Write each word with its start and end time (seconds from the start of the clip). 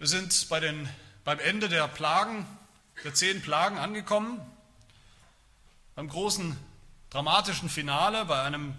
Wir 0.00 0.06
sind 0.06 0.48
bei 0.48 0.60
den, 0.60 0.88
beim 1.24 1.38
Ende 1.40 1.68
der 1.68 1.86
Plagen, 1.86 2.46
der 3.04 3.12
zehn 3.12 3.42
Plagen 3.42 3.76
angekommen, 3.76 4.40
beim 5.94 6.08
großen 6.08 6.56
dramatischen 7.10 7.68
Finale, 7.68 8.24
bei 8.24 8.40
einem 8.40 8.74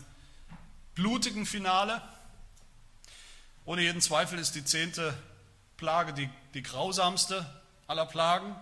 blutigen 0.95 1.45
Finale. 1.45 2.01
Ohne 3.65 3.83
jeden 3.83 4.01
Zweifel 4.01 4.39
ist 4.39 4.55
die 4.55 4.65
zehnte 4.65 5.15
Plage 5.77 6.13
die, 6.13 6.27
die 6.55 6.63
grausamste 6.63 7.45
aller 7.85 8.07
Plagen, 8.07 8.55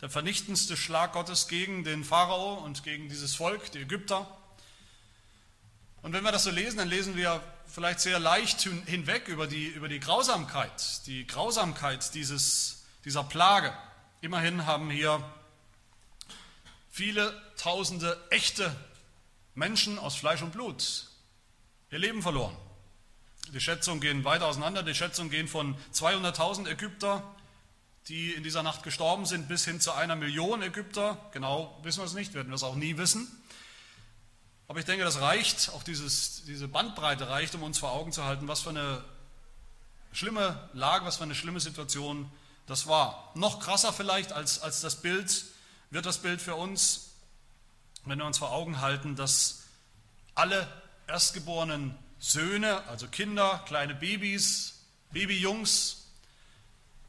der 0.00 0.08
vernichtendste 0.08 0.78
Schlag 0.78 1.12
Gottes 1.12 1.48
gegen 1.48 1.84
den 1.84 2.02
Pharao 2.02 2.54
und 2.64 2.82
gegen 2.82 3.10
dieses 3.10 3.34
Volk, 3.34 3.72
die 3.72 3.80
Ägypter. 3.80 4.26
Und 6.02 6.12
wenn 6.12 6.24
wir 6.24 6.32
das 6.32 6.44
so 6.44 6.50
lesen, 6.50 6.78
dann 6.78 6.88
lesen 6.88 7.16
wir 7.16 7.42
vielleicht 7.66 8.00
sehr 8.00 8.18
leicht 8.18 8.60
hinweg 8.60 9.28
über 9.28 9.46
die, 9.46 9.66
über 9.66 9.88
die 9.88 10.00
Grausamkeit, 10.00 11.06
die 11.06 11.26
Grausamkeit 11.26 12.14
dieses, 12.14 12.84
dieser 13.04 13.22
Plage. 13.22 13.72
Immerhin 14.20 14.66
haben 14.66 14.90
hier 14.90 15.22
viele 16.90 17.40
tausende 17.56 18.18
echte 18.30 18.74
Menschen 19.54 19.98
aus 19.98 20.16
Fleisch 20.16 20.42
und 20.42 20.52
Blut 20.52 21.06
ihr 21.90 21.98
Leben 21.98 22.22
verloren. 22.22 22.56
Die 23.52 23.60
Schätzungen 23.60 24.00
gehen 24.00 24.24
weiter 24.24 24.46
auseinander. 24.46 24.82
Die 24.82 24.94
Schätzungen 24.94 25.30
gehen 25.30 25.48
von 25.48 25.76
200.000 25.92 26.68
Ägypter, 26.68 27.22
die 28.08 28.32
in 28.32 28.42
dieser 28.42 28.62
Nacht 28.62 28.84
gestorben 28.84 29.26
sind, 29.26 29.48
bis 29.48 29.64
hin 29.64 29.80
zu 29.80 29.92
einer 29.92 30.14
Million 30.14 30.62
Ägypter. 30.62 31.18
Genau 31.32 31.78
wissen 31.82 32.00
wir 32.00 32.04
es 32.04 32.14
nicht, 32.14 32.34
werden 32.34 32.48
wir 32.48 32.54
es 32.54 32.62
auch 32.62 32.76
nie 32.76 32.96
wissen. 32.96 33.28
Aber 34.70 34.78
ich 34.78 34.84
denke, 34.84 35.04
das 35.04 35.20
reicht, 35.20 35.70
auch 35.70 35.82
dieses, 35.82 36.44
diese 36.44 36.68
Bandbreite 36.68 37.28
reicht, 37.28 37.56
um 37.56 37.64
uns 37.64 37.80
vor 37.80 37.90
Augen 37.90 38.12
zu 38.12 38.22
halten, 38.22 38.46
was 38.46 38.60
für 38.60 38.70
eine 38.70 39.02
schlimme 40.12 40.70
Lage, 40.74 41.04
was 41.04 41.16
für 41.16 41.24
eine 41.24 41.34
schlimme 41.34 41.58
Situation 41.58 42.30
das 42.66 42.86
war. 42.86 43.32
Noch 43.34 43.58
krasser 43.58 43.92
vielleicht 43.92 44.32
als, 44.32 44.62
als 44.62 44.80
das 44.80 45.02
Bild 45.02 45.44
wird 45.90 46.06
das 46.06 46.18
Bild 46.18 46.40
für 46.40 46.54
uns, 46.54 47.10
wenn 48.04 48.20
wir 48.20 48.24
uns 48.24 48.38
vor 48.38 48.52
Augen 48.52 48.80
halten, 48.80 49.16
dass 49.16 49.64
alle 50.36 50.68
erstgeborenen 51.08 51.98
Söhne, 52.20 52.84
also 52.86 53.08
Kinder, 53.08 53.64
kleine 53.66 53.96
Babys, 53.96 54.84
Babyjungs, 55.10 56.06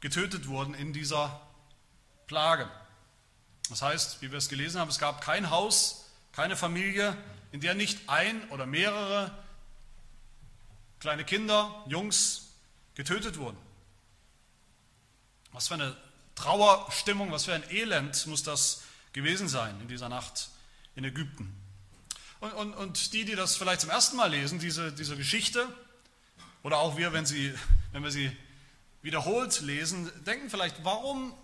getötet 0.00 0.48
wurden 0.48 0.74
in 0.74 0.92
dieser 0.92 1.40
Plage. 2.26 2.68
Das 3.70 3.82
heißt, 3.82 4.20
wie 4.20 4.32
wir 4.32 4.38
es 4.38 4.48
gelesen 4.48 4.80
haben, 4.80 4.88
es 4.88 4.98
gab 4.98 5.20
kein 5.20 5.50
Haus, 5.50 6.06
keine 6.32 6.56
Familie, 6.56 7.16
in 7.52 7.60
der 7.60 7.74
nicht 7.74 8.08
ein 8.08 8.48
oder 8.50 8.66
mehrere 8.66 9.30
kleine 11.00 11.24
Kinder, 11.24 11.84
Jungs 11.86 12.54
getötet 12.94 13.38
wurden. 13.38 13.58
Was 15.52 15.68
für 15.68 15.74
eine 15.74 15.96
Trauerstimmung, 16.34 17.30
was 17.30 17.44
für 17.44 17.54
ein 17.54 17.64
Elend 17.70 18.26
muss 18.26 18.42
das 18.42 18.82
gewesen 19.12 19.48
sein 19.48 19.78
in 19.80 19.88
dieser 19.88 20.08
Nacht 20.08 20.48
in 20.96 21.04
Ägypten. 21.04 21.54
Und, 22.40 22.52
und, 22.54 22.74
und 22.74 23.12
die, 23.12 23.24
die 23.24 23.36
das 23.36 23.56
vielleicht 23.56 23.82
zum 23.82 23.90
ersten 23.90 24.16
Mal 24.16 24.30
lesen, 24.30 24.58
diese, 24.58 24.92
diese 24.92 25.16
Geschichte, 25.16 25.68
oder 26.62 26.78
auch 26.78 26.96
wir, 26.96 27.12
wenn, 27.12 27.26
sie, 27.26 27.52
wenn 27.92 28.02
wir 28.02 28.10
sie 28.10 28.34
wiederholt 29.02 29.60
lesen, 29.60 30.10
denken 30.24 30.48
vielleicht, 30.48 30.84
warum 30.84 31.34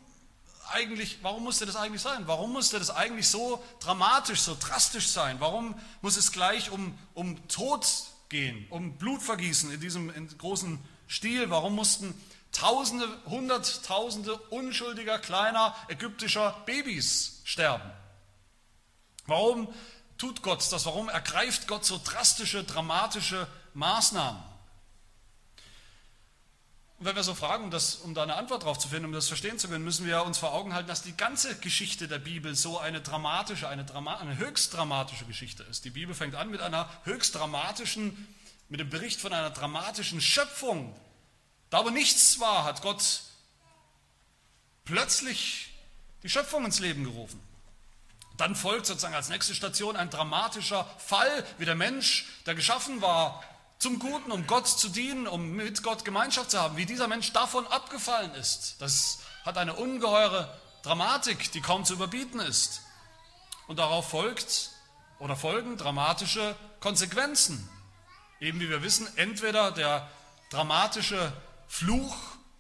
eigentlich, 0.71 1.19
warum 1.23 1.45
musste 1.45 1.67
das 1.67 1.77
eigentlich 1.77 2.03
sein? 2.03 2.27
Warum 2.27 2.53
musste 2.53 2.79
das 2.79 2.91
eigentlich 2.91 3.29
so 3.29 3.63
dramatisch, 3.81 4.41
so 4.41 4.57
drastisch 4.59 5.09
sein? 5.09 5.41
Warum 5.41 5.75
muss 6.03 6.17
es 6.17 6.33
gleich 6.33 6.71
um, 6.71 6.97
um 7.15 7.49
Tod 7.49 7.87
gehen, 8.29 8.67
um 8.71 8.97
Blutvergießen 8.99 9.73
in 9.73 9.81
diesem 9.81 10.11
in 10.11 10.29
großen 10.37 10.79
Stil? 11.07 11.51
Warum 11.51 11.75
mussten 11.75 12.15
Tausende, 12.53 13.07
Hunderttausende 13.27 14.37
unschuldiger 14.37 15.19
kleiner 15.19 15.77
ägyptischer 15.89 16.57
Babys 16.65 17.43
sterben? 17.45 17.91
Warum 19.27 19.69
tut 20.17 20.43
Gott 20.43 20.67
das? 20.73 20.87
Warum 20.87 21.09
ergreift 21.09 21.69
Gott 21.69 21.85
so 21.85 22.01
drastische, 22.03 22.65
dramatische 22.65 23.47
Maßnahmen? 23.75 24.43
Und 26.99 27.07
wenn 27.07 27.15
wir 27.15 27.23
so 27.23 27.35
fragen, 27.35 27.65
um, 27.65 27.71
das, 27.71 27.95
um 27.97 28.13
da 28.13 28.25
eine 28.25 28.35
Antwort 28.35 28.65
drauf 28.65 28.79
zu 28.79 28.89
finden, 28.89 29.05
um 29.05 29.13
das 29.13 29.29
verstehen 29.29 29.57
zu 29.59 29.69
können, 29.69 29.85
müssen 29.85 30.05
wir 30.05 30.25
uns 30.25 30.39
vor 30.39 30.53
Augen 30.53 30.75
halten, 30.75 30.89
dass 30.89 31.03
die 31.03 31.17
ganze 31.17 31.57
Geschichte 31.57 32.09
der 32.09 32.19
Bibel 32.19 32.57
so 32.57 32.79
eine 32.79 33.01
dramatische, 33.01 33.69
eine, 33.69 33.85
Drama, 33.85 34.17
eine 34.17 34.37
höchst 34.37 34.75
dramatische 34.75 35.25
Geschichte 35.25 35.63
ist. 35.65 35.85
Die 35.85 35.91
Bibel 35.91 36.13
fängt 36.15 36.35
an 36.35 36.51
mit 36.51 36.61
einer 36.61 36.91
höchst 37.05 37.37
dramatischen, 37.37 38.27
mit 38.69 38.81
dem 38.81 38.91
Bericht 38.91 39.21
von 39.21 39.33
einer 39.33 39.51
dramatischen 39.51 40.21
Schöpfung. 40.21 40.93
Da 41.71 41.85
wo 41.85 41.91
nichts 41.91 42.41
war, 42.41 42.65
hat 42.65 42.83
Gott 42.83 43.23
plötzlich 44.85 45.73
die 46.25 46.29
Schöpfung 46.29 46.65
ins 46.65 46.81
Leben 46.81 47.05
gerufen. 47.05 47.41
Dann 48.39 48.57
folgt 48.57 48.87
sozusagen 48.87 49.15
als 49.15 49.29
nächste 49.29 49.55
Station 49.55 49.95
ein 49.95 50.11
dramatischer 50.11 50.85
Fall, 50.99 51.47
wie 51.59 51.65
der 51.65 51.75
Mensch, 51.77 52.27
der 52.47 52.57
geschaffen 52.57 53.03
war, 53.03 53.45
zum 53.79 53.99
Guten, 54.01 54.33
um 54.33 54.47
Gott 54.47 54.67
zu 54.67 54.89
dienen, 54.89 55.27
um 55.27 55.53
mit 55.53 55.83
Gott 55.83 56.05
Gemeinschaft 56.05 56.51
zu 56.51 56.61
haben, 56.61 56.77
wie 56.77 56.87
dieser 56.87 57.07
Mensch 57.07 57.33
davon 57.33 57.67
abgefallen 57.69 58.35
ist. 58.35 58.77
Das 58.81 59.21
hat 59.45 59.57
eine 59.57 59.75
ungeheure 59.75 60.53
Dramatik, 60.83 61.53
die 61.53 61.61
kaum 61.61 61.85
zu 61.85 61.95
überbieten 61.95 62.41
ist. 62.41 62.83
Und 63.69 63.79
darauf 63.79 64.09
folgt 64.11 64.71
oder 65.19 65.37
folgen 65.37 65.77
dramatische 65.77 66.57
Konsequenzen. 66.81 67.69
Eben 68.41 68.61
wie 68.61 68.69
wir 68.69 68.83
wissen, 68.83 69.09
entweder 69.17 69.71
der 69.71 70.09
dramatische 70.51 71.33
Fluch, 71.69 72.17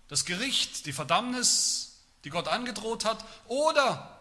das 0.09 0.25
Gericht, 0.25 0.87
die 0.87 0.93
Verdammnis, 0.93 2.01
die 2.25 2.31
Gott 2.31 2.49
angedroht 2.49 3.05
hat, 3.05 3.25
oder, 3.47 4.21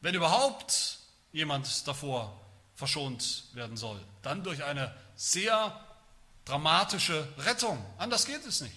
wenn 0.00 0.14
überhaupt 0.14 0.98
jemand 1.32 1.86
davor 1.86 2.40
verschont 2.76 3.44
werden 3.54 3.76
soll, 3.76 4.00
dann 4.22 4.42
durch 4.42 4.62
eine 4.62 4.94
sehr 5.16 5.80
dramatische 6.44 7.28
Rettung. 7.38 7.84
Anders 7.98 8.26
geht 8.26 8.44
es 8.44 8.60
nicht. 8.60 8.74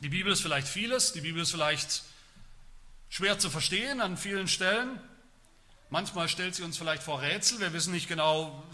Die 0.00 0.08
Bibel 0.08 0.32
ist 0.32 0.40
vielleicht 0.40 0.68
vieles, 0.68 1.12
die 1.12 1.20
Bibel 1.20 1.42
ist 1.42 1.50
vielleicht 1.50 2.02
schwer 3.10 3.38
zu 3.38 3.50
verstehen 3.50 4.00
an 4.00 4.16
vielen 4.16 4.48
Stellen. 4.48 4.98
Manchmal 5.90 6.28
stellt 6.28 6.54
sie 6.54 6.62
uns 6.62 6.78
vielleicht 6.78 7.02
vor 7.02 7.20
Rätsel, 7.20 7.60
wir 7.60 7.72
wissen 7.72 7.92
nicht 7.92 8.08
genau, 8.08 8.64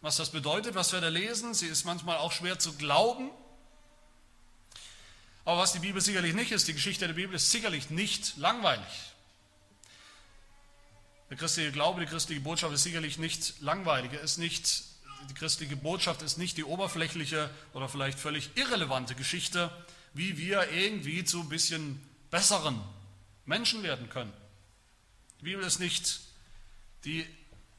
was 0.00 0.16
das 0.16 0.30
bedeutet, 0.30 0.74
was 0.74 0.92
wir 0.92 1.00
da 1.00 1.08
lesen. 1.08 1.54
Sie 1.54 1.66
ist 1.66 1.84
manchmal 1.84 2.18
auch 2.18 2.32
schwer 2.32 2.58
zu 2.58 2.74
glauben. 2.74 3.30
Aber 5.46 5.60
was 5.60 5.72
die 5.72 5.78
Bibel 5.78 6.00
sicherlich 6.02 6.34
nicht 6.34 6.52
ist, 6.52 6.68
die 6.68 6.74
Geschichte 6.74 7.06
der 7.06 7.14
Bibel 7.14 7.34
ist 7.34 7.50
sicherlich 7.50 7.90
nicht 7.90 8.36
langweilig. 8.36 9.12
Der 11.30 11.36
christliche 11.36 11.72
Glaube, 11.72 12.00
die 12.00 12.06
christliche 12.06 12.40
Botschaft 12.40 12.74
ist 12.74 12.82
sicherlich 12.82 13.18
nicht 13.18 13.60
langweilig. 13.60 14.12
Er 14.12 14.20
ist 14.20 14.36
nicht 14.36 14.84
die 15.28 15.34
christliche 15.34 15.76
Botschaft 15.76 16.22
ist 16.22 16.38
nicht 16.38 16.56
die 16.56 16.64
oberflächliche 16.64 17.50
oder 17.72 17.88
vielleicht 17.88 18.18
völlig 18.18 18.50
irrelevante 18.56 19.14
Geschichte, 19.14 19.70
wie 20.12 20.38
wir 20.38 20.70
irgendwie 20.70 21.24
zu 21.24 21.40
ein 21.40 21.48
bisschen 21.48 22.00
besseren 22.30 22.80
Menschen 23.46 23.82
werden 23.82 24.08
können. 24.08 24.32
Die 25.40 25.44
Bibel 25.44 25.64
ist 25.64 25.80
nicht 25.80 26.20
die 27.04 27.26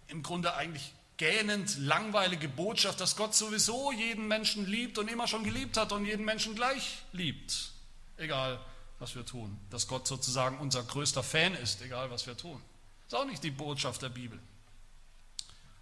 im 0.07 0.21
Grunde 0.21 0.53
eigentlich 0.55 0.93
gähnend 1.17 1.77
langweilige 1.79 2.49
Botschaft, 2.49 2.99
dass 2.99 3.15
Gott 3.15 3.33
sowieso 3.33 3.91
jeden 3.91 4.27
Menschen 4.27 4.65
liebt 4.67 4.97
und 4.97 5.09
immer 5.09 5.27
schon 5.27 5.43
geliebt 5.43 5.77
hat 5.77 5.91
und 5.91 6.05
jeden 6.05 6.25
Menschen 6.25 6.55
gleich 6.55 6.99
liebt, 7.13 7.71
egal 8.17 8.59
was 8.99 9.15
wir 9.15 9.25
tun. 9.25 9.57
Dass 9.69 9.87
Gott 9.87 10.07
sozusagen 10.07 10.59
unser 10.59 10.83
größter 10.83 11.23
Fan 11.23 11.55
ist, 11.55 11.81
egal 11.81 12.11
was 12.11 12.27
wir 12.27 12.37
tun. 12.37 12.61
Das 13.05 13.13
ist 13.13 13.25
auch 13.25 13.29
nicht 13.29 13.43
die 13.43 13.51
Botschaft 13.51 14.01
der 14.01 14.09
Bibel. 14.09 14.39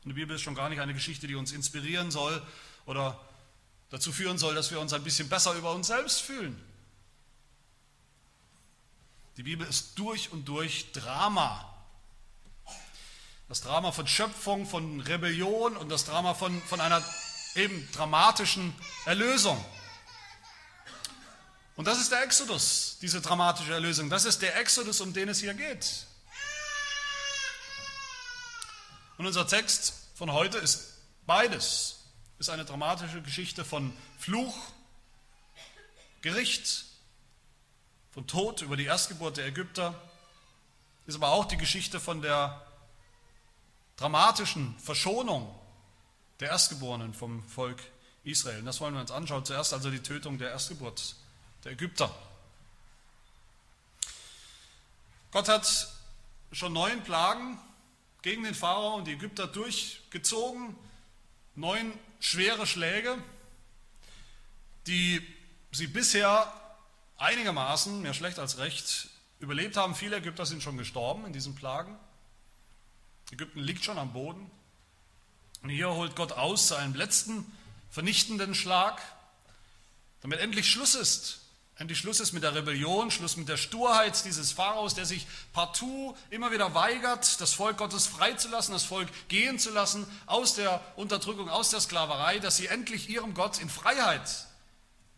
Und 0.04 0.10
die 0.10 0.14
Bibel 0.14 0.36
ist 0.36 0.42
schon 0.42 0.56
gar 0.56 0.70
nicht 0.70 0.80
eine 0.80 0.94
Geschichte, 0.94 1.28
die 1.28 1.36
uns 1.36 1.52
inspirieren 1.52 2.12
soll 2.12 2.42
oder 2.86 3.20
dazu 3.90 4.12
führen 4.12 4.38
soll, 4.38 4.56
dass 4.56 4.72
wir 4.72 4.80
uns 4.80 4.92
ein 4.92 5.04
bisschen 5.04 5.30
besser 5.30 5.54
über 5.54 5.74
uns 5.74 5.88
selbst 5.88 6.22
fühlen. 6.22 6.62
Die 9.38 9.44
Bibel 9.44 9.66
ist 9.66 9.98
durch 9.98 10.32
und 10.32 10.48
durch 10.48 10.92
Drama. 10.92 11.70
Das 13.48 13.62
Drama 13.62 13.92
von 13.92 14.08
Schöpfung, 14.08 14.68
von 14.68 15.00
Rebellion 15.00 15.78
und 15.78 15.90
das 15.90 16.06
Drama 16.06 16.34
von, 16.34 16.62
von 16.64 16.82
einer 16.82 17.04
eben 17.56 17.88
dramatischen 17.92 18.74
Erlösung. 19.06 19.64
Und 21.76 21.86
das 21.86 22.00
ist 22.00 22.12
der 22.12 22.24
Exodus, 22.24 22.98
diese 23.02 23.22
dramatische 23.22 23.74
Erlösung. 23.74 24.10
Das 24.10 24.26
ist 24.26 24.42
der 24.42 24.58
Exodus, 24.60 25.02
um 25.02 25.14
den 25.14 25.30
es 25.30 25.40
hier 25.40 25.54
geht. 25.54 26.06
Und 29.18 29.26
unser 29.28 29.48
Text 29.48 29.94
von 30.16 30.32
heute 30.32 30.58
ist 30.58 30.98
beides. 31.26 32.00
Ist 32.40 32.50
eine 32.50 32.66
dramatische 32.66 33.22
Geschichte 33.22 33.64
von 33.64 33.96
Fluch, 34.18 34.56
Gericht, 36.22 36.86
von 38.12 38.28
Tod 38.28 38.62
über 38.62 38.76
die 38.76 38.86
Erstgeburt 38.86 39.38
der 39.38 39.48
Ägypter. 39.48 40.00
Ist 41.06 41.16
aber 41.16 41.30
auch 41.30 41.46
die 41.46 41.58
Geschichte 41.58 42.00
von 42.00 42.22
der 42.22 42.66
dramatischen 43.98 44.78
Verschonung 44.80 45.54
der 46.40 46.50
Erstgeborenen 46.50 47.14
vom 47.14 47.48
Volk 47.48 47.82
Israel. 48.24 48.60
Und 48.60 48.66
das 48.66 48.82
wollen 48.82 48.94
wir 48.94 49.02
uns 49.02 49.12
anschauen. 49.12 49.46
Zuerst 49.46 49.74
also 49.74 49.92
die 49.92 50.02
Tötung 50.02 50.38
der 50.38 50.52
Erstgeburt 50.52 51.16
der 51.64 51.74
Ägypter. 51.74 52.14
Gott 55.32 55.48
hat 55.48 55.88
schon 56.52 56.74
neun 56.74 57.04
Plagen 57.04 57.60
gegen 58.24 58.44
den 58.44 58.56
Pharao 58.56 58.96
und 58.96 59.06
die 59.06 59.14
Ägypter 59.14 59.46
durchgezogen, 59.46 60.76
neun 61.56 61.94
schwere 62.20 62.66
Schläge, 62.66 63.18
die 64.88 65.22
sie 65.72 65.88
bisher 65.88 66.52
einigermaßen, 67.18 68.02
mehr 68.02 68.14
schlecht 68.14 68.40
als 68.40 68.58
recht, 68.58 69.10
überlebt 69.40 69.78
haben. 69.78 69.94
Viele 69.94 70.18
Ägypter 70.18 70.46
sind 70.46 70.64
schon 70.64 70.78
gestorben 70.78 71.26
in 71.26 71.34
diesen 71.34 71.54
Plagen. 71.54 71.98
Ägypten 73.32 73.60
liegt 73.60 73.84
schon 73.84 74.00
am 74.00 74.14
Boden. 74.14 74.50
Und 75.62 75.70
hier 75.70 75.90
holt 75.90 76.16
Gott 76.16 76.32
aus 76.32 76.68
zu 76.68 76.76
einem 76.76 76.96
letzten 76.96 77.46
vernichtenden 77.90 78.56
Schlag, 78.56 79.02
damit 80.22 80.40
endlich 80.40 80.70
Schluss 80.70 80.96
ist. 80.96 81.42
Endlich 81.84 82.00
Schluss 82.00 82.22
ist 82.22 82.32
mit 82.32 82.44
der 82.44 82.56
Rebellion, 82.56 83.12
Schluss 83.12 83.36
mit 83.36 83.50
der 83.50 83.58
Sturheit 83.58 84.24
dieses 84.24 84.54
Pharaos, 84.54 84.96
der 84.96 85.06
sich 85.06 85.28
partout 85.52 86.16
immer 86.30 86.50
wieder 86.50 86.74
weigert, 86.74 87.42
das 87.42 87.54
Volk 87.54 87.76
Gottes 87.76 88.08
freizulassen, 88.08 88.72
das 88.74 88.86
Volk 88.86 89.10
gehen 89.28 89.60
zu 89.60 89.70
lassen 89.70 90.08
aus 90.26 90.56
der 90.56 90.80
Unterdrückung, 90.96 91.50
aus 91.50 91.72
der 91.72 91.82
Sklaverei, 91.82 92.40
dass 92.40 92.56
sie 92.56 92.68
endlich 92.68 93.10
ihrem 93.10 93.34
Gott 93.34 93.60
in 93.60 93.70
Freiheit 93.70 94.48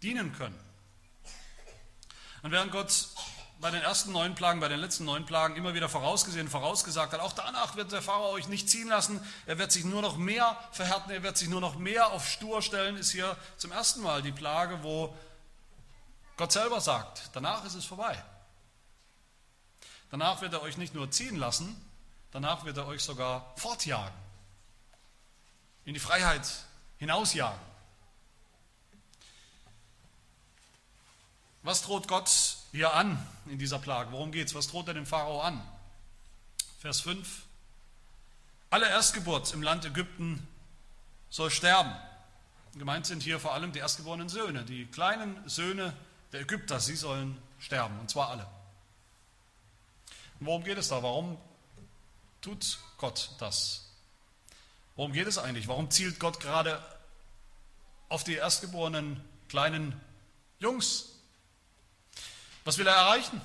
dienen 0.01 0.33
können. 0.33 0.59
Und 2.41 2.50
während 2.50 2.71
Gott 2.71 3.09
bei 3.62 3.69
den 3.69 3.83
ersten 3.83 4.12
neun 4.12 4.33
Plagen, 4.33 4.59
bei 4.59 4.67
den 4.67 4.79
letzten 4.79 5.06
neun 5.06 5.27
Plagen 5.27 5.57
immer 5.57 5.75
wieder 5.75 5.88
vorausgesehen, 5.88 6.50
vorausgesagt 6.50 7.13
hat, 7.13 7.19
auch 7.19 7.33
danach 7.33 7.75
wird 7.75 7.91
der 7.91 8.01
Pharao 8.01 8.31
euch 8.31 8.47
nicht 8.47 8.71
ziehen 8.71 8.88
lassen, 8.88 9.21
er 9.45 9.59
wird 9.59 9.71
sich 9.71 9.85
nur 9.85 10.01
noch 10.01 10.17
mehr 10.17 10.57
verhärten, 10.71 11.12
er 11.12 11.21
wird 11.21 11.38
sich 11.38 11.47
nur 11.47 11.62
noch 11.62 11.77
mehr 11.77 12.12
auf 12.12 12.27
Stur 12.27 12.63
stellen, 12.63 12.97
ist 12.97 13.12
hier 13.12 13.38
zum 13.56 13.71
ersten 13.71 14.01
Mal 14.01 14.23
die 14.23 14.31
Plage, 14.31 14.79
wo 14.81 15.15
Gott 16.38 16.52
selber 16.52 16.82
sagt, 16.82 17.30
danach 17.34 17.64
ist 17.66 17.76
es 17.76 17.86
vorbei. 17.86 18.22
Danach 20.12 20.42
wird 20.42 20.54
er 20.54 20.62
euch 20.62 20.78
nicht 20.78 20.94
nur 20.94 21.10
ziehen 21.12 21.38
lassen, 21.38 21.76
danach 22.32 22.66
wird 22.66 22.78
er 22.78 22.88
euch 22.88 23.02
sogar 23.02 23.54
fortjagen, 23.58 24.14
in 25.86 25.94
die 25.94 26.00
Freiheit 26.00 26.48
hinausjagen. 26.98 27.60
Was 31.64 31.82
droht 31.82 32.08
Gott 32.08 32.30
hier 32.72 32.94
an 32.94 33.18
in 33.48 33.58
dieser 33.58 33.80
Plage? 33.80 34.12
Worum 34.12 34.32
geht 34.32 34.48
es? 34.48 34.56
Was 34.56 34.68
droht 34.68 34.88
er 34.88 34.94
dem 34.94 35.08
Pharao 35.08 35.42
an? 35.42 35.60
Vers 36.80 37.02
5. 37.02 37.42
Alle 38.70 38.88
Erstgeburt 38.88 39.52
im 39.54 39.64
Land 39.64 39.86
Ägypten 39.86 40.48
soll 41.30 41.50
sterben. 41.50 41.96
Gemeint 42.76 43.06
sind 43.06 43.24
hier 43.24 43.40
vor 43.40 43.54
allem 43.54 43.72
die 43.72 43.80
erstgeborenen 43.80 44.30
Söhne, 44.30 44.64
die 44.64 44.86
kleinen 44.86 45.42
Söhne 45.50 45.94
der 46.36 46.42
Ägypter, 46.42 46.82
sie 46.82 46.98
sollen 46.98 47.42
sterben, 47.60 47.98
und 47.98 48.10
zwar 48.10 48.30
alle. 48.30 48.46
Und 50.42 50.48
worum 50.48 50.66
geht 50.66 50.78
es 50.78 50.90
da? 50.90 51.02
Warum 51.02 51.38
tut 52.42 52.78
Gott 52.98 53.32
das? 53.40 53.90
Worum 54.98 55.14
geht 55.14 55.28
es 55.28 55.38
eigentlich? 55.38 55.70
Warum 55.70 55.90
zielt 55.90 56.20
Gott 56.20 56.42
gerade 56.42 56.84
auf 58.10 58.26
die 58.26 58.34
erstgeborenen 58.34 59.24
kleinen 59.48 60.00
Jungs? 60.60 61.06
Was 62.66 62.78
will 62.78 62.88
er 62.88 62.96
erreichen? 62.96 63.42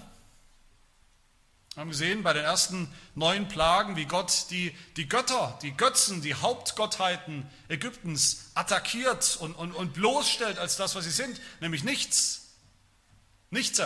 Wir 1.74 1.82
haben 1.82 1.90
gesehen 1.90 2.24
bei 2.24 2.32
den 2.32 2.42
ersten 2.42 2.92
neun 3.14 3.46
Plagen, 3.46 3.94
wie 3.94 4.06
Gott 4.06 4.46
die, 4.50 4.76
die 4.96 5.08
Götter, 5.08 5.56
die 5.62 5.76
Götzen, 5.76 6.22
die 6.22 6.34
Hauptgottheiten 6.34 7.48
Ägyptens 7.68 8.50
attackiert 8.54 9.36
und, 9.36 9.54
und, 9.54 9.74
und 9.74 9.92
bloßstellt 9.94 10.58
als 10.58 10.76
das, 10.76 10.96
was 10.96 11.04
sie 11.04 11.12
sind, 11.12 11.40
nämlich 11.60 11.84
nichts. 11.84 12.49
Nichts, 13.50 13.82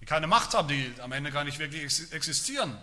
die 0.00 0.06
keine 0.06 0.26
Macht 0.26 0.54
haben, 0.54 0.68
die 0.68 0.92
am 1.00 1.12
Ende 1.12 1.30
gar 1.30 1.44
nicht 1.44 1.58
wirklich 1.58 2.12
existieren. 2.12 2.76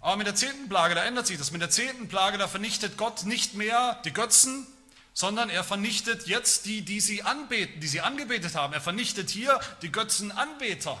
Aber 0.00 0.16
mit 0.16 0.26
der 0.26 0.34
zehnten 0.34 0.68
Plage, 0.68 0.94
da 0.94 1.04
ändert 1.04 1.26
sich 1.26 1.38
das. 1.38 1.50
Mit 1.50 1.62
der 1.62 1.70
zehnten 1.70 2.08
Plage, 2.08 2.36
da 2.36 2.46
vernichtet 2.46 2.98
Gott 2.98 3.24
nicht 3.24 3.54
mehr 3.54 4.00
die 4.04 4.12
Götzen, 4.12 4.66
sondern 5.14 5.48
er 5.48 5.64
vernichtet 5.64 6.26
jetzt 6.26 6.66
die, 6.66 6.82
die 6.82 7.00
sie 7.00 7.22
anbeten, 7.22 7.80
die 7.80 7.86
sie 7.86 8.00
angebetet 8.00 8.54
haben. 8.56 8.72
Er 8.74 8.80
vernichtet 8.80 9.30
hier 9.30 9.58
die 9.80 9.92
Götzenanbeter, 9.92 10.98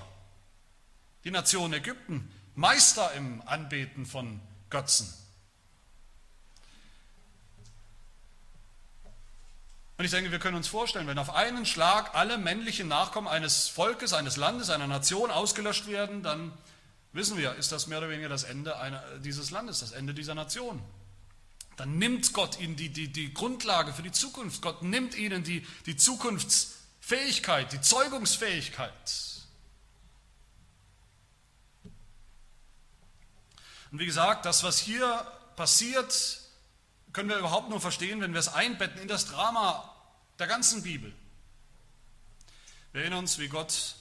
die 1.24 1.32
Nation 1.32 1.72
Ägypten, 1.72 2.32
Meister 2.54 3.12
im 3.14 3.42
Anbeten 3.46 4.06
von 4.06 4.40
Götzen. 4.70 5.12
Und 9.96 10.04
ich 10.04 10.10
denke, 10.10 10.32
wir 10.32 10.40
können 10.40 10.56
uns 10.56 10.66
vorstellen, 10.66 11.06
wenn 11.06 11.18
auf 11.18 11.34
einen 11.34 11.66
Schlag 11.66 12.14
alle 12.14 12.36
männlichen 12.36 12.88
Nachkommen 12.88 13.28
eines 13.28 13.68
Volkes, 13.68 14.12
eines 14.12 14.36
Landes, 14.36 14.70
einer 14.70 14.88
Nation 14.88 15.30
ausgelöscht 15.30 15.86
werden, 15.86 16.22
dann 16.22 16.52
wissen 17.12 17.36
wir, 17.38 17.54
ist 17.54 17.70
das 17.70 17.86
mehr 17.86 17.98
oder 17.98 18.10
weniger 18.10 18.28
das 18.28 18.42
Ende 18.42 18.76
einer, 18.78 19.02
dieses 19.20 19.52
Landes, 19.52 19.80
das 19.80 19.92
Ende 19.92 20.12
dieser 20.12 20.34
Nation. 20.34 20.82
Dann 21.76 21.98
nimmt 21.98 22.32
Gott 22.32 22.58
ihnen 22.60 22.74
die, 22.76 22.88
die, 22.88 23.08
die 23.08 23.32
Grundlage 23.32 23.92
für 23.92 24.02
die 24.02 24.12
Zukunft. 24.12 24.62
Gott 24.62 24.82
nimmt 24.82 25.16
ihnen 25.16 25.44
die, 25.44 25.64
die 25.86 25.96
Zukunftsfähigkeit, 25.96 27.72
die 27.72 27.80
Zeugungsfähigkeit. 27.80 28.92
Und 33.92 34.00
wie 34.00 34.06
gesagt, 34.06 34.44
das, 34.44 34.64
was 34.64 34.78
hier 34.78 35.24
passiert, 35.54 36.40
können 37.14 37.30
wir 37.30 37.38
überhaupt 37.38 37.70
nur 37.70 37.80
verstehen, 37.80 38.20
wenn 38.20 38.34
wir 38.34 38.40
es 38.40 38.52
einbetten 38.52 39.00
in 39.00 39.08
das 39.08 39.26
Drama 39.26 39.90
der 40.38 40.46
ganzen 40.46 40.82
Bibel. 40.82 41.14
Wir 42.92 43.00
erinnern 43.00 43.20
uns, 43.20 43.38
wie 43.38 43.48
Gott 43.48 43.94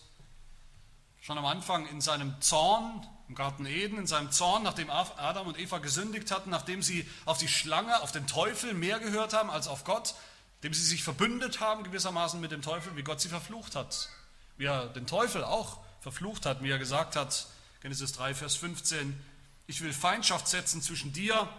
schon 1.21 1.38
am 1.38 1.45
Anfang 1.45 1.88
in 1.88 2.01
seinem 2.01 2.42
Zorn 2.42 3.07
im 3.30 3.36
Garten 3.36 3.65
Eden, 3.65 3.98
in 3.98 4.07
seinem 4.07 4.31
Zorn, 4.31 4.63
nachdem 4.63 4.89
Adam 4.89 5.48
und 5.48 5.57
Eva 5.57 5.80
gesündigt 5.80 6.30
hatten, 6.31 6.50
nachdem 6.50 6.83
sie 6.83 7.10
auf 7.25 7.38
die 7.38 7.48
Schlange, 7.48 8.01
auf 8.01 8.12
den 8.12 8.27
Teufel 8.27 8.74
mehr 8.74 9.00
gehört 9.00 9.33
haben 9.33 9.50
als 9.50 9.68
auf 9.68 9.86
Gott, 9.86 10.15
dem 10.63 10.74
sie 10.74 10.83
sich 10.83 11.04
verbündet 11.04 11.60
haben 11.60 11.83
gewissermaßen 11.83 12.39
mit 12.39 12.51
dem 12.51 12.62
Teufel, 12.62 12.95
wie 12.95 13.04
Gott 13.04 13.21
sie 13.21 13.30
verflucht 13.30 13.75
hat. 13.75 14.10
Wie 14.57 14.65
er 14.65 14.88
den 14.88 15.07
Teufel 15.07 15.44
auch 15.44 15.80
verflucht 16.01 16.45
hat, 16.45 16.62
wie 16.62 16.69
er 16.69 16.77
gesagt 16.77 17.15
hat, 17.15 17.48
Genesis 17.81 18.12
3, 18.13 18.36
Vers 18.36 18.56
15, 18.57 19.19
ich 19.68 19.81
will 19.81 19.94
Feindschaft 19.94 20.48
setzen 20.48 20.81
zwischen 20.81 21.12
dir, 21.13 21.50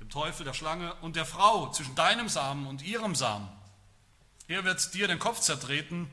dem 0.00 0.10
Teufel, 0.10 0.44
der 0.44 0.54
Schlange, 0.54 0.94
und 0.96 1.16
der 1.16 1.26
Frau, 1.26 1.70
zwischen 1.70 1.94
deinem 1.94 2.28
Samen 2.28 2.66
und 2.66 2.82
ihrem 2.82 3.14
Samen. 3.14 3.48
Er 4.46 4.64
wird 4.64 4.94
dir 4.94 5.08
den 5.08 5.18
Kopf 5.18 5.40
zertreten 5.40 6.10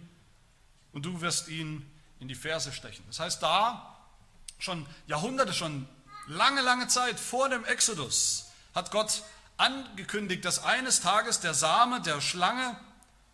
und 0.92 1.06
du 1.06 1.22
wirst 1.22 1.48
ihn 1.48 1.90
in 2.20 2.28
die 2.28 2.36
Ferse 2.36 2.72
stechen. 2.74 3.04
Das 3.08 3.20
heißt, 3.20 3.42
da 3.42 3.96
schon 4.60 4.86
Jahrhunderte, 5.08 5.54
schon 5.54 5.88
lange, 6.28 6.62
lange 6.62 6.88
Zeit 6.88 7.20
vor 7.20 7.50
dem 7.50 7.64
Exodus 7.66 8.48
hat 8.74 8.92
Gott 8.92 9.24
angekündigt, 9.58 10.44
dass 10.44 10.64
eines 10.64 11.02
Tages 11.02 11.40
der 11.40 11.54
Same 11.54 12.02
der 12.02 12.20
Schlange 12.22 12.78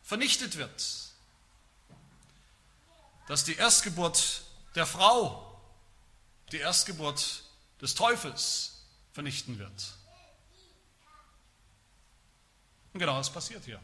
vernichtet 0.04 0.58
wird. 0.58 0.84
Dass 3.28 3.44
die 3.44 3.56
Erstgeburt 3.56 4.44
der 4.76 4.86
Frau 4.86 5.48
die 6.52 6.58
Erstgeburt 6.58 7.44
des 7.82 7.96
Teufels 7.96 8.84
vernichten 9.14 9.58
wird. 9.58 9.94
Und 12.94 13.00
genau 13.00 13.18
das 13.18 13.32
passiert 13.32 13.66
hier. 13.66 13.80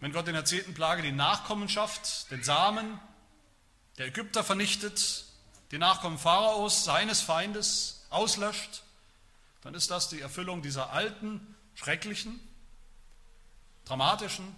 Wenn 0.00 0.12
Gott 0.12 0.26
in 0.28 0.34
der 0.34 0.46
zehnten 0.46 0.72
Plage 0.72 1.02
die 1.02 1.12
Nachkommenschaft, 1.12 2.30
den 2.30 2.42
Samen 2.42 2.98
der 3.98 4.06
Ägypter 4.06 4.42
vernichtet, 4.42 5.26
die 5.70 5.78
Nachkommen 5.78 6.18
Pharaos, 6.18 6.84
seines 6.84 7.20
Feindes, 7.20 8.06
auslöscht, 8.08 8.82
dann 9.60 9.74
ist 9.74 9.90
das 9.90 10.08
die 10.08 10.20
Erfüllung 10.20 10.62
dieser 10.62 10.90
alten, 10.90 11.54
schrecklichen, 11.74 12.40
dramatischen 13.84 14.56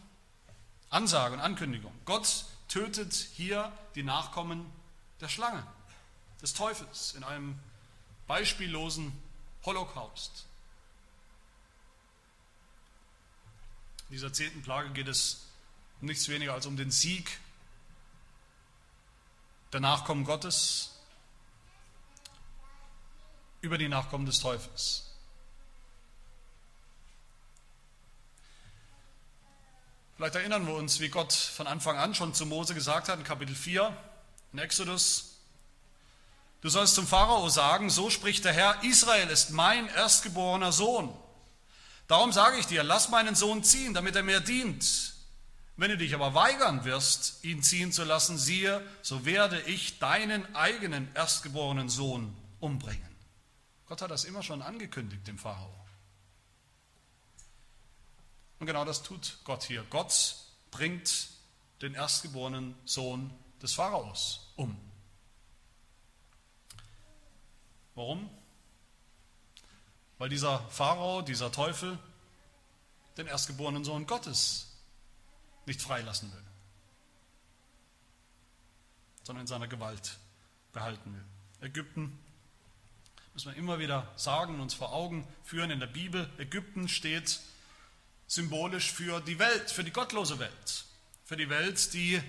Ansage 0.91 1.35
und 1.35 1.41
Ankündigung. 1.41 1.93
Gott 2.05 2.45
tötet 2.69 3.13
hier 3.13 3.73
die 3.95 4.03
Nachkommen 4.03 4.71
der 5.21 5.29
Schlange, 5.29 5.67
des 6.41 6.55
Teufels, 6.55 7.15
in 7.15 7.25
einem 7.25 7.59
beispiellosen 8.27 9.13
Holocaust. 9.65 10.47
In 14.13 14.17
dieser 14.17 14.31
zehnten 14.31 14.61
Plage 14.61 14.91
geht 14.91 15.09
es 15.09 15.47
um 16.03 16.07
nichts 16.07 16.29
weniger 16.29 16.53
als 16.53 16.67
um 16.67 16.77
den 16.77 16.91
Sieg 16.91 17.41
der 19.73 19.81
Nachkommen 19.81 20.27
Gottes 20.27 20.99
über 23.63 23.79
die 23.79 23.89
Nachkommen 23.89 24.27
des 24.27 24.39
Teufels. 24.39 25.15
Vielleicht 30.19 30.35
erinnern 30.35 30.67
wir 30.67 30.75
uns, 30.75 31.01
wie 31.01 31.09
Gott 31.09 31.33
von 31.33 31.67
Anfang 31.67 31.97
an 31.97 32.15
schon 32.15 32.35
zu 32.35 32.45
Mose 32.45 32.75
gesagt 32.75 33.09
hat 33.09 33.19
in 33.19 33.25
Kapitel 33.25 33.55
4 33.55 33.97
in 34.53 34.59
Exodus. 34.59 35.39
Du 36.61 36.69
sollst 36.69 36.97
zum 36.97 37.07
Pharao 37.07 37.49
sagen, 37.49 37.89
so 37.89 38.11
spricht 38.11 38.45
der 38.45 38.53
Herr, 38.53 38.85
Israel 38.85 39.31
ist 39.31 39.53
mein 39.53 39.89
erstgeborener 39.89 40.71
Sohn. 40.71 41.17
Darum 42.09 42.33
sage 42.33 42.59
ich 42.59 42.67
dir, 42.67 42.83
lass 42.83 43.09
meinen 43.09 43.35
Sohn 43.35 43.65
ziehen, 43.65 43.95
damit 43.95 44.17
er 44.17 44.23
mir 44.23 44.41
dient, 44.41 45.15
Wenn 45.77 45.91
du 45.91 45.97
dich 45.97 46.15
aber 46.15 46.35
weigern 46.35 46.85
wirst, 46.85 47.43
ihn 47.45 47.63
ziehen 47.63 47.93
zu 47.93 48.05
lassen, 48.05 48.37
siehe, 48.39 48.87
so 49.01 49.25
werde 49.25 49.61
ich 49.63 49.99
deinen 49.99 50.55
eigenen 50.55 51.13
erstgeborenen 51.15 51.89
Sohn 51.89 52.37
umbringen. 52.61 53.17
Gott 53.87 54.03
hat 54.03 54.11
das 54.11 54.25
immer 54.25 54.43
schon 54.43 54.63
angekündigt 54.63 55.27
dem 55.27 55.39
Pharao. 55.39 55.75
Und 58.59 58.67
genau 58.67 58.85
das 58.85 59.03
tut 59.03 59.39
Gott 59.45 59.65
hier. 59.65 59.83
Gott 59.91 60.37
bringt 60.71 61.31
den 61.81 61.95
erstgeborenen 61.95 62.77
Sohn 62.85 63.33
des 63.61 63.73
Pharaos 63.73 64.53
um. 64.57 64.77
Warum? 67.95 68.31
Weil 70.23 70.29
dieser 70.29 70.61
Pharao, 70.69 71.21
dieser 71.23 71.51
Teufel, 71.51 71.99
den 73.17 73.27
erstgeborenen 73.27 73.83
Sohn 73.83 74.07
Gottes 74.07 74.69
nicht 75.67 75.83
freilassen 75.83 76.33
will, 76.33 76.45
sondern 79.25 79.41
in 79.41 79.47
seiner 79.49 79.67
Gewalt 79.67 80.19
behalten 80.73 81.13
will. 81.13 81.25
Ägypten, 81.69 82.17
müssen 83.35 83.51
wir 83.51 83.59
immer 83.59 83.81
wieder 83.81 84.13
sagen, 84.15 84.61
uns 84.61 84.75
vor 84.75 84.93
Augen 84.93 85.27
führen 85.43 85.73
in 85.73 85.81
der 85.81 85.89
Bibel, 85.89 86.31
Ägypten 86.39 86.87
steht 86.87 87.41
symbolisch 88.29 88.93
für 88.93 89.21
die 89.23 89.41
Welt, 89.41 89.73
für 89.73 89.83
die 89.83 89.91
gottlose 89.91 90.39
Welt, 90.39 90.85
für 91.25 91.37
die 91.37 91.49
Welt, 91.49 91.93
die, 91.95 92.23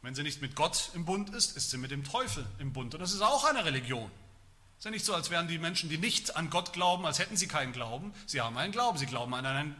wenn 0.00 0.14
sie 0.14 0.22
nicht 0.22 0.40
mit 0.40 0.56
Gott 0.56 0.92
im 0.94 1.04
Bund 1.04 1.28
ist, 1.28 1.58
ist 1.58 1.68
sie 1.68 1.76
mit 1.76 1.90
dem 1.90 2.04
Teufel 2.04 2.46
im 2.58 2.72
Bund. 2.72 2.94
Und 2.94 3.00
das 3.02 3.12
ist 3.12 3.20
auch 3.20 3.44
eine 3.44 3.66
Religion. 3.66 4.10
Es 4.84 4.88
ist 4.88 4.90
ja 4.90 4.96
nicht 4.96 5.06
so, 5.06 5.14
als 5.14 5.30
wären 5.30 5.48
die 5.48 5.56
Menschen, 5.56 5.88
die 5.88 5.96
nicht 5.96 6.36
an 6.36 6.50
Gott 6.50 6.74
glauben, 6.74 7.06
als 7.06 7.18
hätten 7.18 7.38
sie 7.38 7.48
keinen 7.48 7.72
Glauben. 7.72 8.12
Sie 8.26 8.42
haben 8.42 8.58
einen 8.58 8.70
Glauben, 8.70 8.98
sie 8.98 9.06
glauben 9.06 9.32
an 9.32 9.46
einen 9.46 9.74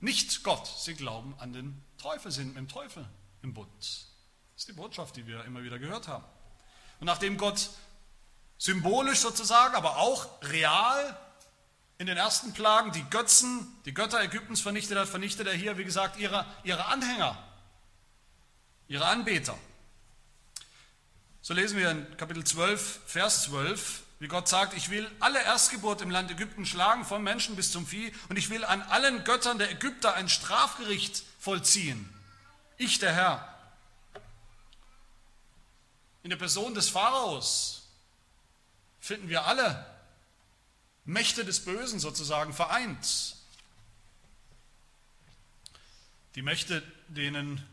nicht 0.00 0.42
Gott, 0.42 0.66
sie 0.66 0.92
glauben 0.92 1.34
an 1.38 1.54
den 1.54 1.82
Teufel, 1.96 2.30
sind 2.30 2.48
mit 2.48 2.58
dem 2.58 2.68
Teufel 2.68 3.08
im 3.40 3.54
Bund. 3.54 3.70
Das 3.80 4.08
ist 4.58 4.68
die 4.68 4.74
Botschaft, 4.74 5.16
die 5.16 5.26
wir 5.26 5.42
immer 5.46 5.62
wieder 5.62 5.78
gehört 5.78 6.06
haben. 6.06 6.26
Und 7.00 7.06
nachdem 7.06 7.38
Gott 7.38 7.70
symbolisch 8.58 9.20
sozusagen, 9.20 9.74
aber 9.74 9.96
auch 9.96 10.28
real 10.42 11.18
in 11.96 12.06
den 12.06 12.18
ersten 12.18 12.52
Plagen 12.52 12.92
die 12.92 13.04
Götzen, 13.08 13.66
die 13.86 13.94
Götter 13.94 14.20
Ägyptens 14.20 14.60
vernichtet 14.60 14.98
hat, 14.98 15.08
vernichtet 15.08 15.46
er 15.46 15.54
hier, 15.54 15.78
wie 15.78 15.84
gesagt, 15.84 16.18
ihre, 16.18 16.44
ihre 16.62 16.84
Anhänger, 16.84 17.42
ihre 18.86 19.06
Anbeter. 19.06 19.56
So 21.40 21.54
lesen 21.54 21.78
wir 21.78 21.90
in 21.90 22.16
Kapitel 22.18 22.44
12, 22.44 23.00
Vers 23.06 23.44
12, 23.44 24.02
wie 24.18 24.28
Gott 24.28 24.48
sagt, 24.48 24.74
ich 24.74 24.90
will 24.90 25.10
alle 25.20 25.42
Erstgeburt 25.42 26.00
im 26.00 26.10
Land 26.10 26.30
Ägypten 26.30 26.64
schlagen, 26.64 27.04
vom 27.04 27.22
Menschen 27.22 27.54
bis 27.54 27.70
zum 27.70 27.86
Vieh, 27.86 28.12
und 28.28 28.36
ich 28.36 28.48
will 28.48 28.64
an 28.64 28.80
allen 28.82 29.24
Göttern 29.24 29.58
der 29.58 29.70
Ägypter 29.70 30.14
ein 30.14 30.28
Strafgericht 30.28 31.22
vollziehen. 31.38 32.08
Ich, 32.78 32.98
der 32.98 33.12
Herr. 33.12 33.54
In 36.22 36.30
der 36.30 36.36
Person 36.36 36.74
des 36.74 36.88
Pharaos 36.88 37.88
finden 39.00 39.28
wir 39.28 39.46
alle 39.46 39.86
Mächte 41.04 41.44
des 41.44 41.64
Bösen 41.64 42.00
sozusagen 42.00 42.52
vereint. 42.52 43.36
Die 46.34 46.42
Mächte, 46.42 46.82
denen 47.08 47.64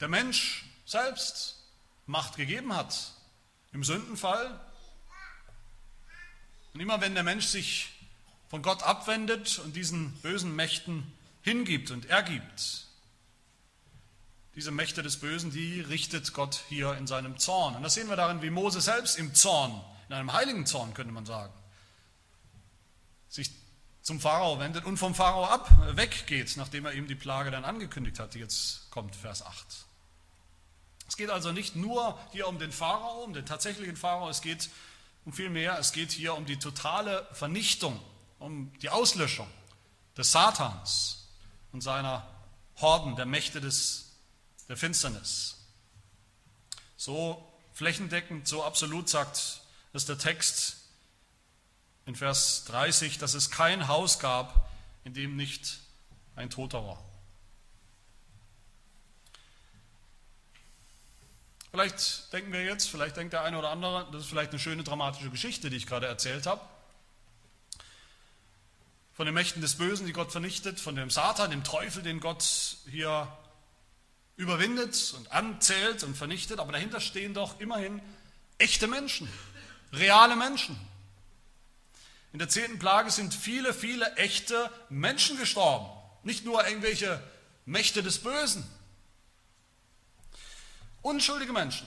der 0.00 0.08
Mensch 0.08 0.64
selbst 0.86 1.58
Macht 2.06 2.36
gegeben 2.36 2.74
hat. 2.74 3.12
Im 3.72 3.84
Sündenfall 3.84 4.58
und 6.74 6.80
immer 6.80 7.00
wenn 7.00 7.14
der 7.14 7.22
Mensch 7.22 7.46
sich 7.46 7.90
von 8.48 8.62
Gott 8.62 8.82
abwendet 8.82 9.58
und 9.60 9.76
diesen 9.76 10.12
bösen 10.20 10.54
Mächten 10.54 11.10
hingibt 11.42 11.90
und 11.90 12.06
ergibt, 12.06 12.86
diese 14.54 14.70
Mächte 14.70 15.02
des 15.02 15.18
Bösen, 15.18 15.50
die 15.50 15.80
richtet 15.80 16.34
Gott 16.34 16.62
hier 16.68 16.94
in 16.96 17.06
seinem 17.06 17.38
Zorn. 17.38 17.74
Und 17.74 17.82
das 17.82 17.94
sehen 17.94 18.08
wir 18.08 18.16
darin, 18.16 18.42
wie 18.42 18.50
Mose 18.50 18.80
selbst 18.80 19.18
im 19.18 19.34
Zorn, 19.34 19.82
in 20.08 20.14
einem 20.14 20.32
heiligen 20.32 20.66
Zorn 20.66 20.92
könnte 20.92 21.12
man 21.12 21.24
sagen, 21.24 21.52
sich 23.28 23.50
zum 24.02 24.20
Pharao 24.20 24.58
wendet 24.60 24.84
und 24.84 24.98
vom 24.98 25.14
Pharao 25.14 25.46
ab, 25.46 25.70
weggeht, 25.96 26.56
nachdem 26.56 26.84
er 26.84 26.92
ihm 26.92 27.06
die 27.06 27.14
Plage 27.14 27.50
dann 27.50 27.64
angekündigt 27.64 28.18
hat, 28.18 28.34
die 28.34 28.40
jetzt 28.40 28.90
kommt, 28.90 29.16
Vers 29.16 29.42
8. 29.42 29.66
Es 31.08 31.16
geht 31.16 31.30
also 31.30 31.52
nicht 31.52 31.76
nur 31.76 32.18
hier 32.32 32.48
um 32.48 32.58
den 32.58 32.72
Pharao, 32.72 33.24
um 33.24 33.32
den 33.32 33.46
tatsächlichen 33.46 33.96
Pharao, 33.96 34.28
es 34.28 34.42
geht 34.42 34.68
und 35.24 35.34
vielmehr, 35.34 35.78
es 35.78 35.92
geht 35.92 36.12
hier 36.12 36.34
um 36.34 36.46
die 36.46 36.58
totale 36.58 37.26
Vernichtung, 37.32 38.00
um 38.38 38.72
die 38.80 38.88
Auslöschung 38.88 39.48
des 40.16 40.32
Satans 40.32 41.28
und 41.72 41.80
seiner 41.80 42.26
Horden, 42.76 43.16
der 43.16 43.26
Mächte 43.26 43.60
des, 43.60 44.16
der 44.68 44.76
Finsternis. 44.76 45.58
So 46.96 47.46
flächendeckend, 47.72 48.48
so 48.48 48.64
absolut 48.64 49.08
sagt 49.08 49.60
es 49.92 50.06
der 50.06 50.18
Text 50.18 50.78
in 52.06 52.16
Vers 52.16 52.64
30, 52.64 53.18
dass 53.18 53.34
es 53.34 53.50
kein 53.50 53.88
Haus 53.88 54.18
gab, 54.18 54.70
in 55.04 55.14
dem 55.14 55.36
nicht 55.36 55.78
ein 56.34 56.50
Toter 56.50 56.84
war. 56.84 57.11
Vielleicht 61.72 62.30
denken 62.34 62.52
wir 62.52 62.62
jetzt, 62.62 62.90
vielleicht 62.90 63.16
denkt 63.16 63.32
der 63.32 63.44
eine 63.44 63.58
oder 63.58 63.70
andere, 63.70 64.06
das 64.12 64.24
ist 64.24 64.28
vielleicht 64.28 64.50
eine 64.50 64.60
schöne 64.60 64.84
dramatische 64.84 65.30
Geschichte, 65.30 65.70
die 65.70 65.78
ich 65.78 65.86
gerade 65.86 66.06
erzählt 66.06 66.44
habe. 66.44 66.60
Von 69.14 69.24
den 69.24 69.34
Mächten 69.34 69.62
des 69.62 69.76
Bösen, 69.76 70.06
die 70.06 70.12
Gott 70.12 70.32
vernichtet, 70.32 70.80
von 70.80 70.96
dem 70.96 71.08
Satan, 71.08 71.50
dem 71.50 71.64
Teufel, 71.64 72.02
den 72.02 72.20
Gott 72.20 72.76
hier 72.90 73.26
überwindet 74.36 75.14
und 75.16 75.32
anzählt 75.32 76.02
und 76.02 76.14
vernichtet. 76.14 76.60
Aber 76.60 76.72
dahinter 76.72 77.00
stehen 77.00 77.32
doch 77.32 77.58
immerhin 77.58 78.02
echte 78.58 78.86
Menschen, 78.86 79.26
reale 79.94 80.36
Menschen. 80.36 80.78
In 82.34 82.38
der 82.38 82.50
zehnten 82.50 82.78
Plage 82.78 83.10
sind 83.10 83.32
viele, 83.32 83.72
viele 83.72 84.14
echte 84.16 84.70
Menschen 84.90 85.38
gestorben. 85.38 85.86
Nicht 86.22 86.44
nur 86.44 86.66
irgendwelche 86.66 87.22
Mächte 87.64 88.02
des 88.02 88.18
Bösen. 88.18 88.62
Unschuldige 91.02 91.52
Menschen 91.52 91.86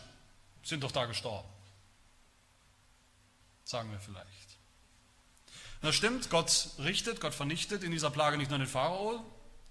sind 0.63 0.84
doch 0.84 0.91
da 0.91 1.05
gestorben. 1.05 1.48
Sagen 3.63 3.91
wir 3.91 4.00
vielleicht. 4.00 4.60
das 5.81 5.95
stimmt, 5.95 6.29
Gott 6.29 6.69
richtet, 6.79 7.19
Gott 7.19 7.34
vernichtet 7.34 7.84
in 7.84 7.91
dieser 7.91 8.12
Plage 8.12 8.38
nicht 8.38 8.50
nur 8.50 8.60
den 8.60 8.67
Pharao. 8.67 9.25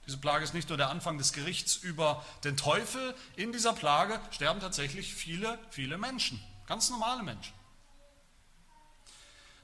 Diese 0.07 0.19
Plage 0.19 0.45
ist 0.45 0.55
nicht 0.55 0.69
nur 0.69 0.77
der 0.79 0.91
Anfang 0.91 1.17
des 1.17 1.33
Gerichts 1.33 1.77
über 1.77 2.25
den 2.43 2.57
Teufel. 2.57 3.15
In 3.37 3.53
dieser 3.53 3.73
Plage 3.73 4.21
sterben 4.31 4.61
tatsächlich 4.61 5.15
viele, 5.15 5.59
viele 5.71 5.97
Menschen. 5.97 6.43
Ganz 6.67 6.91
normale 6.91 7.23
Menschen. 7.23 7.55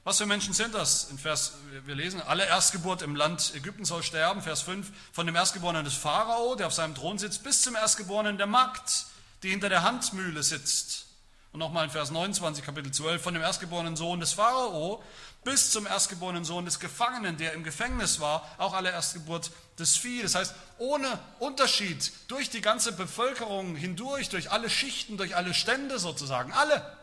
Was 0.03 0.17
für 0.17 0.25
Menschen 0.25 0.53
sind 0.53 0.73
das? 0.73 1.11
In 1.11 1.19
Vers, 1.19 1.53
wir 1.85 1.93
lesen, 1.93 2.21
alle 2.21 2.45
Erstgeburt 2.45 3.03
im 3.03 3.15
Land 3.15 3.53
Ägypten 3.53 3.85
soll 3.85 4.01
sterben. 4.01 4.41
Vers 4.41 4.61
5, 4.61 4.91
von 5.11 5.27
dem 5.27 5.35
Erstgeborenen 5.35 5.85
des 5.85 5.93
Pharao, 5.93 6.55
der 6.55 6.67
auf 6.67 6.73
seinem 6.73 6.95
Thron 6.95 7.19
sitzt, 7.19 7.43
bis 7.43 7.61
zum 7.61 7.75
Erstgeborenen 7.75 8.37
der 8.37 8.47
Magd, 8.47 9.05
die 9.43 9.49
hinter 9.49 9.69
der 9.69 9.83
Handmühle 9.83 10.43
sitzt. 10.43 11.07
Und 11.51 11.59
nochmal 11.59 11.85
in 11.85 11.91
Vers 11.91 12.11
29, 12.11 12.63
Kapitel 12.63 12.93
12, 12.93 13.21
von 13.21 13.33
dem 13.33 13.43
erstgeborenen 13.43 13.97
Sohn 13.97 14.21
des 14.21 14.33
Pharao 14.33 15.03
bis 15.43 15.71
zum 15.71 15.87
erstgeborenen 15.87 16.45
Sohn 16.45 16.65
des 16.65 16.79
Gefangenen, 16.79 17.37
der 17.37 17.53
im 17.53 17.63
Gefängnis 17.63 18.19
war, 18.19 18.47
auch 18.57 18.73
alle 18.73 18.91
Erstgeburt 18.91 19.51
des 19.79 19.97
Vieh. 19.97 20.21
Das 20.21 20.35
heißt, 20.35 20.53
ohne 20.77 21.19
Unterschied 21.39 22.13
durch 22.27 22.49
die 22.49 22.61
ganze 22.61 22.93
Bevölkerung 22.93 23.75
hindurch, 23.75 24.29
durch 24.29 24.51
alle 24.51 24.69
Schichten, 24.69 25.17
durch 25.17 25.35
alle 25.35 25.53
Stände 25.53 25.99
sozusagen, 25.99 26.53
alle 26.53 26.97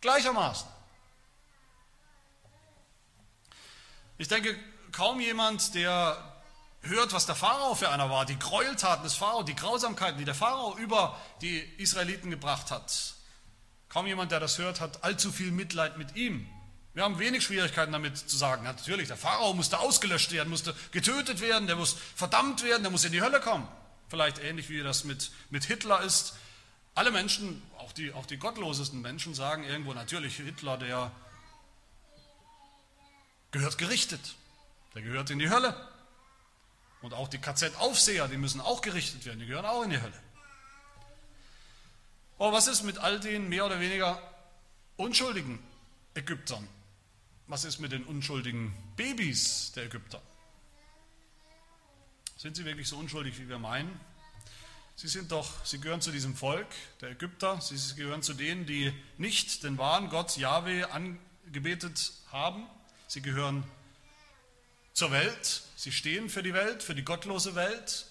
gleichermaßen. 0.00 0.68
Ich 4.18 4.28
denke, 4.28 4.56
kaum 4.92 5.20
jemand, 5.20 5.74
der 5.74 6.27
hört, 6.82 7.12
was 7.12 7.26
der 7.26 7.34
Pharao 7.34 7.74
für 7.74 7.90
einer 7.90 8.10
war, 8.10 8.24
die 8.24 8.38
Gräueltaten 8.38 9.04
des 9.04 9.14
Pharao, 9.14 9.42
die 9.42 9.56
Grausamkeiten, 9.56 10.18
die 10.18 10.24
der 10.24 10.34
Pharao 10.34 10.76
über 10.78 11.18
die 11.40 11.58
Israeliten 11.78 12.30
gebracht 12.30 12.70
hat. 12.70 13.14
Kaum 13.88 14.06
jemand, 14.06 14.32
der 14.32 14.40
das 14.40 14.58
hört, 14.58 14.80
hat 14.80 15.02
allzu 15.02 15.32
viel 15.32 15.50
Mitleid 15.50 15.98
mit 15.98 16.16
ihm. 16.16 16.46
Wir 16.94 17.04
haben 17.04 17.18
wenig 17.18 17.44
Schwierigkeiten 17.44 17.92
damit 17.92 18.16
zu 18.18 18.36
sagen, 18.36 18.64
natürlich, 18.64 19.08
der 19.08 19.16
Pharao 19.16 19.54
musste 19.54 19.78
ausgelöscht 19.78 20.32
werden, 20.32 20.48
musste 20.48 20.74
getötet 20.90 21.40
werden, 21.40 21.66
der 21.66 21.76
muss 21.76 21.96
verdammt 22.16 22.62
werden, 22.64 22.82
der 22.82 22.90
muss 22.90 23.04
in 23.04 23.12
die 23.12 23.22
Hölle 23.22 23.40
kommen. 23.40 23.68
Vielleicht 24.08 24.38
ähnlich 24.38 24.68
wie 24.68 24.82
das 24.82 25.04
mit, 25.04 25.30
mit 25.50 25.64
Hitler 25.64 26.00
ist. 26.02 26.34
Alle 26.94 27.10
Menschen, 27.10 27.62
auch 27.78 27.92
die, 27.92 28.12
auch 28.12 28.26
die 28.26 28.38
gottlosesten 28.38 29.00
Menschen, 29.00 29.34
sagen 29.34 29.64
irgendwo 29.64 29.94
natürlich, 29.94 30.36
Hitler, 30.36 30.76
der 30.76 31.12
gehört 33.52 33.78
gerichtet, 33.78 34.34
der 34.94 35.02
gehört 35.02 35.30
in 35.30 35.38
die 35.38 35.50
Hölle. 35.50 35.76
Und 37.00 37.14
auch 37.14 37.28
die 37.28 37.38
KZ-Aufseher, 37.38 38.28
die 38.28 38.36
müssen 38.36 38.60
auch 38.60 38.80
gerichtet 38.80 39.24
werden, 39.24 39.40
die 39.40 39.46
gehören 39.46 39.66
auch 39.66 39.82
in 39.82 39.90
die 39.90 40.00
Hölle. 40.00 40.20
Aber 42.38 42.52
was 42.52 42.68
ist 42.68 42.82
mit 42.82 42.98
all 42.98 43.18
den 43.20 43.48
mehr 43.48 43.66
oder 43.66 43.80
weniger 43.80 44.20
unschuldigen 44.96 45.58
Ägyptern? 46.14 46.66
Was 47.46 47.64
ist 47.64 47.78
mit 47.78 47.92
den 47.92 48.04
unschuldigen 48.04 48.74
Babys 48.96 49.72
der 49.72 49.84
Ägypter? 49.84 50.20
Sind 52.36 52.56
sie 52.56 52.64
wirklich 52.64 52.86
so 52.86 52.96
unschuldig, 52.96 53.38
wie 53.38 53.48
wir 53.48 53.58
meinen? 53.58 53.98
Sie 54.94 55.08
sind 55.08 55.32
doch, 55.32 55.64
sie 55.64 55.80
gehören 55.80 56.00
zu 56.00 56.10
diesem 56.10 56.36
Volk 56.36 56.66
der 57.00 57.10
Ägypter, 57.10 57.60
sie 57.60 57.94
gehören 57.94 58.22
zu 58.22 58.34
denen, 58.34 58.66
die 58.66 58.92
nicht 59.16 59.62
den 59.62 59.78
wahren 59.78 60.08
Gott 60.08 60.36
Yahweh 60.36 60.84
angebetet 60.84 62.12
haben. 62.32 62.66
Sie 63.06 63.22
gehören 63.22 63.64
zur 64.98 65.12
Welt, 65.12 65.62
sie 65.76 65.92
stehen 65.92 66.28
für 66.28 66.42
die 66.42 66.52
Welt, 66.54 66.82
für 66.82 66.94
die 66.94 67.04
gottlose 67.04 67.54
Welt. 67.54 68.06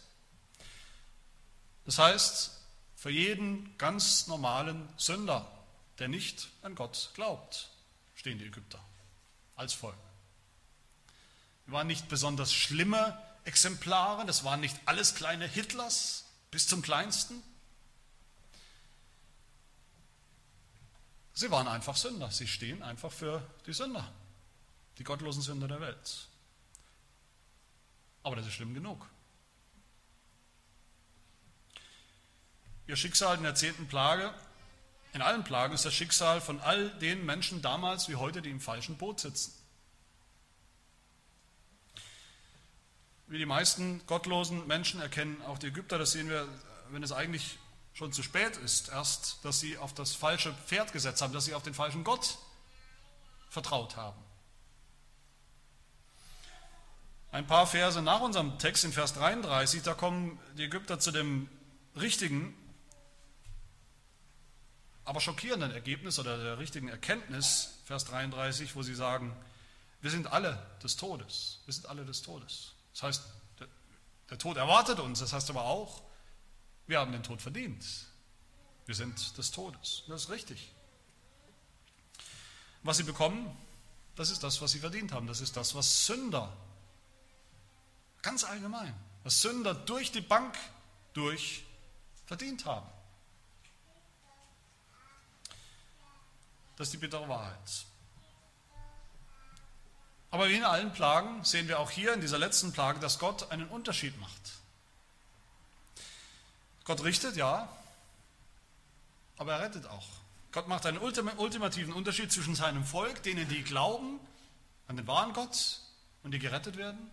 Das 1.85 1.99
heißt, 1.99 2.51
für 2.95 3.09
jeden 3.09 3.77
ganz 3.77 4.27
normalen 4.27 4.87
Sünder, 4.97 5.51
der 5.99 6.07
nicht 6.07 6.47
an 6.61 6.75
Gott 6.75 7.11
glaubt, 7.13 7.69
stehen 8.15 8.39
die 8.39 8.45
Ägypter 8.45 8.79
als 9.55 9.73
Volk. 9.73 9.97
Wir 11.65 11.73
waren 11.73 11.87
nicht 11.87 12.07
besonders 12.07 12.53
schlimme 12.53 13.21
Exemplare, 13.43 14.25
das 14.25 14.45
waren 14.45 14.61
nicht 14.61 14.79
alles 14.85 15.13
kleine 15.13 15.45
Hitlers 15.45 16.23
bis 16.51 16.67
zum 16.67 16.81
kleinsten. 16.81 17.43
Sie 21.33 21.51
waren 21.51 21.67
einfach 21.67 21.97
Sünder, 21.97 22.31
sie 22.31 22.47
stehen 22.47 22.81
einfach 22.81 23.11
für 23.11 23.45
die 23.65 23.73
Sünder, 23.73 24.09
die 24.97 25.03
gottlosen 25.03 25.41
Sünder 25.41 25.67
der 25.67 25.81
Welt. 25.81 26.27
Aber 28.27 28.35
das 28.35 28.45
ist 28.45 28.55
schlimm 28.55 28.73
genug. 28.73 29.07
Ihr 32.85 32.97
Schicksal 32.97 33.37
in 33.37 33.43
der 33.43 33.55
zehnten 33.55 33.87
Plage, 33.87 34.33
in 35.13 35.21
allen 35.21 35.45
Plagen 35.45 35.73
ist 35.73 35.85
das 35.85 35.93
Schicksal 35.93 36.41
von 36.41 36.59
all 36.59 36.89
den 36.99 37.25
Menschen 37.25 37.61
damals 37.61 38.09
wie 38.09 38.17
heute, 38.17 38.41
die 38.41 38.49
im 38.49 38.59
falschen 38.59 38.97
Boot 38.97 39.21
sitzen. 39.21 39.53
Wie 43.27 43.37
die 43.37 43.45
meisten 43.45 44.05
gottlosen 44.07 44.67
Menschen 44.67 44.99
erkennen 44.99 45.41
auch 45.43 45.57
die 45.57 45.67
Ägypter, 45.67 45.97
das 45.97 46.11
sehen 46.11 46.27
wir, 46.27 46.49
wenn 46.89 47.03
es 47.03 47.13
eigentlich 47.13 47.57
schon 47.93 48.11
zu 48.11 48.23
spät 48.23 48.57
ist, 48.57 48.89
erst, 48.89 49.45
dass 49.45 49.61
sie 49.61 49.77
auf 49.77 49.93
das 49.93 50.15
falsche 50.15 50.53
Pferd 50.65 50.91
gesetzt 50.91 51.21
haben, 51.21 51.31
dass 51.31 51.45
sie 51.45 51.53
auf 51.53 51.63
den 51.63 51.73
falschen 51.73 52.03
Gott 52.03 52.37
vertraut 53.49 53.95
haben. 53.95 54.26
Ein 57.31 57.45
paar 57.45 57.67
Verse 57.67 58.01
nach 58.01 58.21
unserem 58.21 58.57
Text 58.57 58.85
in 58.85 58.93
Vers 58.93 59.13
33, 59.13 59.83
da 59.83 59.93
kommen 59.93 60.39
die 60.57 60.63
Ägypter 60.63 60.99
zu 60.99 61.11
dem 61.11 61.49
richtigen, 61.95 62.55
aber 65.03 65.19
schockierenden 65.19 65.71
Ergebnis 65.71 66.19
oder 66.19 66.37
der 66.37 66.57
richtigen 66.57 66.87
Erkenntnis, 66.87 67.79
Vers 67.85 68.05
33, 68.05 68.75
wo 68.75 68.83
sie 68.83 68.95
sagen, 68.95 69.35
wir 70.01 70.11
sind 70.11 70.27
alle 70.31 70.61
des 70.83 70.95
Todes. 70.95 71.59
Wir 71.65 71.73
sind 71.73 71.87
alle 71.87 72.05
des 72.05 72.21
Todes. 72.21 72.73
Das 72.93 73.03
heißt, 73.03 73.23
der, 73.59 73.67
der 74.29 74.37
Tod 74.37 74.57
erwartet 74.57 74.99
uns. 74.99 75.19
Das 75.19 75.33
heißt 75.33 75.49
aber 75.49 75.63
auch, 75.63 76.01
wir 76.87 76.99
haben 76.99 77.11
den 77.11 77.23
Tod 77.23 77.41
verdient. 77.41 77.85
Wir 78.85 78.95
sind 78.95 79.37
des 79.37 79.51
Todes. 79.51 80.03
Das 80.07 80.23
ist 80.23 80.29
richtig. 80.29 80.71
Was 82.83 82.97
sie 82.97 83.03
bekommen, 83.03 83.55
das 84.15 84.29
ist 84.29 84.43
das, 84.43 84.61
was 84.61 84.71
sie 84.71 84.79
verdient 84.79 85.11
haben. 85.11 85.27
Das 85.27 85.41
ist 85.41 85.57
das, 85.57 85.75
was 85.75 86.05
Sünder, 86.05 86.55
ganz 88.27 88.43
allgemein, 88.43 88.93
was 89.23 89.41
Sünder 89.41 89.73
durch 89.73 90.11
die 90.11 90.19
Bank 90.19 90.57
durch 91.13 91.63
verdient 92.25 92.65
haben. 92.65 92.85
Das 96.75 96.87
ist 96.87 96.91
die 96.91 96.97
bittere 96.97 97.29
Wahrheit. 97.29 97.85
Aber 100.29 100.49
wie 100.49 100.55
in 100.55 100.65
allen 100.65 100.91
Plagen 100.91 101.41
sehen 101.45 101.69
wir 101.69 101.79
auch 101.79 101.89
hier 101.89 102.13
in 102.13 102.19
dieser 102.19 102.37
letzten 102.37 102.73
Plage, 102.73 102.99
dass 102.99 103.17
Gott 103.17 103.49
einen 103.49 103.69
Unterschied 103.69 104.19
macht. 104.19 104.51
Gott 106.83 107.05
richtet, 107.05 107.37
ja, 107.37 107.69
aber 109.37 109.53
er 109.53 109.61
rettet 109.61 109.85
auch. 109.85 110.07
Gott 110.51 110.67
macht 110.67 110.85
einen 110.85 110.97
ultimativen 110.97 111.93
Unterschied 111.93 112.29
zwischen 112.33 112.55
seinem 112.55 112.83
Volk, 112.83 113.23
denen 113.23 113.47
die 113.47 113.63
glauben 113.63 114.19
an 114.89 114.97
den 114.97 115.07
wahren 115.07 115.31
Gott 115.31 115.79
und 116.23 116.31
die 116.31 116.39
gerettet 116.39 116.75
werden, 116.75 117.09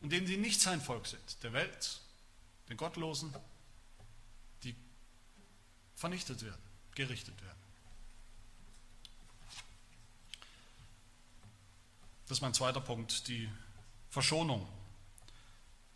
und 0.00 0.10
denen, 0.10 0.26
die 0.26 0.36
nicht 0.36 0.60
sein 0.60 0.80
Volk 0.80 1.06
sind, 1.06 1.42
der 1.42 1.52
Welt, 1.52 2.00
den 2.68 2.76
Gottlosen, 2.76 3.34
die 4.62 4.74
vernichtet 5.96 6.42
werden, 6.42 6.62
gerichtet 6.94 7.40
werden. 7.42 7.58
Das 12.28 12.38
ist 12.38 12.42
mein 12.42 12.54
zweiter 12.54 12.80
Punkt, 12.80 13.26
die 13.28 13.50
Verschonung 14.10 14.68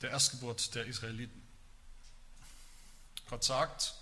der 0.01 0.11
Erstgeburt 0.11 0.75
der 0.75 0.87
Israeliten. 0.87 1.41
Gott 3.29 3.45
sagt 3.45 3.95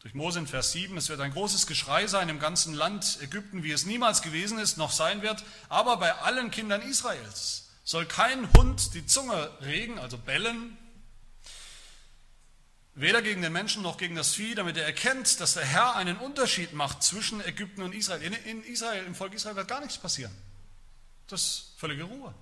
durch 0.00 0.14
Mose 0.14 0.38
in 0.38 0.46
Vers 0.46 0.72
7, 0.72 0.96
es 0.96 1.08
wird 1.08 1.20
ein 1.20 1.32
großes 1.32 1.66
Geschrei 1.66 2.06
sein 2.06 2.28
im 2.28 2.38
ganzen 2.38 2.72
Land 2.72 3.18
Ägypten, 3.20 3.64
wie 3.64 3.72
es 3.72 3.84
niemals 3.84 4.22
gewesen 4.22 4.58
ist, 4.58 4.76
noch 4.76 4.92
sein 4.92 5.22
wird, 5.22 5.42
aber 5.68 5.96
bei 5.96 6.14
allen 6.14 6.50
Kindern 6.50 6.82
Israels 6.82 7.67
soll 7.88 8.04
kein 8.04 8.52
Hund 8.52 8.92
die 8.92 9.06
Zunge 9.06 9.50
regen, 9.62 9.98
also 9.98 10.18
bellen, 10.18 10.76
weder 12.94 13.22
gegen 13.22 13.40
den 13.40 13.50
Menschen 13.50 13.82
noch 13.82 13.96
gegen 13.96 14.14
das 14.14 14.34
Vieh, 14.34 14.54
damit 14.54 14.76
er 14.76 14.84
erkennt, 14.84 15.40
dass 15.40 15.54
der 15.54 15.64
Herr 15.64 15.96
einen 15.96 16.18
Unterschied 16.18 16.74
macht 16.74 17.02
zwischen 17.02 17.40
Ägypten 17.40 17.80
und 17.80 17.94
Israel. 17.94 18.20
In, 18.44 18.62
Israel, 18.64 19.06
im 19.06 19.14
Volk 19.14 19.32
Israel 19.32 19.56
wird 19.56 19.68
gar 19.68 19.80
nichts 19.80 19.96
passieren. 19.96 20.34
Das 21.28 21.42
ist 21.42 21.72
völlige 21.78 22.04
Ruhe. 22.04 22.34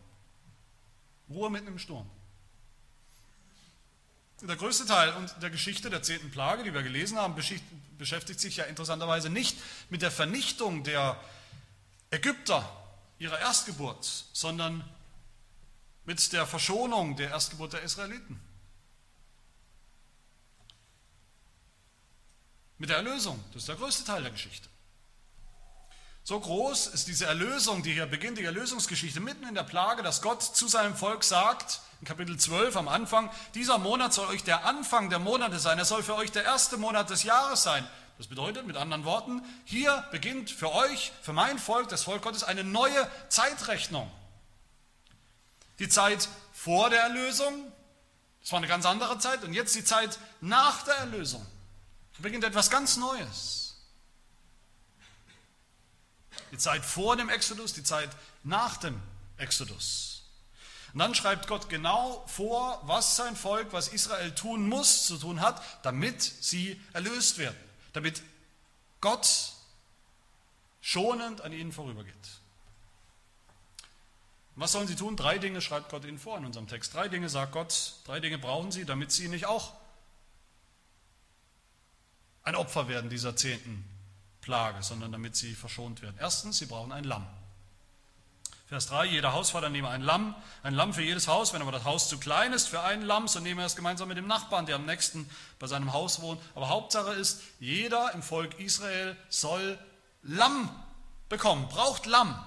Ruhe 1.31 1.49
mitten 1.49 1.69
im 1.69 1.79
Sturm. 1.79 2.11
Der 4.41 4.57
größte 4.57 4.85
Teil 4.85 5.15
der 5.41 5.51
Geschichte 5.51 5.91
der 5.91 6.03
zehnten 6.03 6.33
Plage, 6.33 6.65
die 6.65 6.75
wir 6.75 6.83
gelesen 6.83 7.19
haben, 7.19 7.41
beschäftigt 7.99 8.41
sich 8.41 8.57
ja 8.57 8.65
interessanterweise 8.65 9.31
nicht 9.31 9.57
mit 9.91 10.03
der 10.03 10.11
Vernichtung 10.11 10.83
der 10.83 11.21
Ägypter, 12.11 12.69
ihrer 13.21 13.39
Erstgeburt, 13.39 14.25
sondern 14.33 14.83
mit 16.07 16.33
der 16.33 16.47
Verschonung 16.47 17.17
der 17.17 17.31
Erstgeburt 17.31 17.75
der 17.75 17.83
Israeliten. 17.83 18.41
Mit 22.79 22.91
der 22.91 22.99
Erlösung. 22.99 23.43
Das 23.53 23.63
ist 23.63 23.69
der 23.69 23.77
größte 23.77 24.05
Teil 24.05 24.23
der 24.23 24.31
Geschichte. 24.31 24.69
So 26.23 26.41
groß 26.41 26.89
ist 26.89 27.07
diese 27.07 27.27
Erlösung, 27.27 27.83
die 27.83 27.93
hier 27.93 28.07
beginnt, 28.07 28.39
die 28.39 28.45
Erlösungsgeschichte 28.45 29.21
mitten 29.21 29.47
in 29.47 29.55
der 29.55 29.63
Plage, 29.63 30.03
dass 30.03 30.23
Gott 30.23 30.43
zu 30.43 30.67
seinem 30.67 30.97
Volk 30.97 31.23
sagt, 31.23 31.81
in 32.01 32.07
Kapitel 32.07 32.37
12 32.37 32.77
am 32.77 32.89
Anfang, 32.89 33.31
dieser 33.55 33.79
Monat 33.79 34.13
soll 34.13 34.29
euch 34.29 34.43
der 34.43 34.65
Anfang 34.65 35.09
der 35.09 35.21
Monate 35.21 35.59
sein, 35.59 35.79
er 35.79 35.85
soll 35.85 36.03
für 36.03 36.17
euch 36.17 36.33
der 36.33 36.45
erste 36.45 36.79
Monat 36.79 37.11
des 37.11 37.23
Jahres 37.23 37.63
sein. 37.63 37.87
Das 38.19 38.27
bedeutet 38.27 38.67
mit 38.67 38.77
anderen 38.77 39.05
Worten, 39.05 39.43
hier 39.65 40.05
beginnt 40.11 40.51
für 40.51 40.73
euch, 40.73 41.13
für 41.23 41.33
mein 41.33 41.59
Volk, 41.59 41.89
das 41.89 42.03
Volk 42.03 42.23
Gottes, 42.23 42.43
eine 42.43 42.65
neue 42.65 43.11
Zeitrechnung. 43.29 44.11
Die 45.79 45.89
Zeit 45.89 46.29
vor 46.53 46.91
der 46.91 47.03
Erlösung, 47.03 47.73
das 48.41 48.53
war 48.53 48.59
eine 48.59 48.69
ganz 48.69 48.87
andere 48.87 49.19
Zeit, 49.19 49.45
und 49.45 49.53
jetzt 49.53 49.75
die 49.75 49.85
Zeit 49.85 50.19
nach 50.41 50.83
der 50.83 50.95
Erlösung. 50.95 51.45
Da 52.17 52.23
beginnt 52.23 52.45
etwas 52.45 52.71
ganz 52.71 52.97
Neues. 52.97 53.77
Die 56.53 56.59
Zeit 56.59 56.85
vor 56.85 57.17
dem 57.17 57.29
Exodus, 57.29 57.73
die 57.73 57.83
Zeit 57.83 58.11
nach 58.43 58.77
dem 58.77 59.01
Exodus. 59.37 60.23
Und 60.93 61.01
dann 61.01 61.15
schreibt 61.15 61.47
Gott 61.47 61.69
genau 61.69 62.25
vor, 62.27 62.81
was 62.85 63.17
sein 63.17 63.37
Volk, 63.37 63.73
was 63.73 63.89
Israel 63.89 64.35
tun 64.35 64.67
muss, 64.67 65.05
zu 65.05 65.19
tun 65.19 65.41
hat, 65.41 65.63
damit 65.83 66.23
sie 66.23 66.81
erlöst 66.95 67.37
werden. 67.37 67.59
Damit 67.93 68.23
Gott 69.03 69.53
schonend 70.81 71.43
an 71.43 71.53
ihnen 71.53 71.73
vorübergeht. 71.73 72.15
Was 74.57 74.73
sollen 74.73 74.89
sie 74.89 74.97
tun? 74.97 75.17
Drei 75.17 75.39
Dinge 75.39 75.61
schreibt 75.61 75.91
Gott 75.91 76.05
ihnen 76.05 76.19
vor 76.19 76.39
in 76.39 76.47
unserem 76.47 76.67
Text. 76.67 76.95
Drei 76.95 77.09
Dinge 77.09 77.29
sagt 77.29 77.53
Gott, 77.53 77.93
drei 78.05 78.21
Dinge 78.21 78.39
brauchen 78.39 78.73
sie, 78.73 78.87
damit 78.87 79.13
sie 79.13 79.29
nicht 79.29 79.47
auch 79.47 79.73
ein 82.43 82.55
Opfer 82.55 82.89
werden 82.89 83.11
dieser 83.11 83.37
zehnten 83.37 83.85
Plage, 84.41 84.83
sondern 84.83 85.13
damit 85.13 85.37
sie 85.37 85.55
verschont 85.55 86.01
werden. 86.01 86.17
Erstens, 86.19 86.59
sie 86.59 86.67
brauchen 86.67 86.93
ein 86.93 87.05
Lamm. 87.05 87.27
Vers 88.69 88.87
3, 88.87 89.07
jeder 89.07 89.33
Hausvater 89.33 89.69
nehme 89.69 89.89
ein 89.91 90.01
Lamm, 90.01 90.35
ein 90.63 90.75
Lamm 90.75 90.95
für 90.95 91.03
jedes 91.03 91.29
Haus. 91.29 91.53
Wenn 91.53 91.63
aber 91.63 91.71
das 91.71 91.85
Haus 91.85 92.09
zu 92.09 92.19
klein 92.19 92.53
ist 92.53 92.69
für 92.69 92.81
ein 92.81 93.03
Lamm, 93.03 93.29
so 93.29 93.41
nehme 93.41 93.63
er 93.63 93.67
es 93.67 93.77
gemeinsam 93.77 94.09
mit 94.09 94.17
dem 94.17 94.27
Nachbarn, 94.27 94.67
der 94.67 94.77
am 94.77 94.87
nächsten 94.87 95.29
bei 95.59 95.67
seinem 95.67 95.93
Haus 95.93 96.21
wohnt. 96.21 96.41
Aber 96.55 96.69
Hauptsache 96.69 97.13
ist, 97.13 97.43
jeder 97.61 98.13
im 98.15 98.23
Volk 98.23 98.59
Israel 98.59 99.17
soll 99.29 99.79
Lamm 100.23 100.71
bekommen, 101.29 101.69
braucht 101.69 102.07
Lamm. 102.07 102.43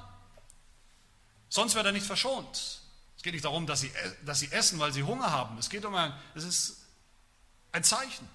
Sonst 1.49 1.75
wird 1.75 1.85
er 1.85 1.91
nicht 1.91 2.05
verschont. 2.05 2.81
Es 3.17 3.23
geht 3.23 3.33
nicht 3.33 3.43
darum, 3.43 3.67
dass 3.67 3.81
sie, 3.81 3.91
dass 4.25 4.39
sie 4.39 4.51
essen, 4.51 4.79
weil 4.79 4.93
sie 4.93 5.03
Hunger 5.03 5.31
haben. 5.31 5.57
Es 5.57 5.69
geht 5.69 5.83
um 5.83 5.93
ein, 5.93 6.13
es 6.35 6.43
ist 6.43 6.77
ein 7.71 7.83
Zeichen. 7.83 8.29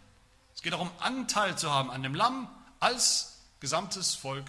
Es 0.54 0.62
geht 0.62 0.72
darum, 0.72 0.90
Anteil 0.98 1.56
zu 1.56 1.70
haben 1.70 1.90
an 1.90 2.02
dem 2.02 2.14
Lamm 2.14 2.48
als 2.80 3.38
gesamtes 3.60 4.14
Volk 4.14 4.44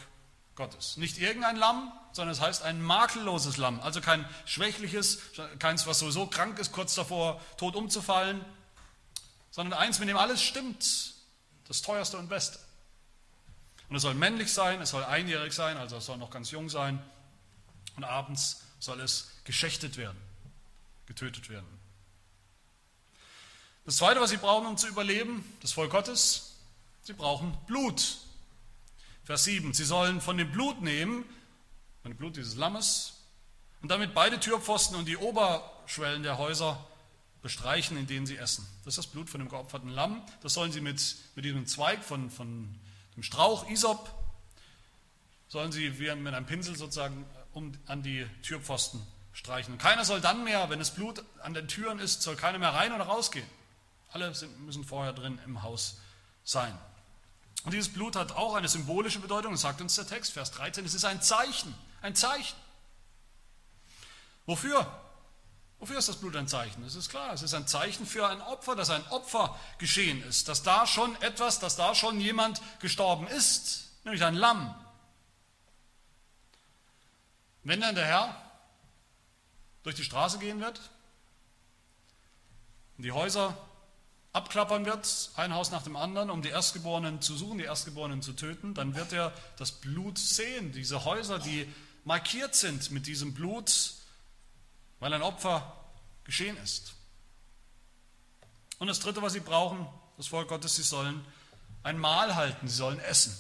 Gottes. 0.56 0.98
Nicht 0.98 1.18
irgendein 1.18 1.56
Lamm, 1.56 1.92
sondern 2.12 2.34
es 2.34 2.42
heißt 2.42 2.64
ein 2.64 2.82
makelloses 2.82 3.58
Lamm. 3.58 3.80
Also 3.82 4.02
kein 4.02 4.28
schwächliches, 4.46 5.20
keins, 5.60 5.86
was 5.86 6.00
sowieso 6.00 6.28
krank 6.28 6.60
ist, 6.60 6.72
kurz 6.72 6.96
davor 6.96 7.42
tot 7.58 7.76
umzufallen, 7.76 8.44
sondern 9.52 9.80
eins, 9.80 10.00
mit 10.00 10.10
dem 10.10 10.18
alles 10.18 10.42
stimmt. 10.42 11.14
Das 11.68 11.82
teuerste 11.82 12.18
und 12.18 12.30
beste. 12.30 12.60
Und 13.90 13.96
es 13.96 14.02
soll 14.02 14.14
männlich 14.14 14.52
sein, 14.52 14.82
es 14.82 14.90
soll 14.90 15.04
einjährig 15.04 15.54
sein, 15.54 15.78
also 15.78 15.98
es 15.98 16.06
soll 16.06 16.18
noch 16.18 16.30
ganz 16.30 16.52
jung 16.52 16.70
sein. 16.70 17.02
Und 17.96 18.04
abends 18.04 18.62
soll 18.80 19.00
es 19.00 19.32
geschächtet 19.44 19.98
werden, 19.98 20.18
getötet 21.06 21.50
werden. 21.50 21.68
Das 23.86 23.98
Zweite, 23.98 24.20
was 24.20 24.32
sie 24.32 24.38
brauchen, 24.38 24.66
um 24.66 24.78
zu 24.78 24.88
überleben, 24.88 25.46
das 25.62 25.72
Volk 25.72 25.92
Gottes, 25.92 26.56
sie 27.04 27.14
brauchen 27.14 27.56
Blut. 27.68 28.18
Vers 29.24 29.44
7, 29.44 29.74
sie 29.74 29.86
sollen 29.86 30.22
von 30.22 30.38
dem 30.38 30.52
Blut 30.52 30.82
nehmen, 30.82 31.24
von 32.02 32.12
dem 32.12 32.18
Blut 32.18 32.36
dieses 32.36 32.56
Lammes, 32.56 33.14
und 33.82 33.90
damit 33.90 34.16
beide 34.16 34.40
Türpfosten 34.40 34.98
und 34.98 35.06
die 35.06 35.18
Oberschwellen 35.18 36.24
der 36.24 36.40
Häuser 36.40 36.84
bestreichen, 37.44 37.96
in 37.98 38.08
denen 38.08 38.26
sie 38.26 38.38
essen. 38.38 38.66
Das 38.84 38.94
ist 38.94 38.98
das 38.98 39.08
Blut 39.08 39.30
von 39.30 39.40
dem 39.40 39.50
geopferten 39.50 39.90
Lamm. 39.90 40.24
Das 40.42 40.56
sollen 40.56 40.72
sie 40.72 40.82
mit, 40.82 41.16
mit 41.36 41.46
diesem 41.46 41.68
Zweig 41.68 42.04
von, 42.04 42.32
von 42.32 42.74
dem 43.16 43.22
Strauch 43.22 43.70
Isop, 43.70 44.10
sollen 45.48 45.72
sie 45.72 46.00
wie 46.00 46.14
mit 46.16 46.34
einem 46.34 46.48
Pinsel 46.48 46.76
sozusagen 46.76 47.24
um, 47.56 47.72
an 47.88 48.04
die 48.04 48.28
Türpfosten 48.44 49.02
streichen. 49.34 49.78
Keiner 49.78 50.06
soll 50.06 50.22
dann 50.22 50.44
mehr, 50.44 50.70
wenn 50.70 50.80
das 50.80 50.92
Blut 50.92 51.24
an 51.42 51.54
den 51.54 51.68
Türen 51.68 52.00
ist, 52.00 52.22
soll 52.22 52.36
keiner 52.36 52.60
mehr 52.60 52.74
rein 52.74 52.94
oder 52.94 53.06
rausgehen. 53.06 53.48
Alle 54.12 54.34
sind, 54.36 54.60
müssen 54.66 54.84
vorher 54.84 55.14
drin 55.14 55.40
im 55.46 55.64
Haus 55.64 55.98
sein. 56.44 56.78
Und 57.64 57.74
dieses 57.74 57.92
Blut 57.92 58.16
hat 58.16 58.34
auch 58.34 58.56
eine 58.56 58.68
symbolische 58.68 59.20
Bedeutung, 59.20 59.54
das 59.54 59.62
sagt 59.62 59.82
uns 59.82 59.96
der 59.96 60.08
Text, 60.08 60.34
Vers 60.34 60.52
13, 60.52 60.86
es 60.86 60.94
ist 60.94 61.06
ein 61.06 61.22
Zeichen, 61.22 61.74
ein 62.02 62.16
Zeichen. 62.16 62.56
Wofür? 64.46 64.86
Wofür 65.80 65.98
ist 65.98 66.08
das 66.08 66.18
Blut 66.18 66.36
ein 66.36 66.48
Zeichen? 66.48 66.84
Es 66.84 66.96
ist 66.96 67.10
klar, 67.10 67.34
es 67.34 67.42
ist 67.42 67.54
ein 67.54 67.68
Zeichen 67.68 68.06
für 68.06 68.28
ein 68.28 68.42
Opfer, 68.42 68.76
dass 68.76 68.90
ein 68.90 69.06
Opfer 69.10 69.58
geschehen 69.80 70.22
ist, 70.24 70.48
dass 70.48 70.62
da 70.62 70.86
schon 70.86 71.20
etwas, 71.22 71.60
dass 71.60 71.76
da 71.76 71.96
schon 71.96 72.20
jemand 72.20 72.62
gestorben 72.80 73.28
ist, 73.28 73.90
nämlich 74.04 74.24
ein 74.24 74.36
Lamm. 74.36 74.74
Wenn 77.66 77.82
dann 77.82 77.96
der 77.96 78.06
Herr 78.06 78.42
durch 79.82 79.96
die 79.96 80.04
Straße 80.04 80.38
gehen 80.38 80.62
wird, 80.62 80.80
die 82.98 83.12
Häuser 83.12 83.58
abklappern 84.34 84.86
wird, 84.86 85.32
ein 85.36 85.54
Haus 85.54 85.72
nach 85.72 85.82
dem 85.82 85.96
anderen, 85.96 86.30
um 86.30 86.44
die 86.44 86.50
Erstgeborenen 86.50 87.22
zu 87.22 87.36
suchen, 87.36 87.58
die 87.58 87.64
Erstgeborenen 87.64 88.22
zu 88.22 88.34
töten, 88.34 88.76
dann 88.76 88.94
wird 88.94 89.14
er 89.14 89.34
das 89.58 89.72
Blut 89.72 90.20
sehen, 90.20 90.74
diese 90.74 91.06
Häuser, 91.06 91.40
die 91.40 91.68
markiert 92.04 92.54
sind 92.54 92.92
mit 92.92 93.08
diesem 93.08 93.34
Blut, 93.34 93.94
weil 95.00 95.12
ein 95.12 95.24
Opfer 95.24 95.76
geschehen 96.24 96.58
ist. 96.58 96.94
Und 98.78 98.88
das 98.88 99.00
Dritte, 99.00 99.24
was 99.24 99.34
sie 99.34 99.40
brauchen, 99.40 99.88
das 100.18 100.28
Volk 100.28 100.50
Gottes, 100.50 100.76
sie 100.76 100.84
sollen 100.84 101.26
ein 101.82 101.98
Mahl 101.98 102.36
halten, 102.36 102.68
sie 102.68 102.76
sollen 102.76 103.00
essen. 103.00 103.36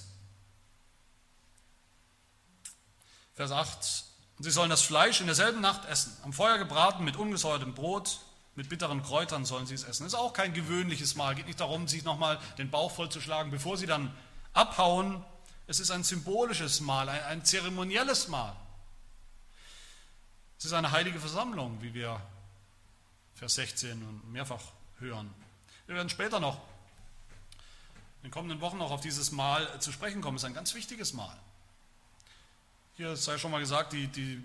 Vers 3.35 3.51
8, 3.51 4.14
und 4.37 4.43
sie 4.43 4.51
sollen 4.51 4.69
das 4.69 4.81
Fleisch 4.81 5.21
in 5.21 5.27
derselben 5.27 5.61
Nacht 5.61 5.85
essen, 5.85 6.15
am 6.23 6.33
Feuer 6.33 6.57
gebraten 6.57 7.03
mit 7.03 7.15
ungesäuertem 7.15 7.73
Brot, 7.73 8.19
mit 8.55 8.69
bitteren 8.69 9.03
Kräutern 9.03 9.45
sollen 9.45 9.65
sie 9.65 9.75
es 9.75 9.83
essen. 9.83 10.03
Das 10.03 10.13
ist 10.13 10.19
auch 10.19 10.33
kein 10.33 10.53
gewöhnliches 10.53 11.15
Mahl. 11.15 11.33
Es 11.33 11.37
geht 11.37 11.47
nicht 11.47 11.59
darum, 11.59 11.87
sich 11.87 12.03
nochmal 12.03 12.39
den 12.57 12.69
Bauch 12.69 12.91
vollzuschlagen, 12.91 13.51
bevor 13.51 13.77
sie 13.77 13.85
dann 13.85 14.15
abhauen. 14.53 15.23
Es 15.67 15.79
ist 15.79 15.91
ein 15.91 16.03
symbolisches 16.03 16.79
Mahl, 16.79 17.09
ein, 17.09 17.23
ein 17.23 17.45
zeremonielles 17.45 18.27
Mahl. 18.29 18.55
Es 20.57 20.65
ist 20.65 20.73
eine 20.73 20.91
heilige 20.91 21.19
Versammlung, 21.19 21.81
wie 21.81 21.93
wir 21.93 22.21
Vers 23.35 23.55
16 23.55 23.91
und 23.91 24.31
mehrfach 24.31 24.61
hören. 24.99 25.33
Wir 25.87 25.95
werden 25.95 26.09
später 26.09 26.39
noch, 26.39 26.55
in 28.21 28.29
den 28.29 28.31
kommenden 28.31 28.61
Wochen 28.61 28.77
noch 28.77 28.91
auf 28.91 29.01
dieses 29.01 29.31
Mahl 29.31 29.79
zu 29.81 29.91
sprechen 29.91 30.21
kommen. 30.21 30.37
Es 30.37 30.43
ist 30.43 30.47
ein 30.47 30.53
ganz 30.53 30.73
wichtiges 30.73 31.13
Mahl. 31.13 31.37
Hier 32.97 33.17
sei 33.17 33.37
schon 33.37 33.51
mal 33.51 33.59
gesagt, 33.59 33.91
die, 33.91 34.07
die, 34.07 34.41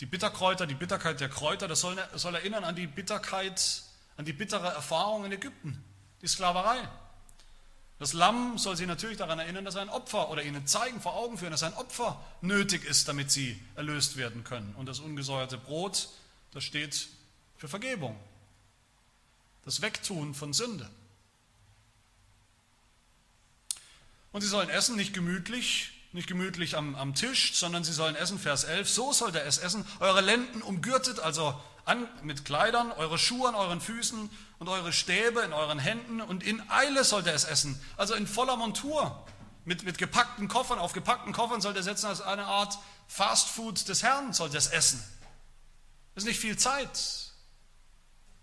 die 0.00 0.06
Bitterkräuter, 0.06 0.66
die 0.66 0.74
Bitterkeit 0.74 1.18
der 1.18 1.30
Kräuter, 1.30 1.66
das 1.66 1.80
soll, 1.80 1.96
das 1.96 2.20
soll 2.20 2.34
erinnern 2.34 2.62
an 2.64 2.76
die 2.76 2.86
Bitterkeit, 2.86 3.82
an 4.18 4.26
die 4.26 4.34
bittere 4.34 4.68
Erfahrung 4.68 5.24
in 5.24 5.32
Ägypten, 5.32 5.82
die 6.20 6.26
Sklaverei. 6.26 6.86
Das 7.98 8.12
Lamm 8.12 8.58
soll 8.58 8.76
sie 8.76 8.84
natürlich 8.84 9.16
daran 9.16 9.38
erinnern, 9.38 9.64
dass 9.64 9.76
ein 9.76 9.88
Opfer 9.88 10.28
oder 10.28 10.42
ihnen 10.42 10.66
zeigen, 10.66 11.00
vor 11.00 11.16
Augen 11.16 11.38
führen, 11.38 11.52
dass 11.52 11.62
ein 11.62 11.72
Opfer 11.72 12.22
nötig 12.42 12.84
ist, 12.84 13.08
damit 13.08 13.30
sie 13.30 13.58
erlöst 13.74 14.18
werden 14.18 14.44
können. 14.44 14.74
Und 14.76 14.84
das 14.86 15.00
ungesäuerte 15.00 15.56
Brot, 15.56 16.10
das 16.52 16.64
steht 16.64 17.08
für 17.56 17.68
Vergebung, 17.68 18.14
das 19.64 19.80
Wegtun 19.80 20.34
von 20.34 20.52
Sünde. 20.52 20.90
Und 24.32 24.42
sie 24.42 24.48
sollen 24.48 24.68
essen, 24.68 24.96
nicht 24.96 25.14
gemütlich, 25.14 25.95
nicht 26.16 26.28
gemütlich 26.28 26.76
am, 26.76 26.94
am 26.94 27.14
Tisch, 27.14 27.54
sondern 27.54 27.84
sie 27.84 27.92
sollen 27.92 28.16
essen, 28.16 28.38
Vers 28.38 28.64
11, 28.64 28.88
so 28.88 29.12
sollt 29.12 29.34
ihr 29.34 29.44
es 29.44 29.58
essen, 29.58 29.86
eure 30.00 30.22
Lenden 30.22 30.62
umgürtet, 30.62 31.20
also 31.20 31.54
an, 31.84 32.08
mit 32.22 32.46
Kleidern, 32.46 32.90
eure 32.92 33.18
Schuhe 33.18 33.48
an 33.48 33.54
euren 33.54 33.82
Füßen 33.82 34.30
und 34.58 34.68
eure 34.68 34.94
Stäbe 34.94 35.42
in 35.42 35.52
euren 35.52 35.78
Händen 35.78 36.22
und 36.22 36.42
in 36.42 36.62
Eile 36.70 37.04
sollt 37.04 37.26
ihr 37.26 37.34
es 37.34 37.44
essen, 37.44 37.78
also 37.98 38.14
in 38.14 38.26
voller 38.26 38.56
Montur, 38.56 39.26
mit, 39.66 39.84
mit 39.84 39.98
gepackten 39.98 40.48
Koffern, 40.48 40.78
auf 40.78 40.94
gepackten 40.94 41.34
Koffern 41.34 41.60
sollt 41.60 41.76
ihr 41.76 41.82
setzen, 41.82 42.06
als 42.06 42.22
eine 42.22 42.46
Art 42.46 42.78
Fastfood 43.08 43.86
des 43.86 44.02
Herrn 44.02 44.32
sollt 44.32 44.54
ihr 44.54 44.58
es 44.58 44.68
essen. 44.68 45.04
Das 46.14 46.24
ist 46.24 46.28
nicht 46.28 46.40
viel 46.40 46.56
Zeit. 46.56 46.98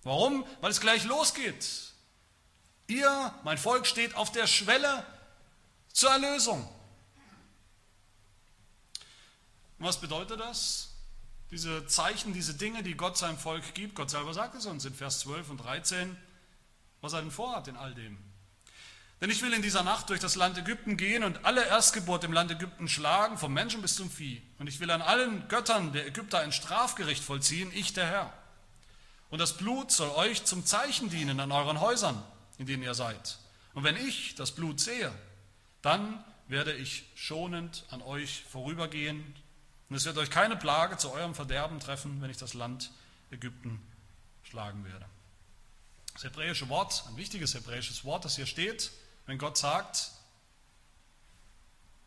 Warum? 0.04 0.46
Weil 0.62 0.70
es 0.70 0.80
gleich 0.80 1.06
losgeht. 1.06 1.66
Ihr, 2.88 3.34
mein 3.44 3.58
Volk, 3.58 3.88
steht 3.88 4.16
auf 4.16 4.32
der 4.32 4.46
Schwelle 4.46 5.06
zur 5.92 6.12
Erlösung. 6.12 6.70
Und 9.84 9.90
was 9.90 10.00
bedeutet 10.00 10.40
das? 10.40 10.94
Diese 11.52 11.86
Zeichen, 11.88 12.32
diese 12.32 12.54
Dinge, 12.54 12.84
die 12.84 12.96
Gott 12.96 13.18
seinem 13.18 13.38
Volk 13.38 13.74
gibt, 13.74 13.96
Gott 13.96 14.10
selber 14.10 14.34
sagt 14.34 14.56
es 14.56 14.66
uns 14.66 14.86
in 14.86 14.94
Vers 14.94 15.20
12 15.20 15.50
und 15.50 15.58
13, 15.58 16.16
was 17.02 17.12
er 17.12 17.22
denn 17.22 17.32
vorhat 17.32 17.68
in 17.68 17.76
all 17.76 17.94
dem. 17.94 18.18
Denn 19.20 19.30
ich 19.30 19.42
will 19.42 19.52
in 19.52 19.62
dieser 19.62 19.84
Nacht 19.84 20.10
durch 20.10 20.22
das 20.22 20.38
Land 20.38 20.58
Ägypten 20.58 20.96
gehen 20.96 21.26
und 21.26 21.44
alle 21.44 21.68
Erstgeburt 21.68 22.24
im 22.24 22.32
Land 22.32 22.50
Ägypten 22.50 22.88
schlagen, 22.88 23.38
vom 23.38 23.52
Menschen 23.52 23.82
bis 23.82 23.98
zum 23.98 24.10
Vieh. 24.10 24.42
Und 24.58 24.68
ich 24.68 24.80
will 24.80 24.90
an 24.90 25.02
allen 25.02 25.50
Göttern 25.50 25.92
der 25.92 26.08
Ägypter 26.08 26.40
ein 26.40 26.54
Strafgericht 26.54 27.22
vollziehen, 27.22 27.70
ich 27.76 27.92
der 27.92 28.08
Herr. 28.08 28.34
Und 29.32 29.40
das 29.40 29.58
Blut 29.58 29.92
soll 29.92 30.12
euch 30.12 30.46
zum 30.46 30.66
Zeichen 30.66 31.10
dienen 31.10 31.42
an 31.42 31.52
euren 31.52 31.82
Häusern, 31.82 32.24
in 32.58 32.68
denen 32.68 32.84
ihr 32.84 32.94
seid. 32.94 33.38
Und 33.74 33.84
wenn 33.84 33.98
ich 33.98 34.36
das 34.36 34.52
Blut 34.52 34.80
sehe, 34.80 35.12
dann 35.82 36.24
werde 36.48 36.72
ich 36.72 37.04
schonend 37.16 37.84
an 37.90 38.02
euch 38.02 38.46
vorübergehen 38.50 39.43
und 39.94 39.98
es 39.98 40.06
wird 40.06 40.18
euch 40.18 40.32
keine 40.32 40.56
Plage 40.56 40.98
zu 40.98 41.12
eurem 41.12 41.36
Verderben 41.36 41.80
treffen, 41.80 42.20
wenn 42.20 42.32
ich 42.32 42.38
das 42.38 42.56
Land 42.56 42.90
Ägypten 43.30 43.80
schlagen 44.42 44.84
werde. 44.86 45.06
Das 46.14 46.24
hebräische 46.24 46.68
Wort, 46.68 47.04
ein 47.08 47.16
wichtiges 47.16 47.54
hebräisches 47.54 48.04
Wort, 48.04 48.26
das 48.26 48.36
hier 48.36 48.48
steht, 48.48 48.90
wenn 49.28 49.38
Gott 49.38 49.56
sagt, 49.56 50.10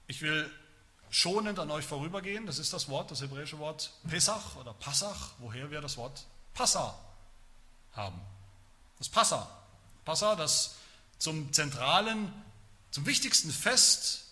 ich 0.08 0.20
will 0.20 0.50
schonend 1.10 1.60
an 1.60 1.70
euch 1.70 1.84
vorübergehen, 1.84 2.44
das 2.46 2.58
ist 2.58 2.72
das 2.72 2.88
Wort, 2.88 3.12
das 3.12 3.20
hebräische 3.20 3.60
Wort 3.60 3.92
Pesach 4.10 4.56
oder 4.56 4.74
Passach, 4.74 5.34
woher 5.38 5.70
wir 5.70 5.80
das 5.80 5.96
Wort 5.96 6.26
Passa 6.54 6.98
haben. 7.92 8.20
Das 8.98 9.08
Passa. 9.08 9.48
Passa, 10.04 10.34
das 10.34 10.74
zum 11.18 11.52
zentralen, 11.52 12.32
zum 12.90 13.06
wichtigsten 13.06 13.52
Fest 13.52 14.24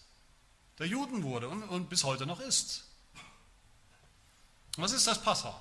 der 0.81 0.89
Juden 0.89 1.23
wurde 1.23 1.49
und, 1.49 1.63
und 1.63 1.89
bis 1.89 2.03
heute 2.03 2.27
noch 2.27 2.41
ist. 2.41 2.84
Was 4.77 4.93
ist 4.93 5.07
das 5.07 5.23
Passa? 5.23 5.61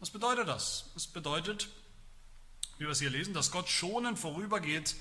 Was 0.00 0.10
bedeutet 0.10 0.48
das? 0.48 0.86
Es 0.96 1.06
bedeutet, 1.06 1.68
wie 2.78 2.84
wir 2.84 2.90
es 2.90 2.98
hier 2.98 3.10
lesen, 3.10 3.34
dass 3.34 3.50
Gott 3.50 3.68
schonend 3.68 4.18
vorübergeht 4.18 4.96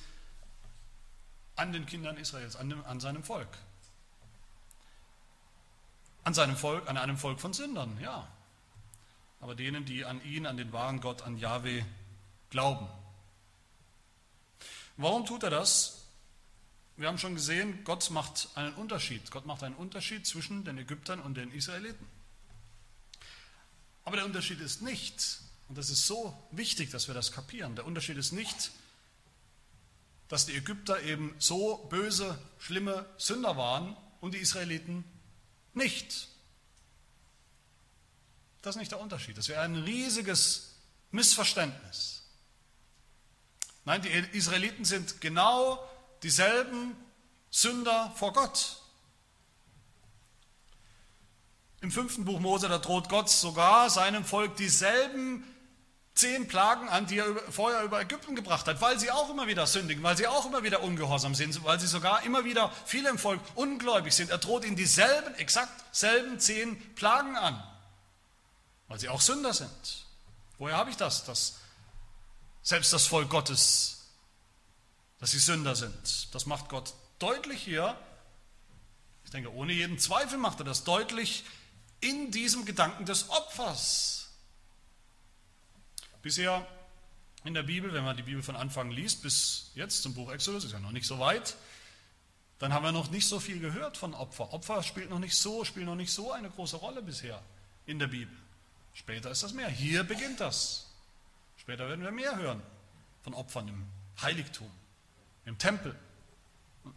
an 1.56 1.74
den 1.74 1.86
Kindern 1.86 2.18
Israels, 2.18 2.56
an, 2.56 2.70
dem, 2.70 2.86
an 2.86 3.00
seinem 3.00 3.24
Volk. 3.24 3.48
An 6.24 6.34
seinem 6.34 6.58
Volk, 6.58 6.90
an 6.90 6.98
einem 6.98 7.18
Volk 7.18 7.40
von 7.40 7.54
Sündern, 7.54 7.98
ja. 8.02 8.28
Aber 9.40 9.56
denen, 9.56 9.86
die 9.86 10.06
an 10.06 10.24
ihn, 10.24 10.46
an 10.46 10.58
den 10.58 10.74
wahren 10.74 11.00
Gott, 11.00 11.22
an 11.22 11.38
Yahweh 11.38 11.84
glauben. 12.50 12.88
Warum 14.98 15.26
tut 15.26 15.44
er 15.44 15.50
das? 15.50 16.06
Wir 16.98 17.08
haben 17.08 17.18
schon 17.18 17.36
gesehen, 17.36 17.86
Gott 17.86 18.10
macht 18.12 18.50
einen 18.56 18.74
Unterschied. 18.76 19.32
Gott 19.32 19.46
macht 19.46 19.64
einen 19.64 19.76
Unterschied 19.76 20.28
zwischen 20.28 20.66
den 20.66 20.78
Ägyptern 20.78 21.22
und 21.22 21.36
den 21.36 21.52
Israeliten. 21.54 22.19
Aber 24.10 24.18
der 24.18 24.26
Unterschied 24.26 24.60
ist 24.60 24.82
nicht, 24.82 25.40
und 25.68 25.78
das 25.78 25.92
ist 25.92 26.08
so 26.08 26.36
wichtig, 26.50 26.90
dass 26.90 27.08
wir 27.08 27.14
das 27.14 27.32
kapieren, 27.32 27.76
der 27.76 27.86
Unterschied 27.86 28.18
ist 28.18 28.32
nicht, 28.32 28.72
dass 30.28 30.48
die 30.48 30.56
Ägypter 30.56 31.04
eben 31.04 31.36
so 31.38 31.78
böse, 31.92 32.36
schlimme 32.58 33.06
Sünder 33.20 33.56
waren 33.56 33.96
und 34.20 34.34
die 34.34 34.40
Israeliten 34.40 35.04
nicht. 35.76 36.28
Das 38.64 38.76
ist 38.76 38.80
nicht 38.80 38.92
der 38.92 39.00
Unterschied. 39.00 39.38
Das 39.38 39.48
wäre 39.48 39.62
ein 39.62 39.76
riesiges 39.76 40.74
Missverständnis. 41.12 42.24
Nein, 43.86 44.02
die 44.02 44.10
Israeliten 44.10 44.86
sind 44.86 45.22
genau 45.22 45.88
dieselben 46.24 46.96
Sünder 47.52 48.12
vor 48.16 48.34
Gott. 48.34 48.79
Im 51.82 51.92
fünften 51.92 52.26
Buch 52.26 52.40
Mose, 52.40 52.68
da 52.68 52.78
droht 52.78 53.10
Gott 53.10 53.30
sogar 53.30 53.90
seinem 53.90 54.26
Volk 54.26 54.58
dieselben 54.58 55.46
zehn 56.14 56.50
Plagen 56.50 56.90
an, 56.90 57.08
die 57.08 57.20
er 57.20 57.34
vorher 57.50 57.84
über 57.84 58.02
Ägypten 58.02 58.36
gebracht 58.36 58.68
hat, 58.68 58.82
weil 58.82 59.00
sie 59.00 59.10
auch 59.10 59.30
immer 59.30 59.48
wieder 59.48 59.66
sündigen, 59.66 60.04
weil 60.04 60.18
sie 60.18 60.28
auch 60.28 60.46
immer 60.46 60.64
wieder 60.64 60.82
ungehorsam 60.84 61.34
sind, 61.34 61.64
weil 61.64 61.80
sie 61.80 61.88
sogar 61.88 62.24
immer 62.24 62.44
wieder 62.44 62.74
viele 62.86 63.10
im 63.10 63.18
Volk 63.18 63.40
ungläubig 63.56 64.14
sind. 64.14 64.30
Er 64.30 64.38
droht 64.38 64.66
ihnen 64.66 64.76
dieselben, 64.76 65.34
exakt 65.36 65.72
selben 65.96 66.38
zehn 66.40 66.78
Plagen 66.96 67.38
an, 67.38 67.64
weil 68.90 69.00
sie 69.00 69.08
auch 69.08 69.22
Sünder 69.22 69.54
sind. 69.54 70.06
Woher 70.58 70.76
habe 70.76 70.90
ich 70.90 70.98
das? 70.98 71.24
Dass 71.24 71.60
selbst 72.62 72.92
das 72.92 73.08
Volk 73.08 73.30
Gottes, 73.30 74.10
dass 75.20 75.32
sie 75.32 75.40
Sünder 75.40 75.78
sind. 75.78 76.34
Das 76.36 76.46
macht 76.46 76.68
Gott 76.68 76.94
deutlich 77.20 77.62
hier. 77.62 77.98
Ich 79.24 79.32
denke, 79.32 79.54
ohne 79.54 79.72
jeden 79.72 80.00
Zweifel 80.00 80.38
macht 80.38 80.60
er 80.60 80.66
das 80.66 80.84
deutlich 80.84 81.46
in 82.02 82.32
diesem 82.32 82.66
Gedanken 82.66 83.06
des 83.06 83.30
Opfers. 83.30 84.30
Bisher 86.22 86.66
in 87.44 87.54
der 87.54 87.64
Bibel, 87.64 87.94
wenn 87.94 88.04
man 88.04 88.18
die 88.18 88.24
Bibel 88.24 88.44
von 88.44 88.56
Anfang 88.56 88.92
liest, 88.92 89.22
bis 89.22 89.72
jetzt 89.76 90.04
zum 90.04 90.14
Buch 90.14 90.32
Exodus, 90.32 90.66
ist 90.66 90.74
ja 90.74 90.80
noch 90.80 90.92
nicht 90.92 91.08
so 91.08 91.20
weit, 91.20 91.56
dann 92.60 92.74
haben 92.74 92.84
wir 92.84 92.92
noch 92.92 93.10
nicht 93.10 93.28
so 93.28 93.40
viel 93.40 93.60
gehört 93.60 93.96
von 93.96 94.14
Opfer. 94.14 94.52
Opfer 94.54 94.84
spielt 94.84 95.10
noch 95.10 95.20
nicht 95.20 95.38
so, 95.38 95.64
spielt 95.64 95.86
noch 95.86 95.96
nicht 95.96 96.12
so 96.12 96.32
eine 96.34 96.50
große 96.50 96.76
Rolle 96.76 97.02
bisher 97.02 97.42
in 97.86 98.00
der 98.00 98.08
Bibel. 98.08 98.36
Später 98.94 99.32
ist 99.32 99.44
das 99.44 99.54
mehr. 99.54 99.70
Hier 99.70 100.04
beginnt 100.04 100.42
das. 100.42 100.88
Später 101.56 101.88
werden 101.88 102.04
wir 102.04 102.12
mehr 102.12 102.36
hören 102.36 102.62
von 103.24 103.34
Opfern 103.34 103.70
im 103.70 103.86
Heiligtum, 104.22 104.70
im 105.46 105.58
Tempel. 105.58 105.98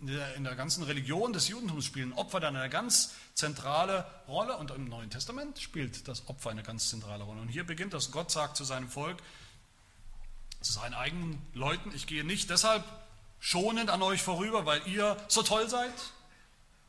In 0.00 0.44
der 0.44 0.54
ganzen 0.54 0.84
Religion 0.84 1.32
des 1.32 1.48
Judentums 1.48 1.84
spielen 1.84 2.12
Opfer 2.12 2.40
dann 2.40 2.56
eine 2.56 2.70
ganz 2.70 3.14
zentrale 3.34 4.06
Rolle 4.28 4.56
und 4.56 4.70
im 4.70 4.84
Neuen 4.84 5.10
Testament 5.10 5.58
spielt 5.58 6.08
das 6.08 6.28
Opfer 6.28 6.50
eine 6.50 6.62
ganz 6.62 6.88
zentrale 6.88 7.24
Rolle. 7.24 7.40
Und 7.40 7.48
hier 7.48 7.64
beginnt 7.64 7.92
das, 7.92 8.10
Gott 8.10 8.30
sagt 8.30 8.56
zu 8.56 8.64
seinem 8.64 8.88
Volk, 8.88 9.18
zu 10.60 10.72
seinen 10.72 10.94
eigenen 10.94 11.42
Leuten, 11.54 11.92
ich 11.94 12.06
gehe 12.06 12.24
nicht 12.24 12.48
deshalb 12.48 12.84
schonend 13.40 13.90
an 13.90 14.02
euch 14.02 14.22
vorüber, 14.22 14.66
weil 14.66 14.86
ihr 14.86 15.16
so 15.28 15.42
toll 15.42 15.68
seid, 15.68 15.92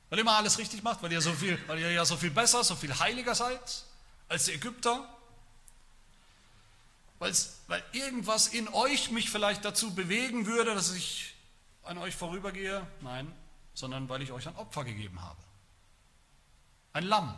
weil 0.10 0.20
ihr 0.20 0.22
immer 0.22 0.38
alles 0.38 0.60
richtig 0.60 0.84
macht, 0.84 1.02
weil 1.02 1.12
ihr, 1.12 1.22
so 1.22 1.34
viel, 1.34 1.58
weil 1.68 1.80
ihr 1.80 1.92
ja 1.92 2.06
so 2.06 2.16
viel 2.16 2.30
besser, 2.30 2.64
so 2.64 2.76
viel 2.76 2.98
heiliger 3.00 3.34
seid 3.34 3.86
als 4.30 4.46
die 4.46 4.52
Ägypter, 4.52 5.08
weil 7.20 7.34
irgendwas 7.94 8.48
in 8.48 8.68
euch 8.68 9.10
mich 9.10 9.30
vielleicht 9.30 9.66
dazu 9.66 9.96
bewegen 9.96 10.46
würde, 10.46 10.76
dass 10.76 10.94
ich 10.94 11.33
an 11.84 11.98
euch 11.98 12.16
vorübergehe, 12.16 12.86
nein, 13.02 13.32
sondern 13.74 14.10
weil 14.10 14.22
ich 14.22 14.32
euch 14.32 14.48
ein 14.48 14.56
Opfer 14.56 14.84
gegeben 14.84 15.22
habe. 15.22 15.40
Ein 16.94 17.06
Lamm. 17.06 17.38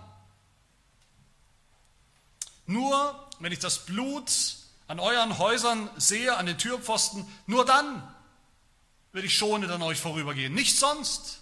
Nur 2.67 3.27
wenn 3.39 3.51
ich 3.51 3.59
das 3.59 3.85
Blut 3.85 4.31
an 4.87 4.99
euren 4.99 5.37
Häusern 5.37 5.89
sehe, 5.97 6.35
an 6.37 6.45
den 6.45 6.57
Türpfosten, 6.57 7.25
nur 7.47 7.65
dann 7.65 8.03
werde 9.13 9.27
ich 9.27 9.37
schonend 9.37 9.71
an 9.71 9.81
euch 9.81 9.99
vorübergehen, 9.99 10.53
nicht 10.53 10.77
sonst. 10.77 11.41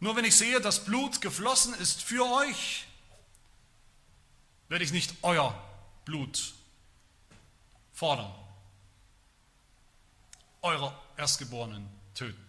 Nur 0.00 0.16
wenn 0.16 0.24
ich 0.24 0.36
sehe, 0.36 0.60
dass 0.60 0.84
Blut 0.84 1.20
geflossen 1.20 1.74
ist 1.74 2.02
für 2.02 2.26
euch, 2.26 2.86
werde 4.68 4.84
ich 4.84 4.92
nicht 4.92 5.14
euer 5.22 5.54
Blut 6.04 6.54
fordern 7.92 8.34
eure 10.64 10.96
Erstgeborenen 11.16 11.86
töten. 12.14 12.42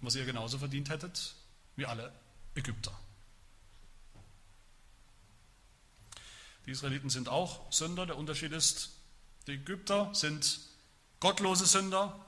Was 0.00 0.14
ihr 0.16 0.24
genauso 0.24 0.58
verdient 0.58 0.90
hättet 0.90 1.34
wie 1.76 1.86
alle 1.86 2.12
Ägypter. 2.54 2.92
Die 6.66 6.72
Israeliten 6.72 7.10
sind 7.10 7.28
auch 7.28 7.72
Sünder. 7.72 8.06
Der 8.06 8.16
Unterschied 8.16 8.52
ist, 8.52 8.90
die 9.46 9.52
Ägypter 9.52 10.12
sind 10.14 10.60
gottlose 11.20 11.66
Sünder. 11.66 12.18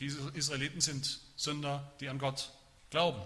Die 0.00 0.06
Israeliten 0.06 0.80
sind 0.80 1.20
Sünder, 1.36 1.92
die 2.00 2.08
an 2.08 2.18
Gott 2.18 2.52
glauben. 2.90 3.22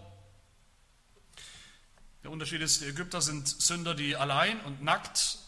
Der 2.24 2.32
Unterschied 2.32 2.60
ist, 2.60 2.80
die 2.80 2.86
Ägypter 2.86 3.22
sind 3.22 3.46
Sünder, 3.46 3.94
die 3.94 4.16
allein 4.16 4.60
und 4.62 4.82
nackt 4.82 5.38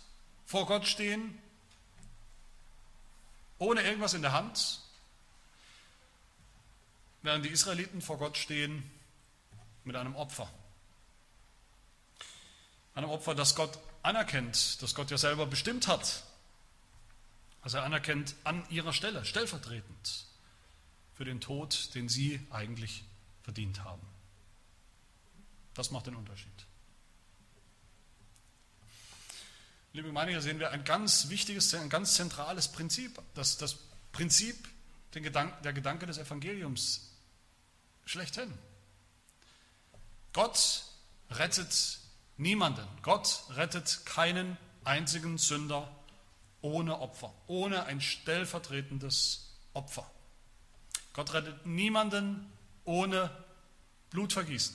vor 0.47 0.67
Gott 0.67 0.87
stehen, 0.87 1.37
ohne 3.59 3.83
irgendwas 3.83 4.15
in 4.15 4.23
der 4.23 4.33
Hand, 4.33 4.81
während 7.23 7.45
die 7.45 7.51
Israeliten 7.51 8.01
vor 8.01 8.19
Gott 8.19 8.37
stehen 8.37 8.89
mit 9.85 9.97
einem 9.97 10.15
Opfer. 10.17 10.53
Einem 12.95 13.11
Opfer, 13.11 13.35
das 13.35 13.55
Gott 13.55 13.79
anerkennt, 14.03 14.83
das 14.83 14.95
Gott 14.95 15.11
ja 15.11 15.19
selber 15.19 15.47
bestimmt 15.47 15.89
hat. 15.89 16.25
Also 17.61 17.79
er 17.79 17.85
anerkennt 17.85 18.35
an 18.45 18.65
ihrer 18.71 18.93
Stelle, 18.93 19.25
stellvertretend 19.25 20.27
für 21.15 21.25
den 21.25 21.41
Tod, 21.41 21.95
den 21.95 22.09
sie 22.09 22.41
eigentlich 22.51 23.05
verdient 23.43 23.85
haben. 23.85 24.07
Das 25.75 25.91
macht 25.91 26.07
den 26.07 26.17
Unterschied. 26.17 26.67
Liebe 29.93 30.09
Gemeinde, 30.09 30.33
hier 30.33 30.43
sehen 30.43 30.59
wir 30.59 30.71
ein 30.71 30.85
ganz 30.85 31.29
wichtiges, 31.29 31.75
ein 31.75 31.89
ganz 31.89 32.15
zentrales 32.15 32.69
Prinzip. 32.69 33.21
Das, 33.35 33.57
das 33.59 33.79
Prinzip, 34.13 34.69
der 35.15 35.73
Gedanke 35.73 36.07
des 36.07 36.19
Evangeliums 36.19 37.15
schlechthin. 38.05 38.53
Gott 40.33 40.85
rettet 41.31 41.99
niemanden. 42.37 42.87
Gott 43.03 43.45
rettet 43.51 44.05
keinen 44.07 44.57
einzigen 44.85 45.39
Sünder 45.39 45.95
ohne 46.61 46.99
Opfer, 47.01 47.33
ohne 47.47 47.85
ein 47.85 48.01
stellvertretendes 48.01 49.55
Opfer. 49.75 50.11
Gott 51.13 51.33
rettet 51.33 51.67
niemanden 51.67 52.51
ohne 52.85 53.31
Blutvergießen. 54.11 54.75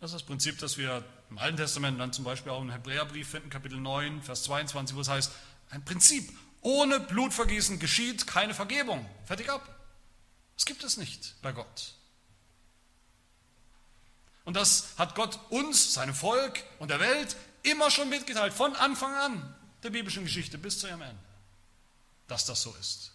Das 0.00 0.10
ist 0.10 0.14
das 0.14 0.22
Prinzip, 0.24 0.58
das 0.58 0.76
wir 0.76 1.04
im 1.30 1.38
Alten 1.38 1.56
Testament 1.56 1.98
dann 1.98 2.12
zum 2.12 2.24
Beispiel 2.24 2.52
auch 2.52 2.60
im 2.60 2.70
Hebräerbrief 2.70 3.28
finden, 3.30 3.48
Kapitel 3.48 3.80
9, 3.80 4.22
Vers 4.22 4.44
22, 4.44 4.94
wo 4.94 5.00
es 5.00 5.08
heißt, 5.08 5.32
ein 5.70 5.84
Prinzip, 5.84 6.30
ohne 6.66 6.98
Blutvergießen 6.98 7.78
geschieht 7.78 8.26
keine 8.26 8.52
Vergebung. 8.52 9.08
Fertig 9.24 9.48
ab. 9.48 9.62
Das 10.56 10.64
gibt 10.66 10.82
es 10.82 10.96
nicht 10.96 11.40
bei 11.40 11.52
Gott. 11.52 11.94
Und 14.44 14.54
das 14.54 14.88
hat 14.98 15.14
Gott 15.14 15.38
uns, 15.50 15.94
seinem 15.94 16.14
Volk 16.14 16.64
und 16.80 16.90
der 16.90 16.98
Welt 16.98 17.36
immer 17.62 17.88
schon 17.92 18.08
mitgeteilt, 18.08 18.52
von 18.52 18.74
Anfang 18.74 19.14
an 19.14 19.54
der 19.84 19.90
biblischen 19.90 20.24
Geschichte 20.24 20.58
bis 20.58 20.80
zu 20.80 20.88
ihrem 20.88 21.02
Ende, 21.02 21.22
dass 22.26 22.46
das 22.46 22.62
so 22.62 22.74
ist. 22.80 23.12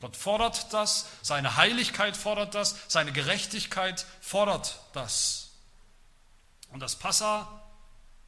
Gott 0.00 0.16
fordert 0.16 0.72
das, 0.72 1.06
seine 1.20 1.56
Heiligkeit 1.56 2.16
fordert 2.16 2.54
das, 2.54 2.76
seine 2.86 3.12
Gerechtigkeit 3.12 4.06
fordert 4.20 4.78
das. 4.92 5.50
Und 6.70 6.78
das 6.78 6.94
Passa, 6.94 7.60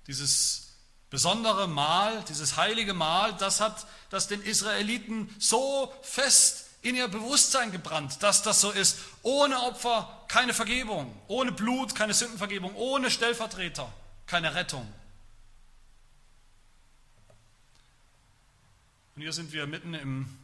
dieses 0.09 0.66
besondere 1.17 1.67
Mahl, 1.67 2.23
dieses 2.29 2.59
heilige 2.59 2.93
Mahl, 2.93 3.33
das 3.39 3.63
hat 3.63 3.87
das 4.11 4.29
den 4.29 4.43
Israeliten 4.43 5.35
so 5.39 5.91
fest 6.03 6.67
in 6.83 6.95
ihr 6.95 7.09
Bewusstsein 7.09 7.73
gebrannt, 7.73 8.23
dass 8.23 8.43
das 8.43 8.61
so 8.61 8.71
ist. 8.71 8.99
Ohne 9.23 9.63
Opfer 9.63 10.27
keine 10.29 10.53
Vergebung, 10.53 11.19
ohne 11.27 11.53
Blut 11.53 11.95
keine 11.95 12.13
Sündenvergebung, 12.13 12.75
ohne 12.75 13.11
Stellvertreter 13.11 13.91
keine 14.27 14.55
Rettung. 14.55 14.87
Und 19.15 19.23
hier 19.23 19.33
sind 19.33 19.55
wir 19.55 19.67
mitten 19.67 19.95
im 19.95 20.37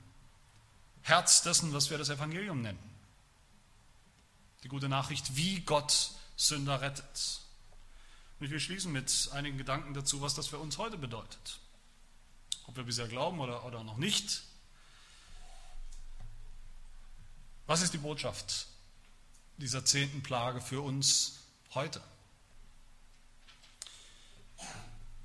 Herz 1.02 1.42
dessen, 1.42 1.74
was 1.74 1.90
wir 1.90 1.98
das 1.98 2.08
Evangelium 2.08 2.62
nennen. 2.62 2.78
Die 4.62 4.68
gute 4.68 4.88
Nachricht, 4.88 5.36
wie 5.36 5.60
Gott 5.60 6.12
Sünder 6.36 6.80
rettet. 6.80 7.41
Und 8.42 8.46
ich 8.46 8.50
will 8.50 8.58
schließen 8.58 8.90
mit 8.90 9.30
einigen 9.34 9.56
Gedanken 9.56 9.94
dazu, 9.94 10.20
was 10.20 10.34
das 10.34 10.48
für 10.48 10.58
uns 10.58 10.76
heute 10.76 10.98
bedeutet. 10.98 11.60
Ob 12.66 12.74
wir 12.74 12.82
bisher 12.82 13.06
glauben 13.06 13.38
oder, 13.38 13.64
oder 13.64 13.84
noch 13.84 13.98
nicht, 13.98 14.42
Was 17.68 17.80
ist 17.82 17.94
die 17.94 17.98
Botschaft 17.98 18.66
dieser 19.58 19.84
zehnten 19.84 20.24
Plage 20.24 20.60
für 20.60 20.80
uns 20.80 21.38
heute? 21.72 22.02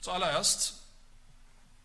Zuallererst 0.02 0.76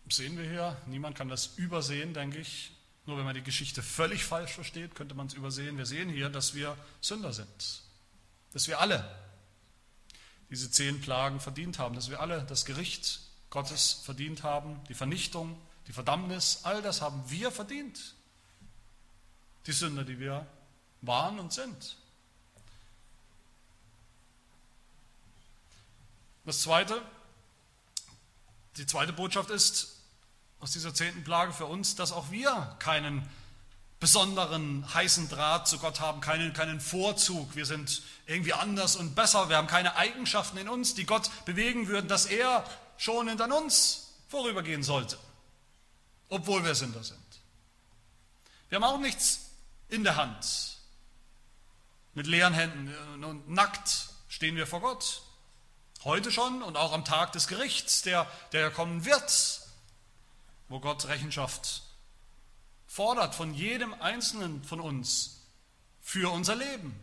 sehen 0.07 0.37
wir 0.37 0.47
hier, 0.47 0.77
niemand 0.85 1.17
kann 1.17 1.29
das 1.29 1.57
übersehen, 1.57 2.13
denke 2.13 2.37
ich. 2.37 2.71
Nur 3.07 3.17
wenn 3.17 3.25
man 3.25 3.33
die 3.33 3.41
Geschichte 3.41 3.81
völlig 3.81 4.23
falsch 4.23 4.51
versteht, 4.53 4.93
könnte 4.93 5.15
man 5.15 5.25
es 5.25 5.33
übersehen. 5.33 5.79
Wir 5.79 5.87
sehen 5.87 6.09
hier, 6.09 6.29
dass 6.29 6.53
wir 6.53 6.77
Sünder 7.01 7.33
sind. 7.33 7.81
dass 8.51 8.67
wir 8.67 8.79
alle 8.79 9.22
diese 10.49 10.69
zehn 10.71 11.01
Plagen 11.01 11.39
verdient 11.39 11.79
haben, 11.79 11.95
dass 11.95 12.09
wir 12.09 12.19
alle 12.19 12.43
das 12.43 12.65
Gericht 12.65 13.21
Gottes 13.49 14.01
verdient 14.03 14.43
haben, 14.43 14.81
die 14.89 14.93
Vernichtung, 14.93 15.59
die 15.87 15.93
Verdammnis, 15.93 16.61
all 16.63 16.81
das 16.81 17.01
haben 17.01 17.23
wir 17.27 17.51
verdient. 17.51 18.15
Die 19.65 19.71
Sünder, 19.71 20.03
die 20.03 20.19
wir 20.19 20.45
waren 21.01 21.39
und 21.39 21.53
sind. 21.53 21.97
Das 26.45 26.61
zweite, 26.61 27.01
die 28.77 28.85
zweite 28.85 29.13
Botschaft 29.13 29.49
ist 29.49 29.99
aus 30.59 30.71
dieser 30.71 30.93
zehnten 30.93 31.23
Plage 31.23 31.53
für 31.53 31.65
uns, 31.65 31.95
dass 31.95 32.11
auch 32.11 32.31
wir 32.31 32.75
keinen 32.79 33.29
besonderen 34.03 34.85
heißen 34.93 35.29
Draht 35.29 35.65
zu 35.65 35.79
Gott 35.79 36.01
haben, 36.01 36.19
keinen, 36.19 36.51
keinen 36.51 36.81
Vorzug. 36.81 37.55
Wir 37.55 37.65
sind 37.65 38.01
irgendwie 38.27 38.51
anders 38.51 38.97
und 38.97 39.15
besser. 39.15 39.47
Wir 39.47 39.55
haben 39.55 39.67
keine 39.67 39.95
Eigenschaften 39.95 40.57
in 40.57 40.67
uns, 40.67 40.93
die 40.93 41.05
Gott 41.05 41.29
bewegen 41.45 41.87
würden, 41.87 42.09
dass 42.09 42.25
er 42.25 42.65
schon 42.97 43.29
hinter 43.29 43.45
uns 43.55 44.11
vorübergehen 44.27 44.83
sollte, 44.83 45.17
obwohl 46.27 46.65
wir 46.65 46.75
Sünder 46.75 47.01
sind. 47.01 47.17
Wir 48.67 48.75
haben 48.75 48.83
auch 48.83 48.99
nichts 48.99 49.39
in 49.87 50.03
der 50.03 50.17
Hand. 50.17 50.79
Mit 52.13 52.27
leeren 52.27 52.53
Händen 52.53 53.23
und 53.23 53.49
nackt 53.49 54.09
stehen 54.27 54.57
wir 54.57 54.67
vor 54.67 54.81
Gott. 54.81 55.21
Heute 56.03 56.29
schon 56.29 56.61
und 56.61 56.75
auch 56.75 56.91
am 56.91 57.05
Tag 57.05 57.31
des 57.31 57.47
Gerichts, 57.47 58.01
der, 58.01 58.29
der 58.51 58.69
kommen 58.69 59.05
wird, 59.05 59.61
wo 60.67 60.81
Gott 60.81 61.07
Rechenschaft 61.07 61.83
fordert 62.93 63.33
von 63.33 63.55
jedem 63.55 63.91
Einzelnen 64.01 64.63
von 64.63 64.79
uns 64.79 65.41
für 65.99 66.31
unser 66.31 66.55
Leben. 66.55 66.93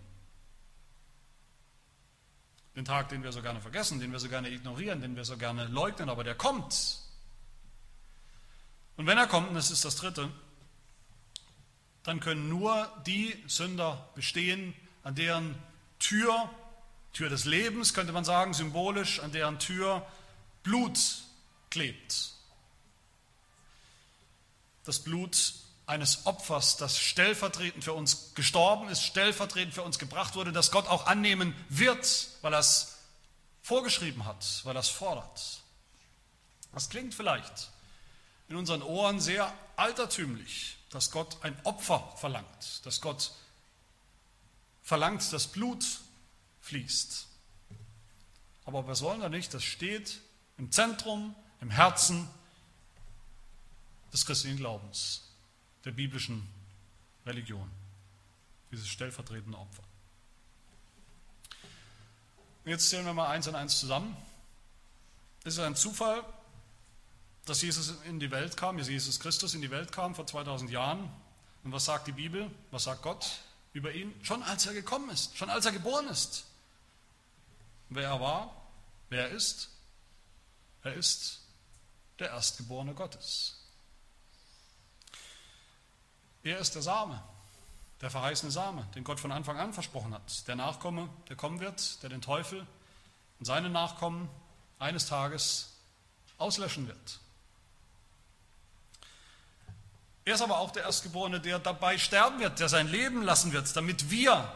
Den 2.76 2.85
Tag, 2.85 3.09
den 3.09 3.24
wir 3.24 3.33
so 3.33 3.42
gerne 3.42 3.61
vergessen, 3.61 3.98
den 3.98 4.12
wir 4.12 4.20
so 4.20 4.29
gerne 4.29 4.50
ignorieren, 4.50 5.00
den 5.00 5.16
wir 5.16 5.24
so 5.24 5.37
gerne 5.37 5.64
leugnen, 5.66 6.09
aber 6.09 6.22
der 6.22 6.37
kommt. 6.37 7.00
Und 8.96 9.09
wenn 9.09 9.18
er 9.18 9.26
kommt, 9.26 9.48
und 9.48 9.57
das 9.57 9.72
ist 9.72 9.85
das 9.85 9.96
Dritte, 9.96 10.31
dann 12.05 12.20
können 12.20 12.48
nur 12.48 12.88
die 13.05 13.42
Sünder 13.48 14.09
bestehen, 14.14 14.74
an 15.03 15.16
deren 15.16 15.61
Tür, 15.98 16.48
Tür 17.12 17.29
des 17.31 17.46
Lebens 17.46 17.94
könnte 17.94 18.12
man 18.12 18.24
sagen, 18.24 18.55
symbolisch, 18.55 19.18
an 19.18 19.33
deren 19.33 19.59
Tür 19.59 20.07
Blut 20.62 21.24
klebt. 21.68 22.35
Das 24.85 25.00
Blut 25.00 25.55
eines 25.90 26.24
Opfers, 26.24 26.76
das 26.76 26.98
stellvertretend 26.98 27.83
für 27.83 27.92
uns 27.92 28.33
gestorben 28.35 28.88
ist, 28.88 29.03
stellvertretend 29.03 29.74
für 29.74 29.83
uns 29.83 29.98
gebracht 29.98 30.37
wurde, 30.37 30.53
das 30.53 30.70
Gott 30.70 30.87
auch 30.87 31.07
annehmen 31.07 31.53
wird, 31.68 32.29
weil 32.42 32.55
er 32.55 32.61
es 32.61 32.98
vorgeschrieben 33.61 34.24
hat, 34.24 34.61
weil 34.62 34.76
er 34.76 34.81
es 34.81 34.88
fordert. 34.88 35.61
Das 36.72 36.90
klingt 36.90 37.12
vielleicht 37.12 37.70
in 38.48 38.55
unseren 38.55 38.83
Ohren 38.83 39.20
sehr 39.20 39.53
altertümlich, 39.74 40.76
dass 40.90 41.11
Gott 41.11 41.38
ein 41.42 41.59
Opfer 41.64 42.14
verlangt, 42.18 42.87
dass 42.87 43.00
Gott 43.00 43.33
verlangt, 44.83 45.33
dass 45.33 45.48
Blut 45.48 45.85
fließt. 46.61 47.26
Aber 48.64 48.87
wir 48.87 48.94
sollen 48.94 49.20
da 49.20 49.29
nicht, 49.29 49.53
das 49.55 49.64
steht 49.64 50.20
im 50.57 50.70
Zentrum, 50.70 51.35
im 51.61 51.70
Herzen 51.70 52.29
des 54.12 54.24
christlichen 54.24 54.59
Glaubens 54.59 55.29
der 55.84 55.92
biblischen 55.92 56.46
Religion, 57.26 57.70
dieses 58.70 58.88
stellvertretende 58.88 59.58
Opfer. 59.58 59.82
Und 62.64 62.70
jetzt 62.70 62.88
zählen 62.90 63.06
wir 63.06 63.14
mal 63.14 63.28
eins 63.28 63.48
und 63.48 63.54
eins 63.54 63.78
zusammen. 63.80 64.16
Ist 65.44 65.54
es 65.54 65.60
ein 65.60 65.76
Zufall, 65.76 66.22
dass 67.46 67.62
Jesus 67.62 67.94
in 68.04 68.20
die 68.20 68.30
Welt 68.30 68.56
kam, 68.56 68.78
Jesus 68.78 69.18
Christus 69.18 69.54
in 69.54 69.62
die 69.62 69.70
Welt 69.70 69.92
kam 69.92 70.14
vor 70.14 70.26
2000 70.26 70.70
Jahren? 70.70 71.10
Und 71.64 71.72
was 71.72 71.86
sagt 71.86 72.06
die 72.06 72.12
Bibel? 72.12 72.50
Was 72.70 72.84
sagt 72.84 73.02
Gott 73.02 73.40
über 73.72 73.92
ihn? 73.92 74.14
Schon 74.22 74.42
als 74.42 74.66
er 74.66 74.74
gekommen 74.74 75.10
ist, 75.10 75.36
schon 75.36 75.50
als 75.50 75.64
er 75.64 75.72
geboren 75.72 76.08
ist. 76.08 76.44
Wer 77.88 78.08
er 78.08 78.20
war, 78.20 78.54
wer 79.08 79.28
er 79.28 79.30
ist, 79.30 79.70
er 80.82 80.94
ist 80.94 81.40
der 82.18 82.28
Erstgeborene 82.28 82.94
Gottes. 82.94 83.60
Er 86.42 86.59
ist 86.59 86.74
der 86.74 86.83
Same, 86.83 87.22
der 88.00 88.11
verheißene 88.11 88.50
Same, 88.50 88.87
den 88.94 89.05
Gott 89.05 89.20
von 89.20 89.33
Anfang 89.33 89.59
an 89.59 89.72
versprochen 89.72 90.14
hat. 90.14 90.48
Der 90.48 90.57
Nachkomme, 90.57 91.09
der 91.29 91.37
kommen 91.37 91.61
wird, 91.61 92.03
der 92.03 92.09
den 92.09 92.22
Teufel 92.22 92.66
und 93.38 93.44
seine 93.44 93.68
Nachkommen 93.68 94.29
eines 94.79 95.07
Tages 95.07 95.74
auslöschen 96.38 96.88
wird. 96.88 97.20
Er 100.24 100.35
ist 100.35 100.42
aber 100.42 100.59
auch 100.59 100.70
der 100.70 100.85
Erstgeborene, 100.85 101.40
der 101.40 101.59
dabei 101.59 101.98
sterben 101.98 102.40
wird, 102.40 102.61
der 102.61 102.68
sein 102.68 102.88
Leben 102.88 103.22
lassen 103.22 103.53
wird, 103.53 103.74
damit 103.76 104.11
wir, 104.11 104.50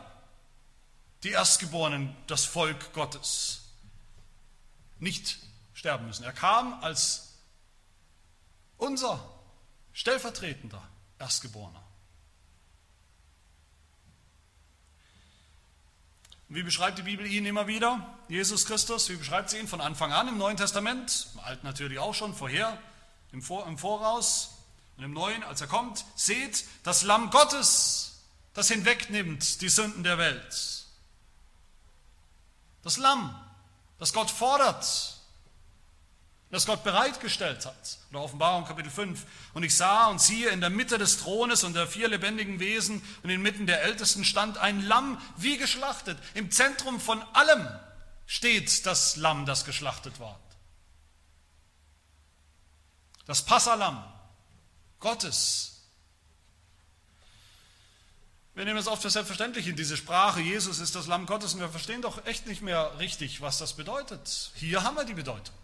die 1.22 1.30
Erstgeborenen, 1.30 2.14
das 2.26 2.44
Volk 2.44 2.92
Gottes, 2.92 3.62
nicht 4.98 5.38
sterben 5.74 6.06
müssen. 6.06 6.24
Er 6.24 6.32
kam 6.32 6.82
als 6.82 7.34
unser 8.76 9.26
Stellvertretender 9.92 10.82
Erstgeborener. 11.18 11.82
Wie 16.48 16.62
beschreibt 16.62 16.98
die 16.98 17.02
Bibel 17.02 17.26
ihn 17.26 17.46
immer 17.46 17.66
wieder? 17.66 18.06
Jesus 18.28 18.66
Christus, 18.66 19.08
wie 19.08 19.16
beschreibt 19.16 19.50
sie 19.50 19.58
ihn 19.58 19.66
von 19.66 19.80
Anfang 19.80 20.12
an 20.12 20.28
im 20.28 20.38
Neuen 20.38 20.56
Testament? 20.56 21.28
Im 21.34 21.40
Alten 21.40 21.66
natürlich 21.66 21.98
auch 21.98 22.14
schon, 22.14 22.34
vorher, 22.34 22.78
im, 23.32 23.42
Voraus 23.42 24.50
und 24.96 25.04
im 25.04 25.12
Neuen, 25.12 25.42
als 25.42 25.60
er 25.60 25.66
kommt. 25.66 26.04
Seht 26.14 26.64
das 26.84 27.02
Lamm 27.02 27.30
Gottes, 27.30 28.20
das 28.52 28.68
hinwegnimmt 28.68 29.60
die 29.62 29.68
Sünden 29.68 30.04
der 30.04 30.18
Welt. 30.18 30.86
Das 32.82 32.98
Lamm, 32.98 33.34
das 33.98 34.12
Gott 34.12 34.30
fordert, 34.30 35.13
das 36.50 36.66
Gott 36.66 36.84
bereitgestellt 36.84 37.66
hat. 37.66 37.98
Oder 38.10 38.22
Offenbarung 38.22 38.64
Kapitel 38.64 38.90
5. 38.90 39.24
Und 39.54 39.62
ich 39.62 39.76
sah 39.76 40.06
und 40.06 40.20
siehe 40.20 40.50
in 40.50 40.60
der 40.60 40.70
Mitte 40.70 40.98
des 40.98 41.18
Thrones 41.18 41.64
und 41.64 41.74
der 41.74 41.86
vier 41.86 42.08
lebendigen 42.08 42.60
Wesen 42.60 43.02
und 43.22 43.30
inmitten 43.30 43.66
der 43.66 43.82
Ältesten 43.82 44.24
stand 44.24 44.58
ein 44.58 44.82
Lamm 44.82 45.20
wie 45.36 45.56
geschlachtet. 45.56 46.18
Im 46.34 46.50
Zentrum 46.50 47.00
von 47.00 47.22
allem 47.32 47.68
steht 48.26 48.86
das 48.86 49.16
Lamm, 49.16 49.46
das 49.46 49.64
geschlachtet 49.64 50.20
war. 50.20 50.38
Das 53.26 53.42
Passalam 53.42 54.04
Gottes. 55.00 55.70
Wir 58.54 58.64
nehmen 58.64 58.78
es 58.78 58.86
oft 58.86 59.02
für 59.02 59.10
selbstverständlich 59.10 59.66
in 59.66 59.74
diese 59.74 59.96
Sprache. 59.96 60.40
Jesus 60.40 60.78
ist 60.78 60.94
das 60.94 61.08
Lamm 61.08 61.26
Gottes 61.26 61.54
und 61.54 61.60
wir 61.60 61.68
verstehen 61.68 62.02
doch 62.02 62.24
echt 62.26 62.46
nicht 62.46 62.62
mehr 62.62 62.98
richtig, 63.00 63.40
was 63.40 63.58
das 63.58 63.74
bedeutet. 63.74 64.52
Hier 64.54 64.84
haben 64.84 64.96
wir 64.96 65.04
die 65.04 65.14
Bedeutung. 65.14 65.54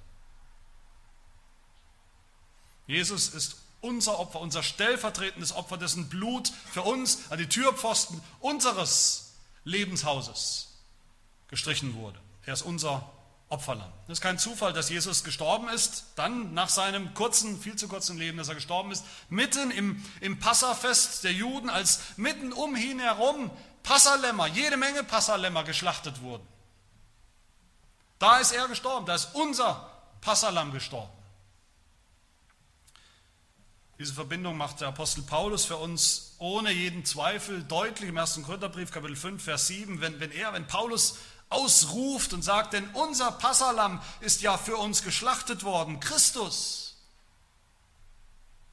Jesus 2.91 3.29
ist 3.29 3.57
unser 3.81 4.19
Opfer, 4.19 4.41
unser 4.41 4.63
stellvertretendes 4.63 5.53
Opfer, 5.53 5.79
dessen 5.79 6.09
Blut 6.09 6.53
für 6.73 6.83
uns 6.83 7.31
an 7.31 7.39
die 7.39 7.49
Türpfosten 7.49 8.21
unseres 8.41 9.35
Lebenshauses 9.65 10.69
gestrichen 11.49 11.95
wurde. 11.95 12.19
Er 12.47 12.55
ist 12.55 12.63
unser 12.63 13.09
Opferlamm. 13.49 13.93
Es 14.07 14.15
ist 14.15 14.21
kein 14.21 14.39
Zufall, 14.39 14.73
dass 14.73 14.91
Jesus 14.91 15.23
gestorben 15.23 15.69
ist, 15.69 16.05
dann 16.17 16.53
nach 16.53 16.69
seinem 16.69 17.15
kurzen, 17.15 17.61
viel 17.61 17.77
zu 17.77 17.87
kurzen 17.87 18.19
Leben, 18.19 18.39
dass 18.39 18.49
er 18.49 18.55
gestorben 18.57 18.91
ist, 18.91 19.05
mitten 19.29 19.71
im, 19.71 20.05
im 20.21 20.39
Passafest 20.41 21.23
der 21.25 21.33
Juden, 21.33 21.71
als 21.71 22.01
mitten 22.17 22.53
um 22.53 22.75
ihn 22.77 22.99
herum 22.99 23.51
Passalämmer, 23.83 24.47
jede 24.49 24.77
Menge 24.77 25.05
Passalämmer 25.05 25.63
geschlachtet 25.65 26.21
wurden. 26.23 26.47
Da 28.19 28.39
ist 28.39 28.53
er 28.53 28.69
gestorben, 28.69 29.07
da 29.07 29.15
ist 29.15 29.29
unser 29.35 29.91
Passalam 30.21 30.73
gestorben. 30.73 31.20
Diese 34.01 34.15
Verbindung 34.15 34.57
macht 34.57 34.81
der 34.81 34.89
Apostel 34.89 35.21
Paulus 35.21 35.67
für 35.67 35.77
uns 35.77 36.33
ohne 36.39 36.71
jeden 36.71 37.05
Zweifel 37.05 37.63
deutlich 37.65 38.09
im 38.09 38.17
1. 38.17 38.41
Korintherbrief, 38.43 38.91
Kapitel 38.91 39.15
5, 39.15 39.45
Vers 39.45 39.67
7, 39.67 40.01
wenn, 40.01 40.19
wenn 40.21 40.33
er, 40.33 40.55
wenn 40.55 40.67
Paulus 40.67 41.19
ausruft 41.51 42.33
und 42.33 42.41
sagt, 42.41 42.73
denn 42.73 42.89
unser 42.95 43.31
Passalam 43.31 44.03
ist 44.21 44.41
ja 44.41 44.57
für 44.57 44.79
uns 44.79 45.03
geschlachtet 45.03 45.65
worden, 45.65 46.01
Christus. 46.01 46.97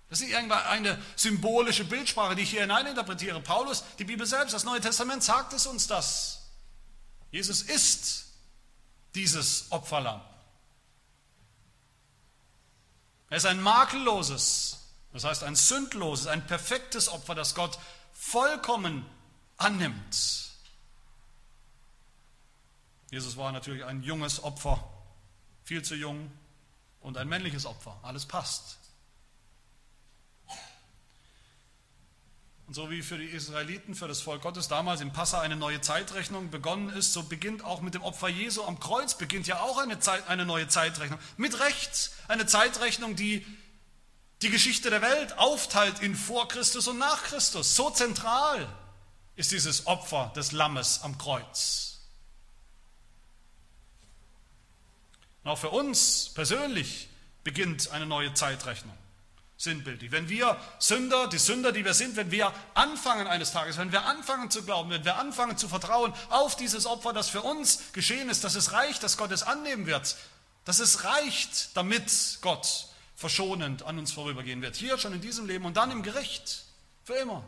Das 0.08 0.22
ist 0.22 0.28
nicht 0.28 0.38
eine 0.38 0.98
symbolische 1.18 1.84
Bildsprache, 1.84 2.38
die 2.38 2.44
ich 2.44 2.52
hier 2.52 2.62
hineininterpretiere. 2.62 3.42
Paulus, 3.42 3.84
die 4.00 4.06
Bibel 4.06 4.26
selbst, 4.26 4.54
das 4.54 4.64
Neue 4.64 4.80
Testament 4.80 5.26
sagt 5.26 5.52
es 5.52 5.68
uns 5.68 5.88
das. 5.88 6.44
Jesus 7.32 7.64
ist 7.64 8.28
dieses 9.14 9.66
Opferlamm. 9.72 10.22
Er 13.30 13.36
ist 13.36 13.46
ein 13.46 13.62
makelloses 13.62 14.87
das 15.14 15.24
heißt 15.24 15.44
ein 15.44 15.56
sündloses, 15.56 16.28
ein 16.28 16.46
perfektes 16.46 17.10
Opfer, 17.10 17.36
das 17.36 17.56
Gott 17.56 17.80
vollkommen 18.14 19.06
annimmt. 19.58 20.52
Jesus 23.10 23.38
war 23.38 23.52
natürlich 23.52 23.86
ein 23.86 24.04
junges 24.04 24.44
Opfer, 24.44 24.84
viel 25.64 25.82
zu 25.82 25.96
jung, 25.96 26.32
und 27.08 27.18
ein 27.18 27.30
männliches 27.30 27.66
Opfer. 27.66 27.98
Alles 28.04 28.26
passt. 28.26 28.78
Und 32.68 32.74
so 32.74 32.90
wie 32.90 33.02
für 33.02 33.18
die 33.18 33.28
Israeliten, 33.28 33.96
für 33.96 34.10
das 34.10 34.20
Volk 34.20 34.42
Gottes 34.42 34.68
damals 34.68 35.00
im 35.00 35.14
Passa 35.14 35.40
eine 35.40 35.56
neue 35.56 35.80
Zeitrechnung 35.80 36.50
begonnen 36.50 36.90
ist, 36.90 37.14
so 37.14 37.24
beginnt 37.24 37.64
auch 37.64 37.80
mit 37.80 37.94
dem 37.94 38.02
Opfer 38.02 38.28
Jesu 38.28 38.62
am 38.66 38.78
Kreuz, 38.82 39.18
beginnt 39.18 39.48
ja 39.48 39.62
auch 39.62 39.78
eine, 39.78 40.00
Zeit, 40.00 40.28
eine 40.28 40.46
neue 40.46 40.68
Zeitrechnung. 40.68 41.18
Mit 41.38 41.58
Recht 41.62 42.12
eine 42.28 42.46
Zeitrechnung, 42.46 43.16
die 43.16 43.46
die 44.42 44.50
Geschichte 44.50 44.90
der 44.90 45.02
Welt 45.02 45.38
aufteilt 45.38 46.00
in 46.00 46.16
vor 46.16 46.48
Christus 46.48 46.88
und 46.88 46.98
nach 46.98 47.24
Christus. 47.24 47.76
So 47.76 47.90
zentral 47.90 48.68
ist 49.36 49.52
dieses 49.52 49.88
Opfer 49.88 50.32
des 50.36 50.52
Lammes 50.52 51.02
am 51.04 51.18
Kreuz. 51.18 52.00
Und 55.44 55.52
auch 55.52 55.58
für 55.58 55.70
uns 55.70 56.32
persönlich 56.36 57.08
beginnt 57.44 57.92
eine 57.92 58.06
neue 58.06 58.34
Zeitrechnung. 58.34 58.96
Sinnbildlich. 59.60 60.12
Wenn 60.12 60.30
wir 60.30 60.56
Sünder, 60.78 61.28
die 61.28 61.40
Sünder, 61.40 61.72
die 61.72 61.84
wir 61.84 61.96
sind, 61.96 62.16
wenn 62.16 62.30
wir 62.30 62.54
anfangen 62.76 63.26
eines 63.26 63.54
Tages, 63.54 63.78
wenn 63.78 63.92
wir 63.92 64.06
anfangen 64.06 64.52
zu 64.52 64.62
glauben, 64.64 64.92
wenn 64.92 65.04
wir 65.04 65.18
anfangen 65.18 65.58
zu 65.58 65.68
vertrauen 65.68 66.14
auf 66.30 66.56
dieses 66.56 66.86
Opfer, 66.86 67.12
das 67.12 67.30
für 67.30 67.42
uns 67.42 67.92
geschehen 67.94 68.30
ist, 68.30 68.44
dass 68.44 68.54
es 68.54 68.74
reicht, 68.74 69.02
dass 69.02 69.18
Gott 69.18 69.32
es 69.32 69.42
annehmen 69.42 69.88
wird, 69.88 70.16
dass 70.66 70.78
es 70.78 71.06
reicht, 71.06 71.76
damit 71.76 72.40
Gott 72.42 72.88
verschonend 73.18 73.82
an 73.82 73.98
uns 73.98 74.12
vorübergehen 74.12 74.62
wird. 74.62 74.76
Hier 74.76 74.98
schon 75.00 75.12
in 75.12 75.22
diesem 75.22 75.48
Leben 75.48 75.66
und 75.66 75.76
dann 75.76 75.90
im 75.90 76.04
Gericht. 76.04 76.66
Für 77.04 77.16
immer. 77.16 77.44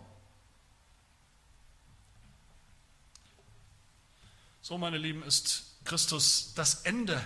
So, 4.62 4.78
meine 4.80 4.98
Lieben, 4.98 5.24
ist 5.24 5.78
Christus 5.86 6.54
das 6.56 6.82
Ende 6.82 7.24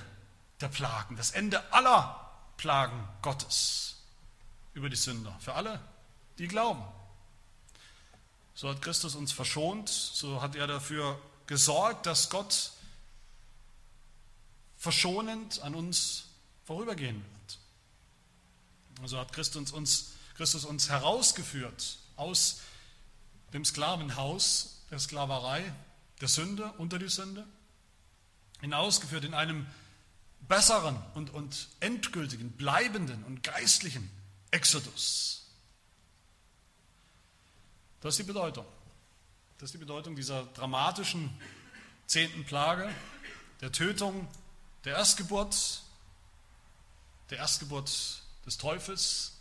der 0.59 0.67
Plagen, 0.67 1.15
das 1.15 1.31
Ende 1.31 1.73
aller 1.73 2.31
Plagen 2.57 3.07
Gottes 3.21 3.95
über 4.73 4.89
die 4.89 4.95
Sünder. 4.97 5.35
Für 5.39 5.53
alle, 5.53 5.79
die 6.37 6.47
glauben. 6.47 6.83
So 8.55 8.69
hat 8.69 8.81
Christus 8.81 9.15
uns 9.15 9.31
verschont, 9.31 9.87
so 9.87 10.41
hat 10.41 10.55
er 10.55 10.67
dafür 10.67 11.19
gesorgt, 11.47 12.05
dass 12.05 12.29
Gott 12.29 12.71
verschonend 14.77 15.61
an 15.61 15.75
uns 15.75 16.25
vorübergehen 16.65 17.23
wird. 17.23 17.62
Also 19.01 19.17
hat 19.17 19.33
Christus 19.33 19.71
uns, 19.71 20.13
Christus 20.35 20.65
uns 20.65 20.89
herausgeführt 20.89 21.97
aus 22.15 22.61
dem 23.53 23.65
Sklavenhaus 23.65 24.81
der 24.91 24.99
Sklaverei, 24.99 25.73
der 26.21 26.27
Sünde, 26.27 26.71
unter 26.77 26.99
die 26.99 27.09
Sünde, 27.09 27.45
hinausgeführt 28.61 29.25
in 29.25 29.33
einem 29.33 29.65
besseren 30.47 30.97
und, 31.15 31.31
und 31.31 31.67
endgültigen, 31.79 32.51
bleibenden 32.51 33.23
und 33.23 33.43
geistlichen 33.43 34.09
Exodus. 34.51 35.45
Das 38.01 38.13
ist 38.13 38.19
die 38.19 38.23
Bedeutung. 38.23 38.65
Das 39.57 39.69
ist 39.69 39.73
die 39.73 39.79
Bedeutung 39.79 40.15
dieser 40.15 40.43
dramatischen 40.45 41.29
zehnten 42.05 42.43
Plage, 42.43 42.93
der 43.61 43.71
Tötung 43.71 44.27
der 44.83 44.97
Erstgeburt, 44.97 45.83
der 47.29 47.37
Erstgeburt 47.37 48.22
des 48.45 48.57
Teufels 48.57 49.39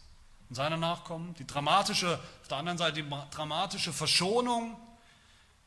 und 0.49 0.55
seiner 0.55 0.77
Nachkommen, 0.77 1.35
die 1.35 1.47
dramatische, 1.47 2.19
auf 2.43 2.49
der 2.49 2.59
anderen 2.59 2.79
Seite 2.79 3.03
die 3.03 3.09
dramatische 3.31 3.93
Verschonung 3.93 4.77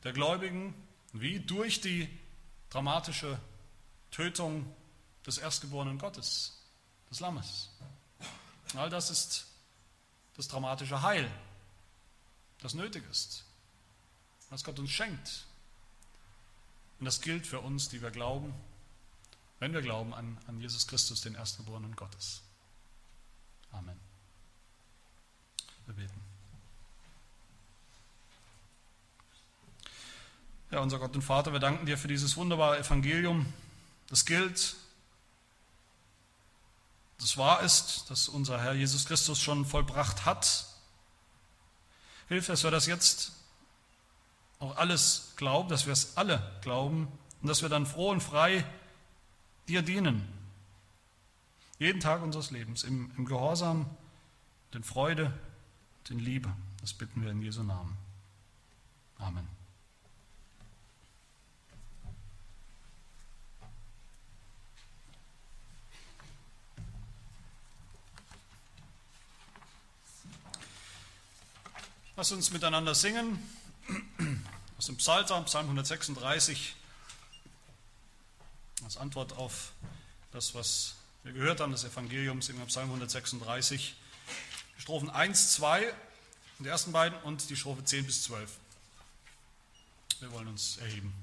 der 0.04 0.14
Gläubigen, 0.14 0.74
wie 1.14 1.40
durch 1.40 1.82
die 1.82 2.08
dramatische 2.70 3.40
Tötung 4.12 4.72
des 5.26 5.38
Erstgeborenen 5.38 5.98
Gottes, 5.98 6.62
des 7.10 7.20
Lammes. 7.20 7.70
All 8.76 8.90
das 8.90 9.10
ist 9.10 9.48
das 10.36 10.48
dramatische 10.48 11.02
Heil, 11.02 11.30
das 12.62 12.74
nötig 12.74 13.04
ist, 13.10 13.46
was 14.50 14.64
Gott 14.64 14.78
uns 14.80 14.92
schenkt. 14.92 15.46
Und 17.00 17.06
das 17.06 17.22
gilt 17.22 17.48
für 17.48 17.60
uns, 17.60 17.90
die 17.90 18.02
wir 18.02 18.12
glauben, 18.12 18.54
wenn 19.60 19.74
wir 19.74 19.82
glauben 19.82 20.14
an, 20.14 20.38
an 20.48 20.60
Jesus 20.60 20.88
Christus, 20.88 21.22
den 21.22 21.36
Erstgeborenen 21.36 21.96
Gottes. 21.96 22.42
Amen. 23.72 24.00
Wir 25.86 25.96
beten. 25.96 26.22
Ja, 30.76 30.82
unser 30.82 31.00
Gott 31.00 31.16
und 31.16 31.22
Vater, 31.22 31.54
wir 31.54 31.62
danken 31.62 31.86
dir 31.86 31.98
für 31.98 32.10
dieses 32.10 32.36
wunderbare 32.36 32.78
Evangelium. 32.78 33.46
Das 34.10 34.26
gilt 34.26 34.76
das 37.18 37.38
wahr 37.38 37.62
ist, 37.62 38.10
dass 38.10 38.28
unser 38.28 38.62
Herr 38.62 38.74
Jesus 38.74 39.06
Christus 39.06 39.40
schon 39.40 39.66
vollbracht 39.66 40.26
hat. 40.26 40.66
Hilf, 42.28 42.48
dass 42.48 42.66
wir 42.66 42.72
das 42.72 42.88
jetzt 42.88 43.32
auch 44.60 44.76
alles 44.76 45.32
glauben, 45.38 45.70
dass 45.70 45.86
wir 45.86 45.94
es 45.94 46.18
alle 46.18 46.60
glauben 46.60 47.08
und 47.42 47.48
dass 47.48 47.62
wir 47.62 47.70
dann 47.70 47.86
froh 47.86 48.10
und 48.10 48.20
frei 48.20 48.66
dir 49.70 49.82
dienen. 49.82 50.28
Jeden 51.80 52.02
Tag 52.02 52.22
unseres 52.22 52.52
Lebens, 52.52 52.84
im, 52.84 53.14
im 53.16 53.24
Gehorsam, 53.24 53.90
in 54.74 54.84
Freude, 54.84 55.32
in 56.10 56.20
Liebe. 56.20 56.54
Das 56.82 56.94
bitten 56.94 57.24
wir 57.24 57.32
in 57.32 57.42
Jesu 57.42 57.64
Namen. 57.64 57.96
Amen. 59.20 59.55
Lass 72.18 72.32
uns 72.32 72.52
miteinander 72.52 72.96
singen 72.96 73.38
aus 74.78 74.86
dem 74.86 74.96
Psalter, 74.96 75.42
Psalm 75.42 75.66
136, 75.66 76.74
als 78.86 78.96
Antwort 78.96 79.34
auf 79.34 79.74
das, 80.32 80.56
was 80.56 80.96
wir 81.24 81.34
gehört 81.34 81.60
haben, 81.60 81.74
das 81.74 81.84
Evangelium, 81.84 82.42
singen 82.42 82.60
wir 82.60 82.68
Psalm 82.68 82.88
136, 82.88 83.98
die 84.78 84.82
Strophen 84.82 85.10
1, 85.10 85.56
2, 85.56 85.94
die 86.60 86.68
ersten 86.70 86.94
beiden 86.94 87.20
und 87.24 87.50
die 87.50 87.58
Strophe 87.58 87.84
10 87.84 88.06
bis 88.06 88.24
12. 88.24 88.50
Wir 90.22 90.32
wollen 90.32 90.48
uns 90.48 90.78
erheben. 90.78 91.14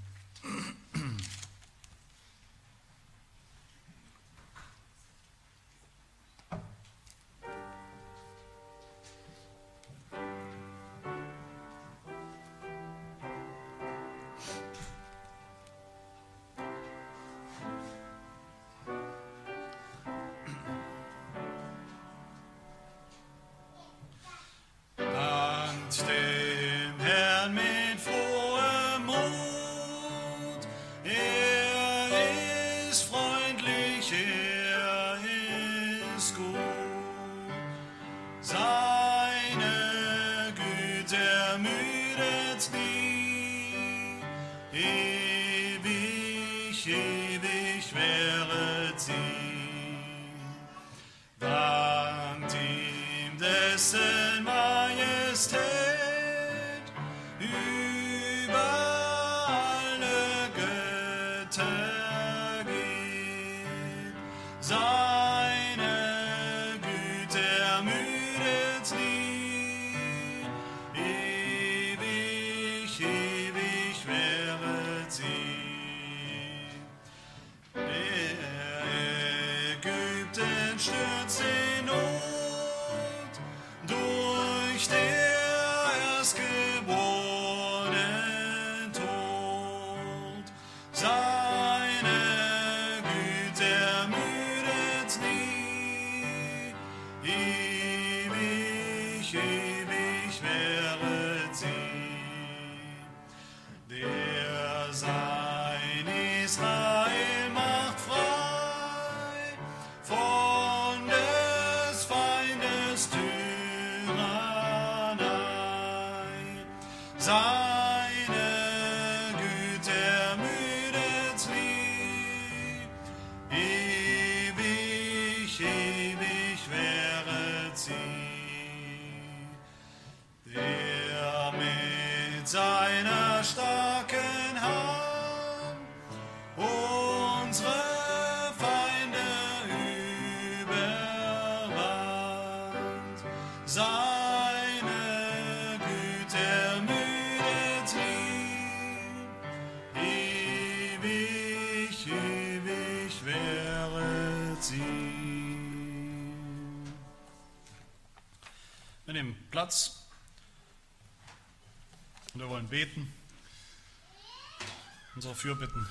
Fürbitten 165.43 165.89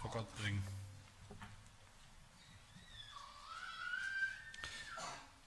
vor 0.00 0.10
Gott 0.10 0.36
bringen. 0.38 0.62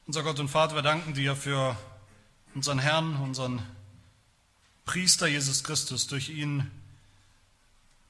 Unser 0.05 0.21
Gott 0.21 0.39
und 0.39 0.49
Vater, 0.49 0.75
wir 0.75 0.83
danken 0.83 1.15
dir 1.15 1.35
für 1.35 1.75
unseren 2.53 2.77
Herrn, 2.77 3.15
unseren 3.15 3.65
Priester 4.85 5.25
Jesus 5.25 5.63
Christus. 5.63 6.05
Durch 6.05 6.29
ihn 6.29 6.69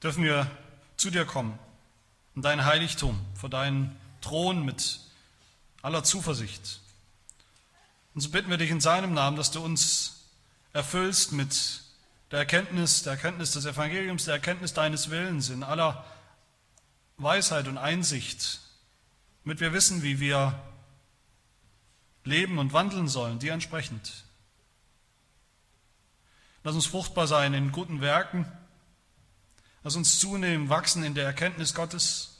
dürfen 0.02 0.24
wir 0.24 0.50
zu 0.98 1.08
dir 1.08 1.24
kommen, 1.24 1.58
in 2.36 2.42
dein 2.42 2.66
Heiligtum, 2.66 3.18
vor 3.34 3.48
deinen 3.48 3.98
Thron 4.20 4.62
mit 4.62 5.00
aller 5.80 6.04
Zuversicht. 6.04 6.80
Und 8.14 8.20
so 8.20 8.28
bitten 8.28 8.50
wir 8.50 8.58
dich 8.58 8.68
in 8.68 8.82
seinem 8.82 9.14
Namen, 9.14 9.38
dass 9.38 9.52
du 9.52 9.64
uns 9.64 10.26
erfüllst 10.74 11.32
mit 11.32 11.80
der 12.30 12.40
Erkenntnis, 12.40 13.02
der 13.02 13.12
Erkenntnis 13.12 13.52
des 13.52 13.64
Evangeliums, 13.64 14.24
der 14.24 14.34
Erkenntnis 14.34 14.74
deines 14.74 15.10
Willens 15.10 15.48
in 15.48 15.62
aller 15.62 16.04
Weisheit 17.16 17.66
und 17.68 17.78
Einsicht, 17.78 18.60
damit 19.44 19.60
wir 19.60 19.72
wissen, 19.72 20.02
wie 20.02 20.20
wir 20.20 20.58
leben 22.24 22.58
und 22.58 22.72
wandeln 22.72 23.08
sollen, 23.08 23.38
dir 23.38 23.52
entsprechend. 23.52 24.24
Lass 26.64 26.74
uns 26.74 26.86
fruchtbar 26.86 27.26
sein 27.26 27.54
in 27.54 27.72
guten 27.72 28.00
Werken. 28.00 28.50
Lass 29.82 29.96
uns 29.96 30.18
zunehmen, 30.18 30.68
wachsen 30.68 31.02
in 31.02 31.14
der 31.14 31.24
Erkenntnis 31.24 31.74
Gottes. 31.74 32.36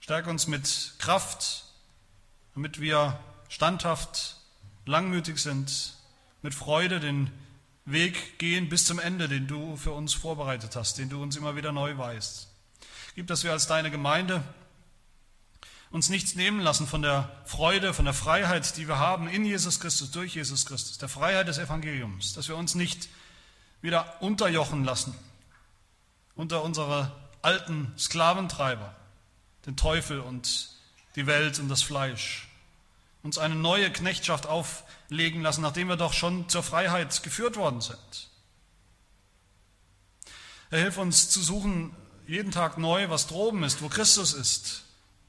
Stärke 0.00 0.30
uns 0.30 0.48
mit 0.48 0.94
Kraft, 0.98 1.64
damit 2.54 2.80
wir 2.80 3.20
standhaft, 3.48 4.36
langmütig 4.84 5.38
sind, 5.38 5.94
mit 6.40 6.54
Freude 6.54 6.98
den 6.98 7.30
Weg 7.84 8.38
gehen 8.38 8.68
bis 8.68 8.84
zum 8.84 8.98
Ende, 8.98 9.28
den 9.28 9.46
du 9.46 9.76
für 9.76 9.92
uns 9.92 10.14
vorbereitet 10.14 10.76
hast, 10.76 10.98
den 10.98 11.08
du 11.08 11.22
uns 11.22 11.36
immer 11.36 11.56
wieder 11.56 11.72
neu 11.72 11.96
weißt. 11.96 12.48
Gib, 13.14 13.26
dass 13.26 13.44
wir 13.44 13.52
als 13.52 13.66
deine 13.66 13.90
Gemeinde 13.90 14.42
uns 15.90 16.08
nichts 16.08 16.34
nehmen 16.34 16.60
lassen 16.60 16.86
von 16.86 17.02
der 17.02 17.30
Freude, 17.44 17.92
von 17.92 18.06
der 18.06 18.14
Freiheit, 18.14 18.76
die 18.76 18.88
wir 18.88 18.98
haben 18.98 19.28
in 19.28 19.44
Jesus 19.44 19.78
Christus, 19.80 20.10
durch 20.10 20.34
Jesus 20.34 20.64
Christus, 20.64 20.98
der 20.98 21.08
Freiheit 21.08 21.48
des 21.48 21.58
Evangeliums, 21.58 22.32
dass 22.32 22.48
wir 22.48 22.56
uns 22.56 22.74
nicht 22.74 23.08
wieder 23.82 24.22
unterjochen 24.22 24.84
lassen 24.84 25.14
unter 26.34 26.62
unsere 26.62 27.12
alten 27.42 27.92
Sklaventreiber, 27.98 28.94
den 29.66 29.76
Teufel 29.76 30.20
und 30.20 30.70
die 31.14 31.26
Welt 31.26 31.58
und 31.58 31.68
das 31.68 31.82
Fleisch, 31.82 32.48
uns 33.22 33.38
eine 33.38 33.54
neue 33.54 33.90
Knechtschaft 33.90 34.46
auflegen 34.46 35.42
lassen, 35.42 35.62
nachdem 35.62 35.88
wir 35.88 35.96
doch 35.96 36.12
schon 36.12 36.48
zur 36.48 36.62
Freiheit 36.62 37.22
geführt 37.22 37.56
worden 37.56 37.80
sind. 37.80 38.30
Er 40.70 40.80
hilft 40.80 40.98
uns 40.98 41.28
zu 41.28 41.40
suchen 41.40 41.94
jeden 42.26 42.50
Tag 42.50 42.78
neu, 42.78 43.10
was 43.10 43.26
droben 43.26 43.62
ist, 43.62 43.82
wo 43.82 43.88
Christus 43.88 44.32
ist, 44.32 44.84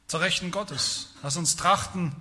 zur 0.08 0.22
Rechten 0.22 0.52
Gottes. 0.52 1.10
Lass 1.22 1.38
uns 1.38 1.56
trachten 1.56 2.16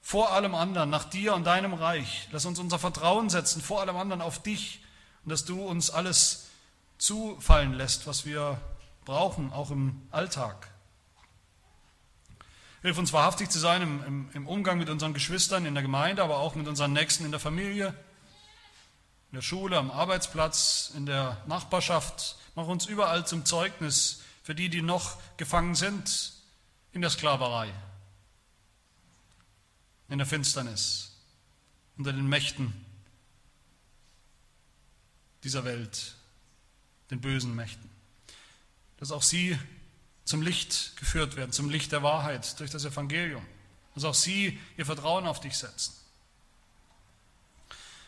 vor 0.00 0.32
allem 0.32 0.54
anderen 0.54 0.88
nach 0.88 1.04
dir 1.04 1.34
und 1.34 1.44
deinem 1.44 1.74
Reich. 1.74 2.28
Lass 2.30 2.46
uns 2.46 2.58
unser 2.58 2.78
Vertrauen 2.78 3.28
setzen 3.28 3.60
vor 3.60 3.80
allem 3.80 3.96
anderen 3.96 4.22
auf 4.22 4.40
dich 4.40 4.80
und 5.24 5.30
dass 5.30 5.44
du 5.44 5.62
uns 5.64 5.90
alles 5.90 6.46
zufallen 6.96 7.74
lässt, 7.74 8.06
was 8.06 8.24
wir 8.24 8.60
brauchen, 9.04 9.52
auch 9.52 9.70
im 9.70 10.00
Alltag. 10.10 10.70
Hilf 12.86 12.98
uns 12.98 13.12
wahrhaftig 13.12 13.50
zu 13.50 13.58
sein 13.58 13.82
im, 13.82 14.04
im, 14.04 14.30
im, 14.32 14.46
Umgang 14.46 14.78
mit 14.78 14.88
unseren 14.88 15.12
Geschwistern 15.12 15.66
in 15.66 15.74
der 15.74 15.82
Gemeinde, 15.82 16.22
aber 16.22 16.36
auch 16.36 16.54
mit 16.54 16.68
unseren 16.68 16.92
Nächsten 16.92 17.24
in 17.24 17.32
der 17.32 17.40
Familie, 17.40 17.88
in 17.88 19.34
der 19.34 19.42
Schule, 19.42 19.76
am 19.76 19.90
Arbeitsplatz, 19.90 20.92
in 20.94 21.04
der 21.04 21.42
Nachbarschaft. 21.48 22.36
Mach 22.54 22.68
uns 22.68 22.86
überall 22.86 23.26
zum 23.26 23.44
Zeugnis 23.44 24.22
für 24.44 24.54
die, 24.54 24.68
die 24.68 24.82
noch 24.82 25.18
gefangen 25.36 25.74
sind 25.74 26.34
in 26.92 27.00
der 27.00 27.10
Sklaverei, 27.10 27.72
in 30.08 30.18
der 30.18 30.26
Finsternis, 30.28 31.10
unter 31.98 32.12
den 32.12 32.28
Mächten 32.28 32.72
dieser 35.42 35.64
Welt, 35.64 36.14
den 37.10 37.20
bösen 37.20 37.52
Mächten. 37.52 37.90
Dass 38.98 39.10
auch 39.10 39.24
sie 39.24 39.58
zum 40.26 40.42
Licht 40.42 40.96
geführt 40.98 41.36
werden, 41.36 41.52
zum 41.52 41.70
Licht 41.70 41.92
der 41.92 42.02
Wahrheit 42.02 42.58
durch 42.60 42.70
das 42.70 42.84
Evangelium. 42.84 43.46
Dass 43.94 44.04
auch 44.04 44.14
sie 44.14 44.58
ihr 44.76 44.84
Vertrauen 44.84 45.26
auf 45.26 45.40
dich 45.40 45.56
setzen. 45.56 45.94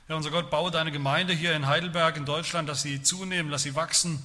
Ja, 0.09 0.17
unser 0.17 0.31
Gott, 0.31 0.51
baue 0.51 0.71
deine 0.71 0.93
Gemeinde 0.93 1.33
hier 1.33 1.55
in 1.55 1.67
Heidelberg, 1.67 2.17
in 2.17 2.27
Deutschland, 2.27 2.69
dass 2.69 2.83
sie 2.83 3.03
zunehmen, 3.03 3.51
lass 3.51 3.63
sie 3.63 3.75
wachsen. 3.75 4.23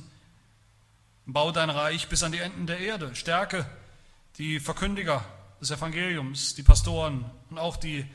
Baue 1.25 1.53
dein 1.53 1.69
Reich 1.69 2.09
bis 2.09 2.23
an 2.23 2.33
die 2.33 2.39
Enden 2.39 2.67
der 2.67 2.79
Erde. 2.79 3.15
Stärke 3.15 3.65
die 4.37 4.59
Verkündiger 4.59 5.23
des 5.61 5.71
Evangeliums, 5.71 6.55
die 6.55 6.63
Pastoren 6.63 7.29
und 7.49 7.59
auch 7.59 7.77
die 7.77 8.05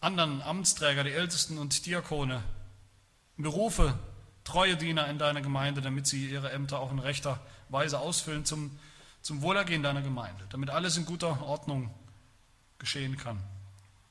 anderen 0.00 0.40
Amtsträger, 0.40 1.04
die 1.04 1.12
Ältesten 1.12 1.58
und 1.58 1.84
Diakone, 1.84 2.42
berufe 3.36 3.98
treue 4.44 4.76
Diener 4.76 5.08
in 5.08 5.18
deiner 5.18 5.42
Gemeinde, 5.42 5.82
damit 5.82 6.06
sie 6.06 6.30
ihre 6.30 6.52
Ämter 6.52 6.78
auch 6.78 6.92
in 6.92 7.00
rechter 7.00 7.40
Weise 7.68 7.98
ausfüllen 7.98 8.44
zum, 8.44 8.76
zum 9.22 9.42
Wohlergehen 9.42 9.82
deiner 9.82 10.02
Gemeinde, 10.02 10.44
damit 10.50 10.70
alles 10.70 10.96
in 10.96 11.04
guter 11.04 11.42
Ordnung 11.42 11.94
geschehen 12.78 13.16
kann. 13.16 13.38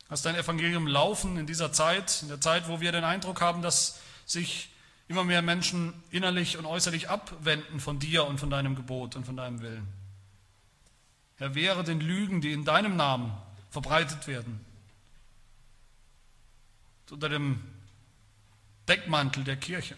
Lass 0.10 0.22
dein 0.22 0.36
Evangelium 0.36 0.88
laufen 0.88 1.38
in 1.38 1.48
dieser 1.48 1.72
Zeit, 1.74 2.22
in 2.22 2.30
der 2.30 2.40
Zeit, 2.40 2.70
wo 2.70 2.80
wir 2.80 2.92
den 2.92 3.04
Eindruck 3.04 3.42
haben, 3.42 3.62
dass 3.62 4.00
sich 4.26 4.70
immer 5.08 5.24
mehr 5.24 5.42
Menschen 5.42 5.94
innerlich 6.12 6.58
und 6.58 6.66
äußerlich 6.66 7.10
abwenden 7.10 7.80
von 7.80 8.00
dir 8.00 8.26
und 8.26 8.40
von 8.40 8.50
deinem 8.50 8.76
Gebot 8.76 9.16
und 9.16 9.26
von 9.26 9.38
deinem 9.38 9.62
Willen. 9.62 9.88
Herr, 11.38 11.56
wehre 11.56 11.84
den 11.84 12.02
Lügen, 12.02 12.42
die 12.42 12.52
in 12.52 12.66
deinem 12.66 12.96
Namen 12.96 13.32
verbreitet 13.70 14.28
werden. 14.28 14.66
Unter 17.10 17.30
dem 17.30 17.62
Deckmantel 18.88 19.44
der 19.44 19.56
Kirche. 19.56 19.96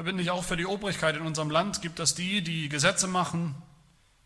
Da 0.00 0.04
bin 0.04 0.18
ich 0.18 0.30
auch 0.30 0.44
für 0.44 0.56
die 0.56 0.64
Obrigkeit 0.64 1.14
in 1.14 1.26
unserem 1.26 1.50
Land, 1.50 1.82
gibt 1.82 2.00
es 2.00 2.14
die, 2.14 2.40
die 2.40 2.70
Gesetze 2.70 3.06
machen, 3.06 3.54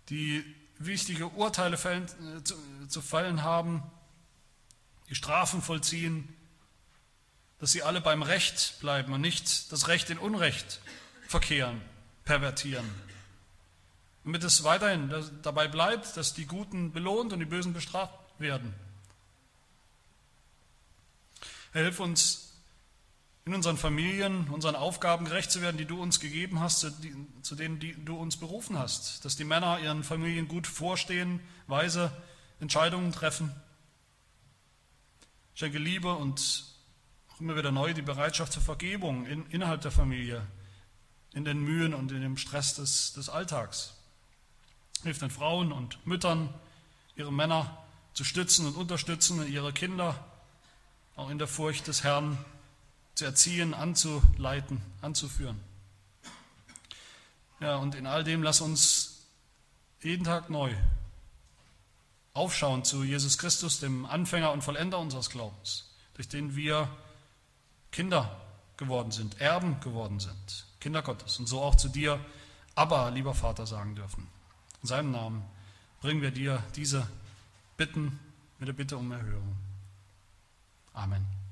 die 0.09 0.45
wichtige 0.79 1.27
Urteile 1.27 1.77
äh, 1.77 2.87
zu 2.87 3.03
fallen 3.03 3.43
haben, 3.43 3.83
die 5.09 5.17
Strafen 5.17 5.63
vollziehen, 5.63 6.33
dass 7.59 7.73
sie 7.73 7.83
alle 7.83 8.01
beim 8.01 8.23
Recht 8.23 8.79
bleiben 8.79 9.13
und 9.13 9.21
nicht 9.21 9.73
das 9.73 9.89
Recht 9.89 10.11
in 10.11 10.19
Unrecht 10.19 10.79
verkehren, 11.27 11.83
pervertieren 12.25 12.89
damit 14.23 14.45
es 14.45 14.63
weiterhin 14.63 15.13
dabei 15.43 15.67
bleibt, 15.67 16.17
dass 16.17 16.35
die 16.35 16.47
Guten 16.47 16.93
belohnt 16.93 17.33
und 17.33 17.41
die 17.41 17.47
Bösen 17.47 17.73
bestraft 17.73 18.15
werden. 18.39 18.73
Hilf 21.73 21.99
uns 21.99 22.54
in 23.47 23.55
unseren 23.55 23.77
Familien, 23.77 24.49
unseren 24.49 24.75
Aufgaben 24.75 25.27
gerecht 25.27 25.51
zu 25.51 25.61
werden, 25.61 25.77
die 25.77 25.85
du 25.85 26.01
uns 26.01 26.19
gegeben 26.19 26.61
hast, 26.61 26.87
zu 27.43 27.55
denen 27.55 27.79
die 27.79 27.95
du 28.05 28.17
uns 28.17 28.39
berufen 28.39 28.79
hast. 28.79 29.25
Dass 29.25 29.37
die 29.37 29.45
Männer 29.45 29.79
ihren 29.81 30.03
Familien 30.03 30.49
gut 30.49 30.67
vorstehen, 30.67 31.41
weise 31.67 32.11
Entscheidungen 32.61 33.13
treffen. 33.13 33.55
Schenke 35.55 35.79
Liebe 35.79 36.15
und 36.15 36.65
auch 37.29 37.41
immer 37.41 37.57
wieder 37.57 37.71
neu 37.71 37.93
die 37.93 38.03
Bereitschaft 38.03 38.53
zur 38.53 38.63
Vergebung 38.63 39.27
in, 39.27 39.45
innerhalb 39.51 39.83
der 39.83 39.91
Familie, 39.91 40.47
in 41.35 41.45
den 41.45 41.63
Mühen 41.63 41.93
und 41.93 42.13
in 42.13 42.23
dem 42.23 42.39
Stress 42.39 42.75
des, 42.75 43.13
des 43.13 43.29
Alltags 43.29 43.95
hilft 45.03 45.21
den 45.21 45.31
Frauen 45.31 45.71
und 45.71 46.05
Müttern, 46.07 46.53
ihre 47.15 47.33
Männer 47.33 47.79
zu 48.15 48.25
stützen 48.25 48.67
und 48.67 48.77
unterstützen 48.77 49.47
ihre 49.47 49.73
Kinder 49.73 50.25
auch 51.15 51.31
in 51.31 51.39
der 51.39 51.47
Furcht 51.47 51.87
des 51.87 52.03
Herrn 52.03 52.39
zu 53.15 53.25
erziehen, 53.25 53.75
anzuleiten, 53.75 54.81
anzuführen. 55.01 55.61
Ja, 57.61 57.77
und 57.77 57.95
in 57.95 58.07
all 58.07 58.25
dem 58.25 58.43
lass 58.43 58.61
uns 58.61 59.23
jeden 60.03 60.25
Tag 60.25 60.51
neu 60.51 60.75
aufschauen 62.35 62.85
zu 62.85 63.05
Jesus 63.05 63.39
Christus, 63.39 63.79
dem 63.79 64.07
Anfänger 64.07 64.53
und 64.53 64.63
Vollender 64.63 64.99
unseres 64.99 65.31
Glaubens, 65.31 65.89
durch 66.15 66.29
den 66.29 66.57
wir 66.57 66.89
Kinder 67.93 68.41
geworden 68.77 69.13
sind, 69.13 69.41
Erben 69.41 69.79
geworden 69.81 70.19
sind, 70.19 70.67
Kinder 70.81 71.01
Gottes 71.03 71.39
und 71.39 71.47
so 71.47 71.63
auch 71.63 71.77
zu 71.77 71.89
dir, 71.89 72.19
aber 72.75 73.13
lieber 73.13 73.35
Vater 73.35 73.67
sagen 73.67 73.95
dürfen. 73.95 74.27
In 74.83 74.89
seinem 74.89 75.13
Namen 75.13 75.45
bringen 76.01 76.21
wir 76.21 76.33
dir 76.33 76.63
diese 76.75 77.09
Bitten 77.77 78.19
mit 78.59 78.69
der 78.69 78.75
Bitte 78.75 78.97
um 78.97 79.11
Erhörung. 79.13 79.57
Amen. 80.93 81.44